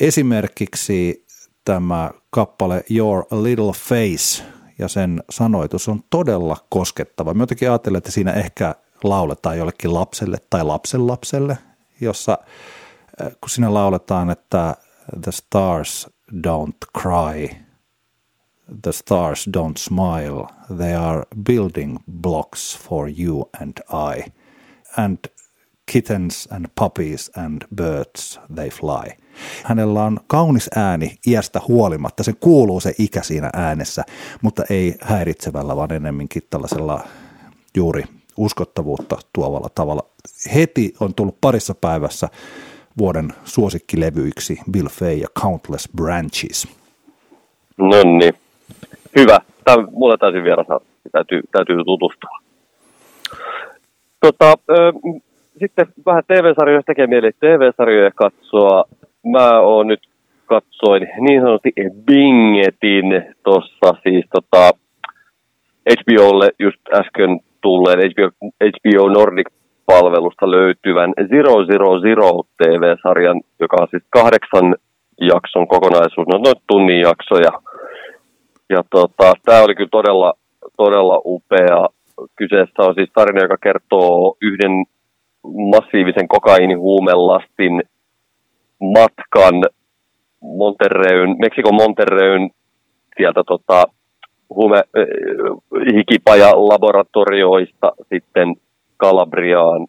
Esimerkiksi 0.00 1.26
tämä 1.64 2.10
kappale 2.30 2.84
Your 2.90 3.24
Little 3.42 3.72
Face 3.72 4.44
ja 4.78 4.88
sen 4.88 5.22
sanoitus 5.30 5.88
on 5.88 6.00
todella 6.10 6.56
koskettava. 6.68 7.34
Mä 7.34 7.42
jotenkin 7.42 7.70
ajattelen, 7.70 7.98
että 7.98 8.10
siinä 8.10 8.32
ehkä 8.32 8.74
lauletaan 9.04 9.58
jollekin 9.58 9.94
lapselle 9.94 10.38
tai 10.50 10.64
lapsenlapselle, 10.64 11.58
jossa 12.04 12.38
äh, 13.22 13.28
kun 13.40 13.50
siinä 13.50 13.74
lauletaan, 13.74 14.30
että 14.30 14.76
the 15.22 15.32
stars 15.32 16.08
don't 16.32 17.00
cry, 17.02 17.48
the 18.82 18.92
stars 18.92 19.48
don't 19.58 19.76
smile, 19.76 20.46
they 20.76 20.94
are 20.94 21.22
building 21.46 21.98
blocks 22.22 22.78
for 22.78 23.10
you 23.18 23.50
and 23.60 23.72
I. 24.16 24.32
And 24.96 25.18
kittens 25.92 26.48
and 26.50 26.66
puppies 26.74 27.30
and 27.36 27.62
birds 27.74 28.40
they 28.54 28.68
fly. 28.70 29.10
Hänellä 29.64 30.04
on 30.04 30.20
kaunis 30.26 30.70
ääni 30.76 31.16
iästä 31.26 31.60
huolimatta, 31.68 32.22
se 32.22 32.32
kuuluu 32.32 32.80
se 32.80 32.94
ikä 32.98 33.22
siinä 33.22 33.50
äänessä, 33.52 34.04
mutta 34.42 34.62
ei 34.70 34.94
häiritsevällä, 35.00 35.76
vaan 35.76 35.92
ennemminkin 35.92 36.42
tällaisella 36.50 37.04
juuri 37.76 38.04
uskottavuutta 38.36 39.16
tuovalla 39.32 39.68
tavalla. 39.74 40.02
Heti 40.54 40.94
on 41.00 41.14
tullut 41.14 41.36
parissa 41.40 41.74
päivässä 41.80 42.28
vuoden 42.98 43.28
suosikkilevyiksi 43.44 44.58
Bill 44.70 44.88
Fay 44.88 45.14
ja 45.14 45.28
Countless 45.40 45.88
Branches. 45.96 46.76
No 47.78 48.02
niin, 48.18 48.34
hyvä. 49.16 49.38
Tämä 49.64 49.76
on 49.76 49.88
mulle 49.92 50.16
täysin 50.16 50.44
vieras, 50.44 50.66
täytyy, 51.12 51.40
täytyy 51.52 51.84
tutustua. 51.84 52.38
Tota, 54.20 54.54
ö, 54.70 54.92
sitten 55.58 55.86
vähän 56.06 56.22
TV-sarjoja 56.26 56.82
tekee 56.82 57.06
mieli 57.06 57.30
TV-sarjoja 57.40 58.10
katsoa. 58.14 58.84
Mä 59.26 59.60
oon 59.60 59.86
nyt 59.86 60.00
katsoin 60.46 61.08
niin 61.20 61.40
sanotusti 61.40 61.72
Bingetin 62.06 63.34
tuossa 63.44 63.94
siis 64.02 64.24
tota, 64.32 64.70
HBOlle 65.90 66.50
just 66.58 66.80
äsken 66.94 67.40
tulleen 67.64 67.98
HBO, 68.10 68.26
HBO 68.74 69.04
Nordic-palvelusta 69.18 70.46
löytyvän 70.50 71.10
Zero 71.30 71.54
Zero 71.70 72.00
Zero 72.06 72.30
TV-sarjan, 72.58 73.40
joka 73.60 73.76
on 73.80 73.88
siis 73.90 74.04
kahdeksan 74.10 74.66
jakson 75.32 75.68
kokonaisuus, 75.68 76.26
no 76.28 76.38
noin 76.38 76.60
tunnin 76.66 77.00
jaksoja. 77.00 77.52
Ja 78.68 78.80
tota, 78.90 79.32
tämä 79.44 79.62
oli 79.62 79.74
kyllä 79.74 79.96
todella, 79.98 80.32
todella 80.76 81.20
upea. 81.24 81.88
Kyseessä 82.36 82.82
on 82.82 82.94
siis 82.94 83.10
tarina, 83.14 83.42
joka 83.42 83.56
kertoo 83.62 84.36
yhden 84.42 84.84
massiivisen 85.74 86.28
kokainihuumelastin 86.28 87.82
matkan 88.80 89.54
Monterreyn, 90.40 91.36
Meksikon 91.38 91.74
Monterreyn 91.74 92.50
sieltä 93.16 93.42
tota, 93.46 93.84
huume, 94.50 94.76
äh, 94.76 95.94
hikipaja 95.94 96.50
laboratorioista 96.50 97.92
sitten 98.12 98.54
Kalabriaan, 98.96 99.86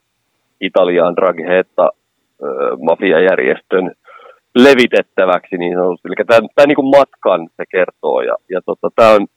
Italiaan 0.62 1.16
Draghetta 1.16 1.90
mafiajärjestön 2.82 3.92
levitettäväksi 4.56 5.58
niin 5.58 5.76
sanotusti. 5.78 6.08
Eli 6.08 6.26
tämä, 6.26 6.48
tämä 6.56 6.66
niin 6.66 6.76
kuin 6.76 6.90
matkan 6.98 7.50
se 7.58 7.64
kertoo 7.72 8.22
ja, 8.22 8.36
ja 8.50 8.62
tota, 8.66 8.90
tämä 8.96 9.10
on, 9.10 9.28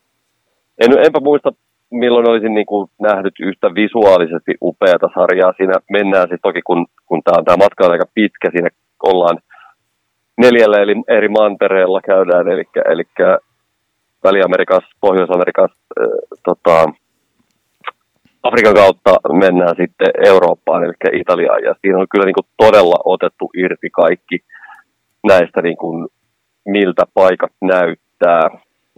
en, 0.79 0.99
enpä 1.07 1.21
muista 1.21 1.53
milloin 1.91 2.31
olisin 2.31 2.55
niin 2.55 2.67
kuin 2.67 2.91
nähnyt 3.01 3.35
yhtä 3.41 3.75
visuaalisesti 3.75 4.55
upeata 4.63 5.09
sarjaa. 5.15 5.53
Siinä 5.57 5.75
mennään 5.91 6.23
sitten 6.23 6.39
toki, 6.43 6.63
kun, 6.63 6.87
kun 7.07 7.23
tämä 7.25 7.43
tämä 7.43 7.57
matka 7.57 7.85
on 7.85 7.93
aika 7.93 8.07
pitkä, 8.15 8.51
siinä 8.51 8.69
ollaan 9.03 9.39
neljällä 10.39 10.77
eli 10.77 10.95
eri 11.09 11.29
mantereella 11.29 12.01
käydään, 12.01 12.49
eli, 12.49 12.65
eli 12.93 13.05
Väli-Amerikassa, 14.25 14.89
Pohjois-Amerikassa, 15.01 15.79
äh, 16.01 16.07
tota, 16.45 16.85
Afrikan 18.43 18.75
kautta 18.75 19.11
mennään 19.33 19.77
sitten 19.77 20.11
Eurooppaan, 20.27 20.85
eli 20.85 21.21
Italiaan, 21.21 21.63
ja 21.63 21.75
siinä 21.81 21.99
on 21.99 22.07
kyllä 22.11 22.25
niin 22.25 22.39
kuin 22.41 22.51
todella 22.57 22.97
otettu 23.05 23.51
irti 23.57 23.91
kaikki 23.91 24.39
näistä, 25.27 25.63
niin 25.63 25.77
kuin, 25.77 26.09
miltä 26.69 27.05
paikat 27.15 27.53
näyttää. 27.61 28.43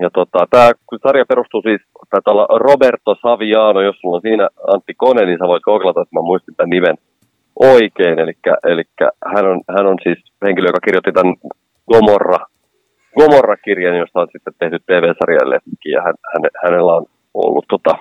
Ja 0.01 0.11
tota, 0.11 0.47
tämä 0.51 0.71
sarja 1.03 1.25
perustuu 1.29 1.63
siis, 1.63 1.81
taitaa 2.11 2.35
olla 2.35 2.59
Roberto 2.59 3.17
Saviano, 3.23 3.81
jos 3.81 3.97
sulla 4.01 4.17
on 4.17 4.23
siinä 4.23 4.49
Antti 4.73 4.95
Kone, 4.95 5.27
niin 5.27 5.39
sä 5.39 5.49
voit 5.49 5.63
googlata, 5.63 6.03
että 6.03 6.15
mä 6.15 6.23
muistin 6.23 6.55
tämän 6.55 6.71
nimen 6.71 6.97
oikein. 7.57 8.19
Eli 8.19 8.85
hän 9.35 9.47
on, 9.47 9.61
hän 9.77 9.87
on 9.87 9.97
siis 10.03 10.19
henkilö, 10.47 10.69
joka 10.69 10.81
kirjoitti 10.85 11.13
tämän 11.13 11.35
Gomorra, 11.93 12.39
Gomorra-kirjan, 13.19 13.99
josta 13.99 14.21
on 14.21 14.29
sitten 14.33 14.55
tehty 14.59 14.79
TV-sarjalle. 14.79 15.59
Ja 15.85 16.03
hän, 16.03 16.15
hän, 16.33 16.43
hänellä 16.65 16.93
on 16.97 17.07
ollut 17.35 17.65
tota, 17.69 17.99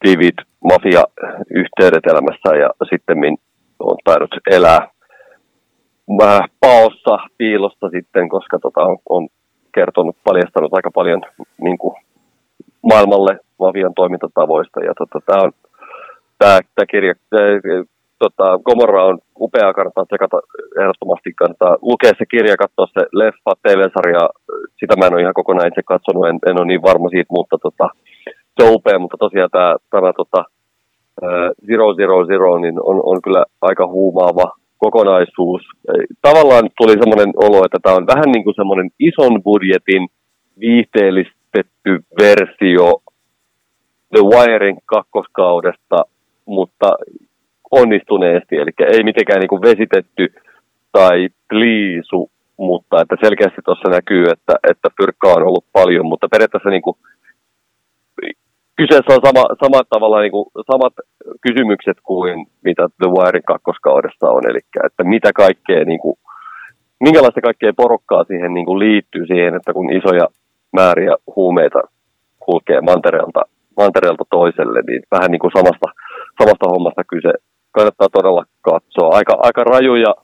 tiiviit 0.00 0.34
mafia-yhteydet 0.64 2.06
elämässä 2.06 2.56
ja 2.56 2.70
sitten 2.90 3.18
on 3.78 3.96
tainnut 4.04 4.34
elää 4.50 4.88
paossa 6.60 7.18
piilosta 7.38 7.90
sitten, 7.90 8.28
koska 8.28 8.58
tota, 8.58 8.80
on, 8.80 8.98
on 9.08 9.28
kertonut, 9.74 10.16
paljastanut 10.24 10.74
aika 10.74 10.90
paljon 10.90 11.22
niin 11.60 11.78
kuin, 11.78 11.94
maailmalle 12.82 13.38
mafian 13.58 13.94
toimintatavoista. 13.94 14.80
Ja 14.80 14.94
tota, 14.98 15.20
tämä 15.26 15.42
on 15.42 15.52
tämä, 16.38 16.58
tämä 16.74 16.86
kirja, 16.86 17.14
tota, 18.24 18.46
Gomorra 18.66 19.04
on 19.10 19.18
upea, 19.44 19.76
kannattaa 19.76 20.04
tsekata 20.06 20.38
ehdottomasti, 20.80 21.30
kannattaa 21.40 21.76
lukea 21.88 22.12
se 22.18 22.26
kirja, 22.32 22.62
katsoa 22.64 22.86
se 22.86 23.02
leffa, 23.20 23.52
TV-sarja, 23.62 24.24
sitä 24.80 24.94
mä 24.96 25.06
en 25.06 25.14
ole 25.14 25.22
ihan 25.22 25.38
kokonaan 25.40 25.68
itse 25.68 25.82
katsonut, 25.92 26.28
en, 26.28 26.38
en 26.48 26.58
ole 26.60 26.66
niin 26.66 26.82
varma 26.88 27.08
siitä, 27.08 27.36
mutta 27.38 27.56
tota, 27.66 27.86
se 28.54 28.60
on 28.66 28.74
upea, 28.78 28.98
mutta 28.98 29.16
tosiaan 29.24 29.50
tämä, 29.56 29.76
tämä 29.90 30.12
tota, 30.20 30.40
Zero 31.66 31.94
Zero 31.94 32.26
Zero 32.26 32.58
niin 32.58 32.78
on, 32.90 33.00
on 33.04 33.22
kyllä 33.22 33.44
aika 33.60 33.86
huumaava 33.86 34.46
kokonaisuus. 34.78 35.62
Tavallaan 36.22 36.68
tuli 36.78 36.92
semmoinen 36.92 37.32
olo, 37.36 37.64
että 37.64 37.78
tämä 37.82 37.96
on 37.96 38.06
vähän 38.06 38.30
niin 38.32 38.44
kuin 38.44 38.54
semmoinen 38.54 38.90
ison 38.98 39.42
budjetin 39.42 40.08
viihteellistetty 40.60 41.90
versio 42.20 43.02
The 44.12 44.22
Wirein 44.32 44.78
kakkoskaudesta, 44.86 45.98
mutta 46.46 46.88
onnistuneesti, 47.70 48.56
eli 48.56 48.70
ei 48.78 49.02
mitenkään 49.04 49.40
niin 49.40 49.48
kuin 49.48 49.62
vesitetty 49.62 50.34
tai 50.92 51.28
pliisu, 51.48 52.30
mutta 52.56 53.00
että 53.02 53.16
selkeästi 53.20 53.60
tuossa 53.64 53.88
näkyy, 53.90 54.24
että, 54.24 54.54
että 54.70 54.88
pyrkkaa 54.98 55.34
on 55.34 55.42
ollut 55.42 55.64
paljon, 55.72 56.06
mutta 56.06 56.28
periaatteessa 56.28 56.70
niin 56.70 56.82
kuin 56.82 56.96
kyseessä 58.80 59.14
on 59.14 59.26
sama, 59.26 59.44
sama 59.64 59.80
tavalla, 59.94 60.20
niin 60.20 60.36
kuin, 60.36 60.46
samat 60.72 60.94
kysymykset 61.46 61.98
kuin 62.02 62.46
mitä 62.64 62.88
The 62.98 63.08
Wirein 63.14 63.50
kakkoskaudessa 63.52 64.26
on, 64.36 64.42
eli 64.50 64.60
että 64.86 65.04
mitä 65.04 65.30
kaikkea, 65.32 65.84
niin 65.84 66.00
kuin, 66.00 66.16
minkälaista 67.00 67.40
kaikkea 67.40 67.72
porukkaa 67.76 68.24
siihen 68.24 68.54
niin 68.54 68.66
kuin 68.66 68.78
liittyy 68.78 69.26
siihen, 69.26 69.54
että 69.54 69.72
kun 69.72 69.92
isoja 69.92 70.26
määriä 70.72 71.14
huumeita 71.36 71.80
kulkee 72.38 72.80
mantereelta, 72.80 73.42
mantereelta 73.76 74.24
toiselle, 74.30 74.80
niin 74.86 75.02
vähän 75.10 75.30
niin 75.30 75.44
kuin 75.44 75.56
samasta, 75.56 75.88
samasta 76.38 76.66
hommasta 76.72 77.04
kyse. 77.04 77.32
Kannattaa 77.72 78.08
todella 78.08 78.44
katsoa. 78.60 79.16
Aika, 79.16 79.34
aika 79.38 79.64
raju 79.64 79.94
ja 79.94 80.14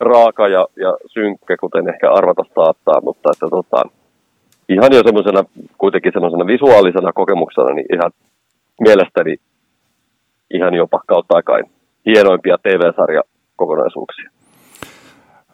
raaka 0.00 0.48
ja, 0.48 0.66
ja 0.76 0.96
synkkä, 1.06 1.56
kuten 1.56 1.88
ehkä 1.88 2.12
arvata 2.12 2.42
saattaa, 2.54 3.00
mutta 3.00 3.30
että 3.32 3.46
tota, 3.50 3.82
ihan 4.68 4.92
jo 4.92 5.02
semmoisena, 5.02 5.44
kuitenkin 5.78 6.12
semmoisena 6.12 6.46
visuaalisena 6.46 7.12
kokemuksena, 7.12 7.74
niin 7.74 7.86
ihan 7.94 8.10
mielestäni 8.80 9.36
ihan 10.54 10.74
jopa 10.74 11.00
kautta 11.06 11.36
aikain 11.36 11.64
hienoimpia 12.06 12.58
TV-sarjakokonaisuuksia. 12.62 14.30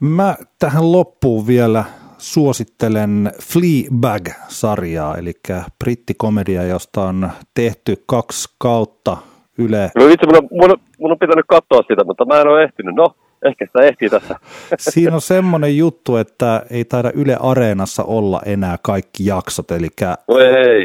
Mä 0.00 0.34
tähän 0.58 0.92
loppuun 0.92 1.46
vielä 1.46 1.84
suosittelen 2.18 3.32
Fleabag-sarjaa, 3.42 5.16
eli 5.16 5.32
brittikomedia, 5.78 6.62
josta 6.62 7.02
on 7.02 7.30
tehty 7.54 8.02
kaksi 8.06 8.54
kautta 8.58 9.16
Yle. 9.58 9.90
No 9.94 10.08
itse 10.08 10.26
mun 10.26 10.36
on, 10.36 10.48
mun, 10.50 10.70
on, 10.70 10.76
mun 10.98 11.10
on 11.10 11.18
pitänyt 11.18 11.44
katsoa 11.48 11.82
sitä, 11.88 12.04
mutta 12.04 12.24
mä 12.24 12.40
en 12.40 12.48
ole 12.48 12.64
ehtinyt. 12.64 12.94
No, 12.94 13.14
ehkä 13.44 13.66
sitä 13.66 13.82
ehtii 13.82 14.10
tässä. 14.10 14.36
Siinä 14.78 15.14
on 15.14 15.20
semmoinen 15.20 15.76
juttu, 15.76 16.16
että 16.16 16.62
ei 16.70 16.84
taida 16.84 17.10
Yle 17.14 17.36
Areenassa 17.40 18.04
olla 18.04 18.40
enää 18.46 18.76
kaikki 18.82 19.26
jaksot, 19.26 19.70
eli 19.70 19.88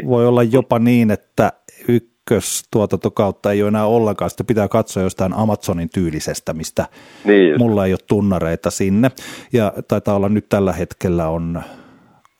voi 0.08 0.26
olla 0.26 0.42
jopa 0.42 0.78
niin, 0.78 1.10
että 1.10 1.52
ykköstuotantokautta 1.88 3.52
ei 3.52 3.62
ole 3.62 3.68
enää 3.68 3.86
ollenkaan, 3.86 4.30
sitä 4.30 4.44
pitää 4.44 4.68
katsoa 4.68 5.02
jostain 5.02 5.32
Amazonin 5.32 5.90
tyylisestä, 5.94 6.52
mistä 6.52 6.86
niin. 7.24 7.58
mulla 7.58 7.86
ei 7.86 7.92
ole 7.92 8.00
tunnareita 8.06 8.70
sinne. 8.70 9.10
Ja 9.52 9.72
taitaa 9.88 10.16
olla 10.16 10.28
nyt 10.28 10.48
tällä 10.48 10.72
hetkellä 10.72 11.28
on 11.28 11.62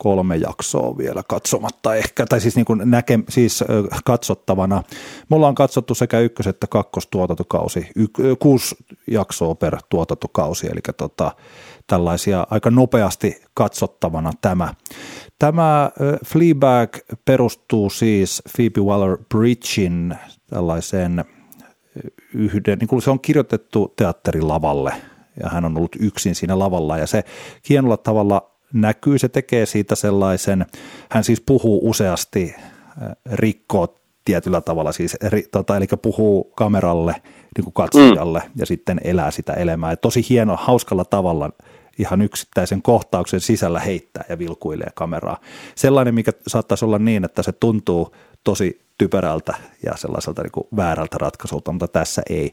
kolme 0.01 0.35
jaksoa 0.35 0.97
vielä 0.97 1.23
katsomatta 1.27 1.95
ehkä, 1.95 2.25
tai 2.25 2.41
siis, 2.41 2.55
niin 2.55 2.65
kuin 2.65 2.81
näke, 2.85 3.19
siis 3.29 3.63
katsottavana. 4.05 4.83
Me 5.29 5.35
ollaan 5.35 5.55
katsottu 5.55 5.95
sekä 5.95 6.19
ykkös- 6.19 6.47
että 6.47 6.67
kakkostuotantokausi, 6.67 7.87
y- 7.95 8.35
kuusi 8.39 8.75
jaksoa 9.07 9.55
per 9.55 9.77
tuotantokausi, 9.89 10.67
eli 10.67 10.79
tota, 10.97 11.31
tällaisia 11.87 12.47
aika 12.49 12.71
nopeasti 12.71 13.41
katsottavana 13.53 14.31
tämä. 14.41 14.73
Tämä 15.39 15.91
Fleabag 16.25 16.97
perustuu 17.25 17.89
siis 17.89 18.43
Phoebe 18.55 18.81
Waller-Bridgein 18.81 20.15
tällaiseen 20.49 21.25
yhden, 22.33 22.77
niin 22.79 22.87
kuin 22.87 23.01
se 23.01 23.11
on 23.11 23.19
kirjoitettu 23.19 23.93
teatterilavalle, 23.95 24.93
ja 25.43 25.49
hän 25.49 25.65
on 25.65 25.77
ollut 25.77 25.95
yksin 25.99 26.35
siinä 26.35 26.59
lavalla, 26.59 26.97
ja 26.97 27.07
se 27.07 27.23
hienolla 27.69 27.97
tavalla 27.97 28.50
näkyy, 28.73 29.17
se 29.17 29.29
tekee 29.29 29.65
siitä 29.65 29.95
sellaisen, 29.95 30.65
hän 31.09 31.23
siis 31.23 31.41
puhuu 31.41 31.89
useasti, 31.89 32.55
rikkoo 33.31 33.95
tietyllä 34.25 34.61
tavalla 34.61 34.91
siis, 34.91 35.17
eri, 35.21 35.43
tota, 35.51 35.77
eli 35.77 35.87
puhuu 36.01 36.43
kameralle, 36.43 37.15
niin 37.57 37.63
kuin 37.63 37.73
katsojalle 37.73 38.39
mm. 38.39 38.51
ja 38.55 38.65
sitten 38.65 39.01
elää 39.03 39.31
sitä 39.31 39.53
elämää. 39.53 39.91
Et 39.91 40.01
tosi 40.01 40.25
hieno, 40.29 40.57
hauskalla 40.61 41.05
tavalla 41.05 41.49
ihan 41.99 42.21
yksittäisen 42.21 42.81
kohtauksen 42.81 43.39
sisällä 43.39 43.79
heittää 43.79 44.23
ja 44.29 44.39
vilkuilee 44.39 44.89
kameraa. 44.95 45.37
Sellainen, 45.75 46.15
mikä 46.15 46.31
saattaisi 46.47 46.85
olla 46.85 46.99
niin, 46.99 47.25
että 47.25 47.43
se 47.43 47.51
tuntuu 47.51 48.15
tosi 48.43 48.81
typerältä 48.97 49.55
ja 49.83 49.97
sellaiselta 49.97 50.41
niin 50.41 50.51
kuin 50.51 50.67
väärältä 50.75 51.17
ratkaisulta, 51.17 51.71
mutta 51.71 51.87
tässä 51.87 52.21
ei. 52.29 52.51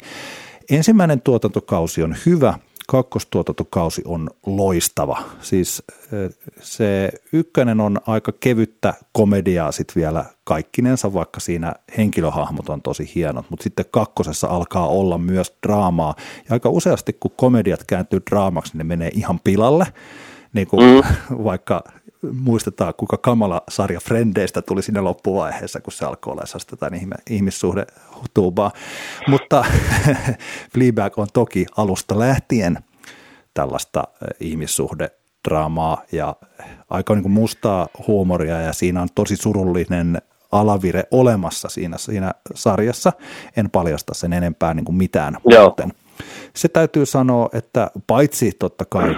Ensimmäinen 0.70 1.20
tuotantokausi 1.20 2.02
on 2.02 2.16
hyvä, 2.26 2.54
kakkostuotantokausi 2.90 4.02
on 4.04 4.30
loistava. 4.46 5.22
Siis 5.40 5.82
se 6.60 7.12
ykkönen 7.32 7.80
on 7.80 7.98
aika 8.06 8.32
kevyttä 8.40 8.94
komediaa 9.12 9.72
sitten 9.72 10.00
vielä 10.00 10.24
kaikkinensa, 10.44 11.12
vaikka 11.12 11.40
siinä 11.40 11.74
henkilöhahmot 11.96 12.68
on 12.68 12.82
tosi 12.82 13.12
hienot, 13.14 13.50
mutta 13.50 13.62
sitten 13.62 13.84
kakkosessa 13.90 14.46
alkaa 14.46 14.88
olla 14.88 15.18
myös 15.18 15.56
draamaa. 15.66 16.14
Ja 16.36 16.52
aika 16.52 16.68
useasti, 16.68 17.12
kun 17.12 17.30
komediat 17.36 17.84
kääntyy 17.86 18.20
draamaksi, 18.30 18.72
niin 18.72 18.78
ne 18.78 18.84
menee 18.84 19.10
ihan 19.14 19.40
pilalle. 19.44 19.86
Niin 20.52 20.66
kuin 20.66 20.82
mm. 20.94 21.02
vaikka 21.44 21.84
muistetaan, 22.32 22.94
kuinka 22.96 23.16
kamala 23.16 23.62
sarja 23.68 24.00
Frendeistä 24.00 24.62
tuli 24.62 24.82
sinne 24.82 25.00
loppuvaiheessa, 25.00 25.80
kun 25.80 25.92
se 25.92 26.04
alkoi 26.04 26.32
olla 26.32 26.42
tätä 26.70 26.90
ihmissuhde 27.30 27.86
tuubaa. 28.34 28.72
Mutta 29.28 29.64
Fleabag 30.72 31.18
on 31.18 31.26
toki 31.32 31.66
alusta 31.76 32.18
lähtien 32.18 32.78
tällaista 33.54 34.04
eh, 34.08 34.28
ihmissuhde 34.40 35.10
draamaa 35.48 36.02
ja 36.12 36.36
aika 36.90 37.14
niin 37.14 37.22
kuin 37.22 37.32
mustaa 37.32 37.88
huumoria 38.06 38.60
ja 38.60 38.72
siinä 38.72 39.02
on 39.02 39.08
tosi 39.14 39.36
surullinen 39.36 40.22
alavire 40.52 41.04
olemassa 41.10 41.68
siinä, 41.68 41.98
siinä 41.98 42.32
sarjassa. 42.54 43.12
En 43.56 43.70
paljasta 43.70 44.14
sen 44.14 44.32
enempää 44.32 44.74
niin 44.74 44.84
kuin 44.84 44.96
mitään 44.96 45.36
Joo. 45.44 45.76
Se 46.56 46.68
täytyy 46.68 47.06
sanoa, 47.06 47.48
että 47.52 47.90
paitsi 48.06 48.52
totta 48.58 48.84
kai 48.84 49.16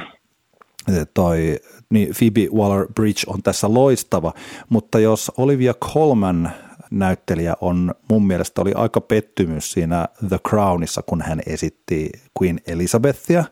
toi 1.14 1.57
niin 1.91 2.09
Phoebe 2.18 2.41
Waller-Bridge 2.41 3.24
on 3.26 3.43
tässä 3.43 3.74
loistava, 3.74 4.32
mutta 4.68 4.99
jos 4.99 5.32
Olivia 5.36 5.74
Colman 5.74 6.51
näyttelijä 6.91 7.57
on 7.61 7.95
mun 8.11 8.26
mielestä 8.26 8.62
oli 8.62 8.72
aika 8.74 9.01
pettymys 9.01 9.72
siinä 9.72 10.09
The 10.28 10.38
Crownissa, 10.49 11.03
kun 11.03 11.22
hän 11.22 11.41
esitti 11.47 12.11
Queen 12.41 12.61
Elizabethia, 12.66 13.45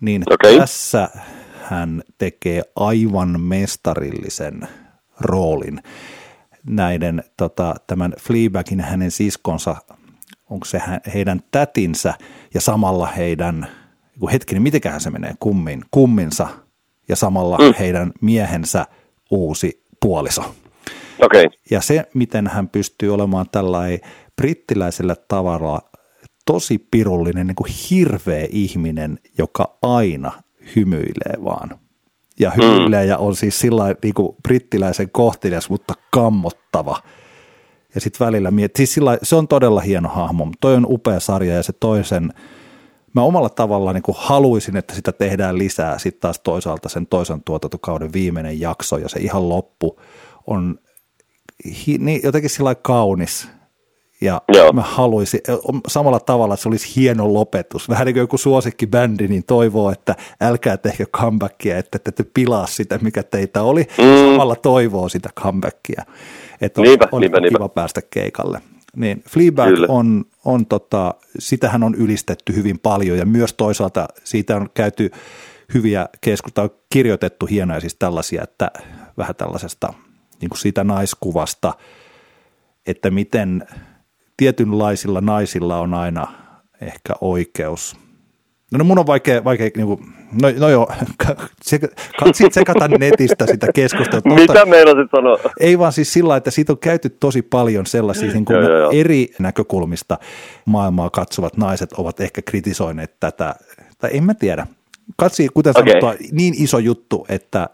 niin 0.00 0.22
okay. 0.30 0.58
tässä 0.58 1.08
hän 1.62 2.02
tekee 2.18 2.62
aivan 2.76 3.40
mestarillisen 3.40 4.68
roolin. 5.20 5.82
Näiden, 6.70 7.24
tota, 7.36 7.74
tämän 7.86 8.14
Fleabagin 8.20 8.80
hänen 8.80 9.10
siskonsa, 9.10 9.76
onko 10.50 10.64
se 10.64 10.80
heidän 11.14 11.40
tätinsä 11.50 12.14
ja 12.54 12.60
samalla 12.60 13.06
heidän, 13.06 13.66
hetkinen, 14.32 14.62
mitenköhän 14.62 15.00
se 15.00 15.10
menee, 15.10 15.34
kummin, 15.40 15.82
kumminsa 15.90 16.48
ja 17.08 17.16
samalla 17.16 17.58
mm. 17.58 17.74
heidän 17.78 18.12
miehensä 18.20 18.86
uusi 19.30 19.82
puoliso. 20.00 20.54
Okay. 21.22 21.44
Ja 21.70 21.80
se, 21.80 22.04
miten 22.14 22.46
hän 22.46 22.68
pystyy 22.68 23.14
olemaan 23.14 23.46
tällainen 23.52 24.00
brittiläisellä 24.36 25.16
tavalla 25.28 25.80
tosi 26.46 26.78
pirullinen, 26.90 27.46
niin 27.46 27.54
kuin 27.54 27.70
hirveä 27.90 28.46
ihminen, 28.50 29.18
joka 29.38 29.78
aina 29.82 30.32
hymyilee 30.76 31.44
vaan. 31.44 31.78
Ja 32.40 32.50
hymyilee 32.50 33.02
mm. 33.02 33.08
ja 33.08 33.18
on 33.18 33.36
siis 33.36 33.60
sillä 33.60 33.94
niin 34.02 34.14
kuin 34.14 34.36
brittiläisen 34.42 35.10
kohtelias, 35.10 35.70
mutta 35.70 35.94
kammottava. 36.10 37.02
Ja 37.94 38.00
sitten 38.00 38.26
välillä 38.26 38.50
miettii, 38.50 38.86
siis 38.86 38.94
sillä, 38.94 39.18
se 39.22 39.36
on 39.36 39.48
todella 39.48 39.80
hieno 39.80 40.08
hahmo, 40.08 40.44
mutta 40.44 40.58
toi 40.60 40.74
on 40.74 40.86
upea 40.88 41.20
sarja 41.20 41.54
ja 41.54 41.62
se 41.62 41.72
toisen, 41.72 42.32
mä 43.16 43.22
omalla 43.22 43.48
tavalla 43.48 43.92
niin 43.92 44.02
kuin 44.02 44.16
haluaisin, 44.18 44.76
että 44.76 44.94
sitä 44.94 45.12
tehdään 45.12 45.58
lisää. 45.58 45.98
Sitten 45.98 46.20
taas 46.20 46.40
toisaalta 46.40 46.88
sen 46.88 47.06
toisen 47.06 47.42
tuotantokauden 47.42 48.12
viimeinen 48.12 48.60
jakso 48.60 48.98
ja 48.98 49.08
se 49.08 49.20
ihan 49.20 49.48
loppu 49.48 50.00
on 50.46 50.78
hi, 51.86 51.98
niin, 51.98 52.20
jotenkin 52.24 52.50
sillä 52.50 52.74
kaunis. 52.74 53.48
Ja 54.20 54.42
Joo. 54.48 54.72
mä 54.72 54.82
haluaisin 54.82 55.40
samalla 55.88 56.20
tavalla, 56.20 56.54
että 56.54 56.62
se 56.62 56.68
olisi 56.68 56.92
hieno 56.96 57.34
lopetus. 57.34 57.88
Vähän 57.88 58.06
niin 58.06 58.14
kuin 58.14 58.20
joku 58.20 58.38
suosikkibändi, 58.38 59.28
niin 59.28 59.44
toivoo, 59.44 59.90
että 59.90 60.14
älkää 60.40 60.76
tehkö 60.76 61.06
comebackia, 61.06 61.78
että 61.78 61.98
te 61.98 62.24
pilaa 62.34 62.66
sitä, 62.66 62.98
mikä 63.02 63.22
teitä 63.22 63.62
oli. 63.62 63.82
Mm. 63.98 64.30
Samalla 64.30 64.56
toivoo 64.56 65.08
sitä 65.08 65.30
comebackia. 65.40 66.02
Että 66.60 66.80
on, 66.80 66.86
niinpä, 66.86 67.08
on 67.12 67.20
niinpä, 67.20 67.40
kiva 67.40 67.58
niinpä. 67.58 67.74
päästä 67.74 68.02
keikalle. 68.02 68.60
Niin 68.96 69.22
Fleabag 69.28 69.68
Kyllä. 69.68 69.86
on, 69.88 70.24
on 70.44 70.66
tota, 70.66 71.14
sitähän 71.38 71.82
on 71.82 71.94
ylistetty 71.94 72.54
hyvin 72.56 72.78
paljon 72.78 73.18
ja 73.18 73.26
myös 73.26 73.54
toisaalta 73.54 74.08
siitä 74.24 74.56
on 74.56 74.70
käyty 74.74 75.10
hyviä 75.74 76.08
keskusteluja, 76.20 76.74
kirjoitettu 76.90 77.46
hienoja 77.46 77.80
siis 77.80 77.94
tällaisia, 77.94 78.42
että 78.42 78.70
vähän 79.18 79.34
tällaisesta 79.34 79.92
niin 80.40 80.48
kuin 80.48 80.58
siitä 80.58 80.84
naiskuvasta, 80.84 81.74
että 82.86 83.10
miten 83.10 83.66
tietynlaisilla 84.36 85.20
naisilla 85.20 85.78
on 85.78 85.94
aina 85.94 86.32
ehkä 86.80 87.14
oikeus. 87.20 88.05
No, 88.72 88.78
no 88.78 88.84
mun 88.84 88.98
on 88.98 89.06
vaikea, 89.06 89.44
vaikea 89.44 89.70
niin 89.76 89.86
kuin, 89.86 90.00
no, 90.42 90.48
no 90.58 90.68
joo, 90.68 90.92
sit 92.32 92.52
sekata 92.52 92.88
netistä 92.88 93.46
sitä 93.46 93.66
keskustelua. 93.74 94.36
Mitä 94.36 94.66
meinasit 94.66 95.10
sanoa? 95.16 95.38
Ei 95.60 95.78
vaan 95.78 95.92
siis 95.92 96.12
sillä 96.12 96.36
että 96.36 96.50
siitä 96.50 96.72
on 96.72 96.78
käyty 96.78 97.10
tosi 97.10 97.42
paljon 97.42 97.86
sellaisia 97.86 98.32
niin 98.32 98.44
kuin 98.44 98.62
joo, 98.62 98.78
joo. 98.78 98.90
eri 98.94 99.34
näkökulmista 99.38 100.18
maailmaa 100.64 101.10
katsovat 101.10 101.56
naiset 101.56 101.92
ovat 101.92 102.20
ehkä 102.20 102.42
kritisoineet 102.42 103.14
tätä, 103.20 103.54
tai 103.98 104.10
en 104.12 104.24
mä 104.24 104.34
tiedä. 104.34 104.66
Katsi, 105.16 105.48
kuten 105.54 105.70
okay. 105.70 105.82
sanottua, 105.82 106.14
niin 106.32 106.54
iso 106.56 106.78
juttu, 106.78 107.26
että 107.28 107.68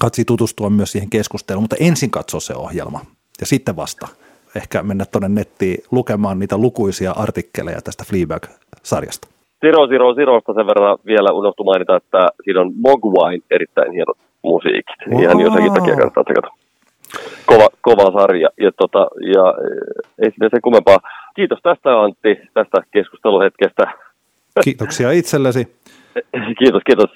katsi 0.00 0.24
tutustua 0.24 0.70
myös 0.70 0.92
siihen 0.92 1.10
keskusteluun, 1.10 1.62
mutta 1.62 1.76
ensin 1.80 2.10
katso 2.10 2.40
se 2.40 2.54
ohjelma 2.54 3.06
ja 3.40 3.46
sitten 3.46 3.76
vasta 3.76 4.08
ehkä 4.54 4.82
mennä 4.82 5.04
tuonne 5.04 5.28
nettiin 5.28 5.84
lukemaan 5.90 6.38
niitä 6.38 6.58
lukuisia 6.58 7.12
artikkeleja 7.12 7.82
tästä 7.82 8.04
Fleabag-sarjasta. 8.04 9.33
Zero 9.64 9.86
Zero 9.86 10.14
Zerosta 10.14 10.54
sen 10.54 10.66
verran 10.66 10.98
vielä 11.06 11.30
unohtu 11.32 11.64
mainita, 11.64 11.96
että 11.96 12.28
siinä 12.44 12.60
on 12.60 12.72
Mogwine 12.84 13.44
erittäin 13.50 13.92
hienot 13.92 14.18
musiikit. 14.42 15.00
Wow. 15.10 15.22
Ihan 15.22 15.40
jo 15.40 15.50
senkin 15.50 15.72
takia 15.72 15.96
kannattaa 15.96 16.24
tsekata. 16.24 16.48
Kova, 17.46 17.68
kova 17.80 18.20
sarja 18.20 18.48
ja, 18.60 18.70
tota, 18.72 19.06
ja 19.34 19.44
ei 20.18 20.30
sinne 20.30 20.48
sen 20.50 20.62
kummempaa. 20.62 20.98
Kiitos 21.36 21.58
tästä 21.62 22.00
Antti, 22.02 22.40
tästä 22.54 22.78
keskusteluhetkestä. 22.90 23.84
Kiitoksia 24.64 25.10
itsellesi. 25.10 25.76
kiitos, 26.60 26.82
kiitos. 26.86 27.10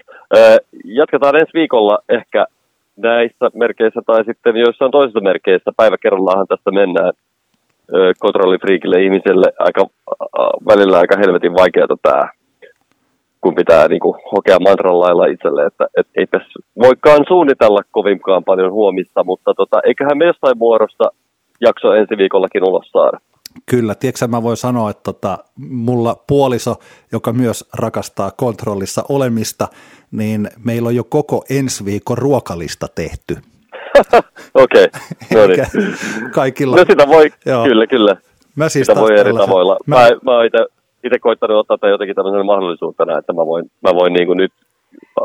Jatketaan 0.85 1.37
ensi 1.37 1.53
viikolla 1.55 1.99
ehkä 2.09 2.47
näissä 2.97 3.51
merkeissä 3.55 4.01
tai 4.07 4.25
sitten 4.25 4.57
joissain 4.57 4.91
toisissa 4.91 5.21
merkeissä. 5.21 5.73
Päivä 5.77 5.97
kerrallaanhan 6.03 6.47
tästä 6.47 6.71
mennään 6.71 7.13
kontrollifriikille 8.19 9.03
ihmiselle 9.03 9.53
aika, 9.59 9.87
välillä 10.67 10.99
aika 10.99 11.17
helvetin 11.19 11.55
vaikeaa 11.55 11.87
tämä, 12.03 12.29
kun 13.41 13.55
pitää 13.55 13.89
niin 13.89 14.01
kuin, 14.01 14.19
hokea 14.33 14.59
mantran 14.61 15.01
lailla 15.01 15.27
itselle, 15.27 15.67
että 15.67 15.87
et, 15.97 16.07
ei 16.17 16.27
tässä 16.27 16.59
voikaan 16.79 17.25
suunnitella 17.29 17.83
kovinkaan 17.91 18.45
paljon 18.45 18.73
huomista, 18.73 19.25
mutta 19.25 19.55
tota, 19.55 19.81
eiköhän 19.87 20.19
me 20.19 20.27
jostain 20.27 20.59
muodossa 20.59 21.05
jakso 21.61 21.95
ensi 21.95 22.17
viikollakin 22.19 22.69
ulos 22.69 22.91
saada. 22.91 23.19
Kyllä, 23.67 23.95
tiedätkö 23.95 24.29
mä 24.29 24.43
voin 24.43 24.57
sanoa, 24.57 24.91
että 24.91 25.03
tota, 25.03 25.39
mulla 25.57 26.17
puoliso, 26.27 26.77
joka 27.13 27.33
myös 27.33 27.69
rakastaa 27.75 28.31
kontrollissa 28.31 29.05
olemista, 29.09 29.69
niin 30.11 30.51
meillä 30.65 30.87
on 30.87 30.97
jo 30.97 31.05
koko 31.05 31.45
ensi 31.51 31.85
viikon 31.85 32.19
ruokalista 32.19 32.87
tehty. 32.95 33.37
Okei, 34.65 34.89
no 35.35 35.47
niin. 35.47 35.95
Kaikilla. 36.33 36.77
No 36.77 36.85
sitä 36.91 37.09
voi, 37.09 37.31
joo. 37.47 37.65
kyllä, 37.65 37.87
kyllä. 37.87 38.17
Mä 38.57 38.69
siis 38.69 38.87
sitä 38.87 39.01
voi 39.01 39.19
eri 39.19 39.33
tavoilla. 39.33 39.77
Mä, 39.87 39.97
mä, 39.97 40.09
mä 40.23 40.37
oon 40.37 40.47
itse 41.05 41.19
koittanut 41.19 41.57
ottaa 41.57 41.79
tämän 41.79 41.93
jotenkin 41.93 42.17
tämmöisen 42.17 42.47
mahdollisuutena, 42.47 43.19
että 43.19 43.33
mä 43.33 43.47
voin, 43.47 43.71
mä 43.83 43.95
voin 43.95 44.13
niin 44.13 44.27
kuin 44.27 44.37
nyt 44.37 44.53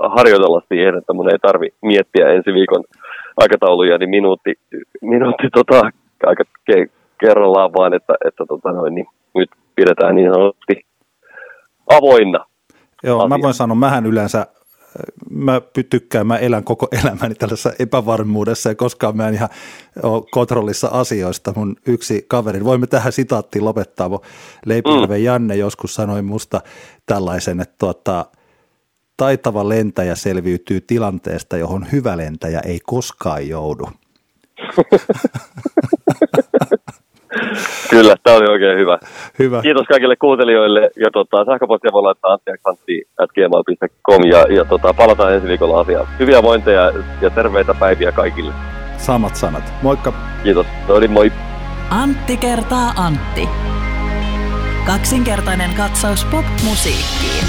harjoitella 0.10 0.62
siihen, 0.68 0.98
että 0.98 1.14
mun 1.14 1.32
ei 1.32 1.40
tarvi 1.40 1.68
miettiä 1.82 2.30
ensi 2.30 2.54
viikon 2.54 2.84
aikatauluja, 3.38 3.98
niin 3.98 4.10
minuutti, 4.10 4.54
minuutti 5.02 5.48
tota, 5.54 5.90
aika 6.26 6.44
ke, 6.66 6.88
kerrallaan 7.20 7.74
vaan, 7.74 7.94
että, 7.94 8.14
että 8.26 8.46
tota 8.48 8.72
noin, 8.72 8.96
niin 8.96 9.06
nyt 9.36 9.50
pidetään 9.76 10.16
niin 10.16 10.34
sanotusti 10.34 10.86
avoinna. 11.88 12.46
Joo, 13.04 13.20
asia. 13.20 13.28
mä 13.28 13.42
voin 13.42 13.54
sanoa, 13.54 13.76
mähän 13.76 14.06
yleensä 14.06 14.46
mä 15.30 15.62
tykkään, 15.90 16.28
mä 16.28 16.38
elän 16.38 16.64
koko 16.64 16.88
elämäni 17.04 17.36
tällaisessa 17.36 17.74
epävarmuudessa 17.80 18.70
ja 18.70 18.76
koskaan 18.76 19.18
mä 19.18 19.28
en 19.28 19.34
ihan 19.34 19.50
ole 20.04 20.24
kontrollissa 20.32 20.88
asioista. 20.88 21.54
Mun 21.56 21.76
yksi 21.86 22.26
kaveri, 22.28 22.64
voimme 22.64 22.88
tähän 22.88 23.14
sitaattiin 23.14 23.66
lopettaa, 23.66 24.10
kun 24.10 24.22
Leipilven 24.66 25.20
mm. 25.20 25.26
Janne 25.26 25.56
joskus 25.56 25.96
sanoi 25.96 26.22
musta 26.22 26.62
tällaisen, 27.06 27.60
että 27.60 27.76
tuota, 27.78 28.26
taitava 29.18 29.70
lentäjä 29.70 30.16
selviytyy 30.16 30.82
tilanteesta, 30.82 31.58
johon 31.58 31.88
hyvä 31.92 32.18
lentäjä 32.18 32.60
ei 32.60 32.80
koskaan 32.80 33.48
joudu. 33.48 33.90
Kyllä, 37.90 38.16
tämä 38.24 38.38
oli 38.38 38.52
oikein 38.52 38.78
hyvä. 38.80 38.98
Hyvä. 39.40 39.62
Kiitos 39.62 39.88
kaikille 39.88 40.16
kuuntelijoille 40.16 40.90
ja 40.96 41.12
tota, 41.14 41.46
sähköpostia 41.46 41.92
voi 41.94 42.02
laittaa 42.02 42.32
anttiaksantti.gmail.com 42.32 44.26
ja, 44.26 44.46
ja 44.56 44.66
tota, 44.66 44.94
palataan 44.94 45.34
ensi 45.34 45.48
viikolla 45.48 45.80
asiaan. 45.80 46.08
Hyviä 46.20 46.44
vointeja 46.44 46.92
ja 47.22 47.30
terveitä 47.30 47.74
päiviä 47.74 48.12
kaikille. 48.12 48.54
Samat 48.98 49.36
sanat. 49.36 49.64
Moikka. 49.82 50.14
Kiitos. 50.44 50.68
No 50.88 51.00
niin, 51.00 51.12
moi. 51.12 51.32
Antti 51.90 52.38
kertaa 52.38 52.94
Antti. 52.98 53.50
Kaksinkertainen 54.86 55.74
katsaus 55.78 56.26
pop-musiikkiin. 56.26 57.44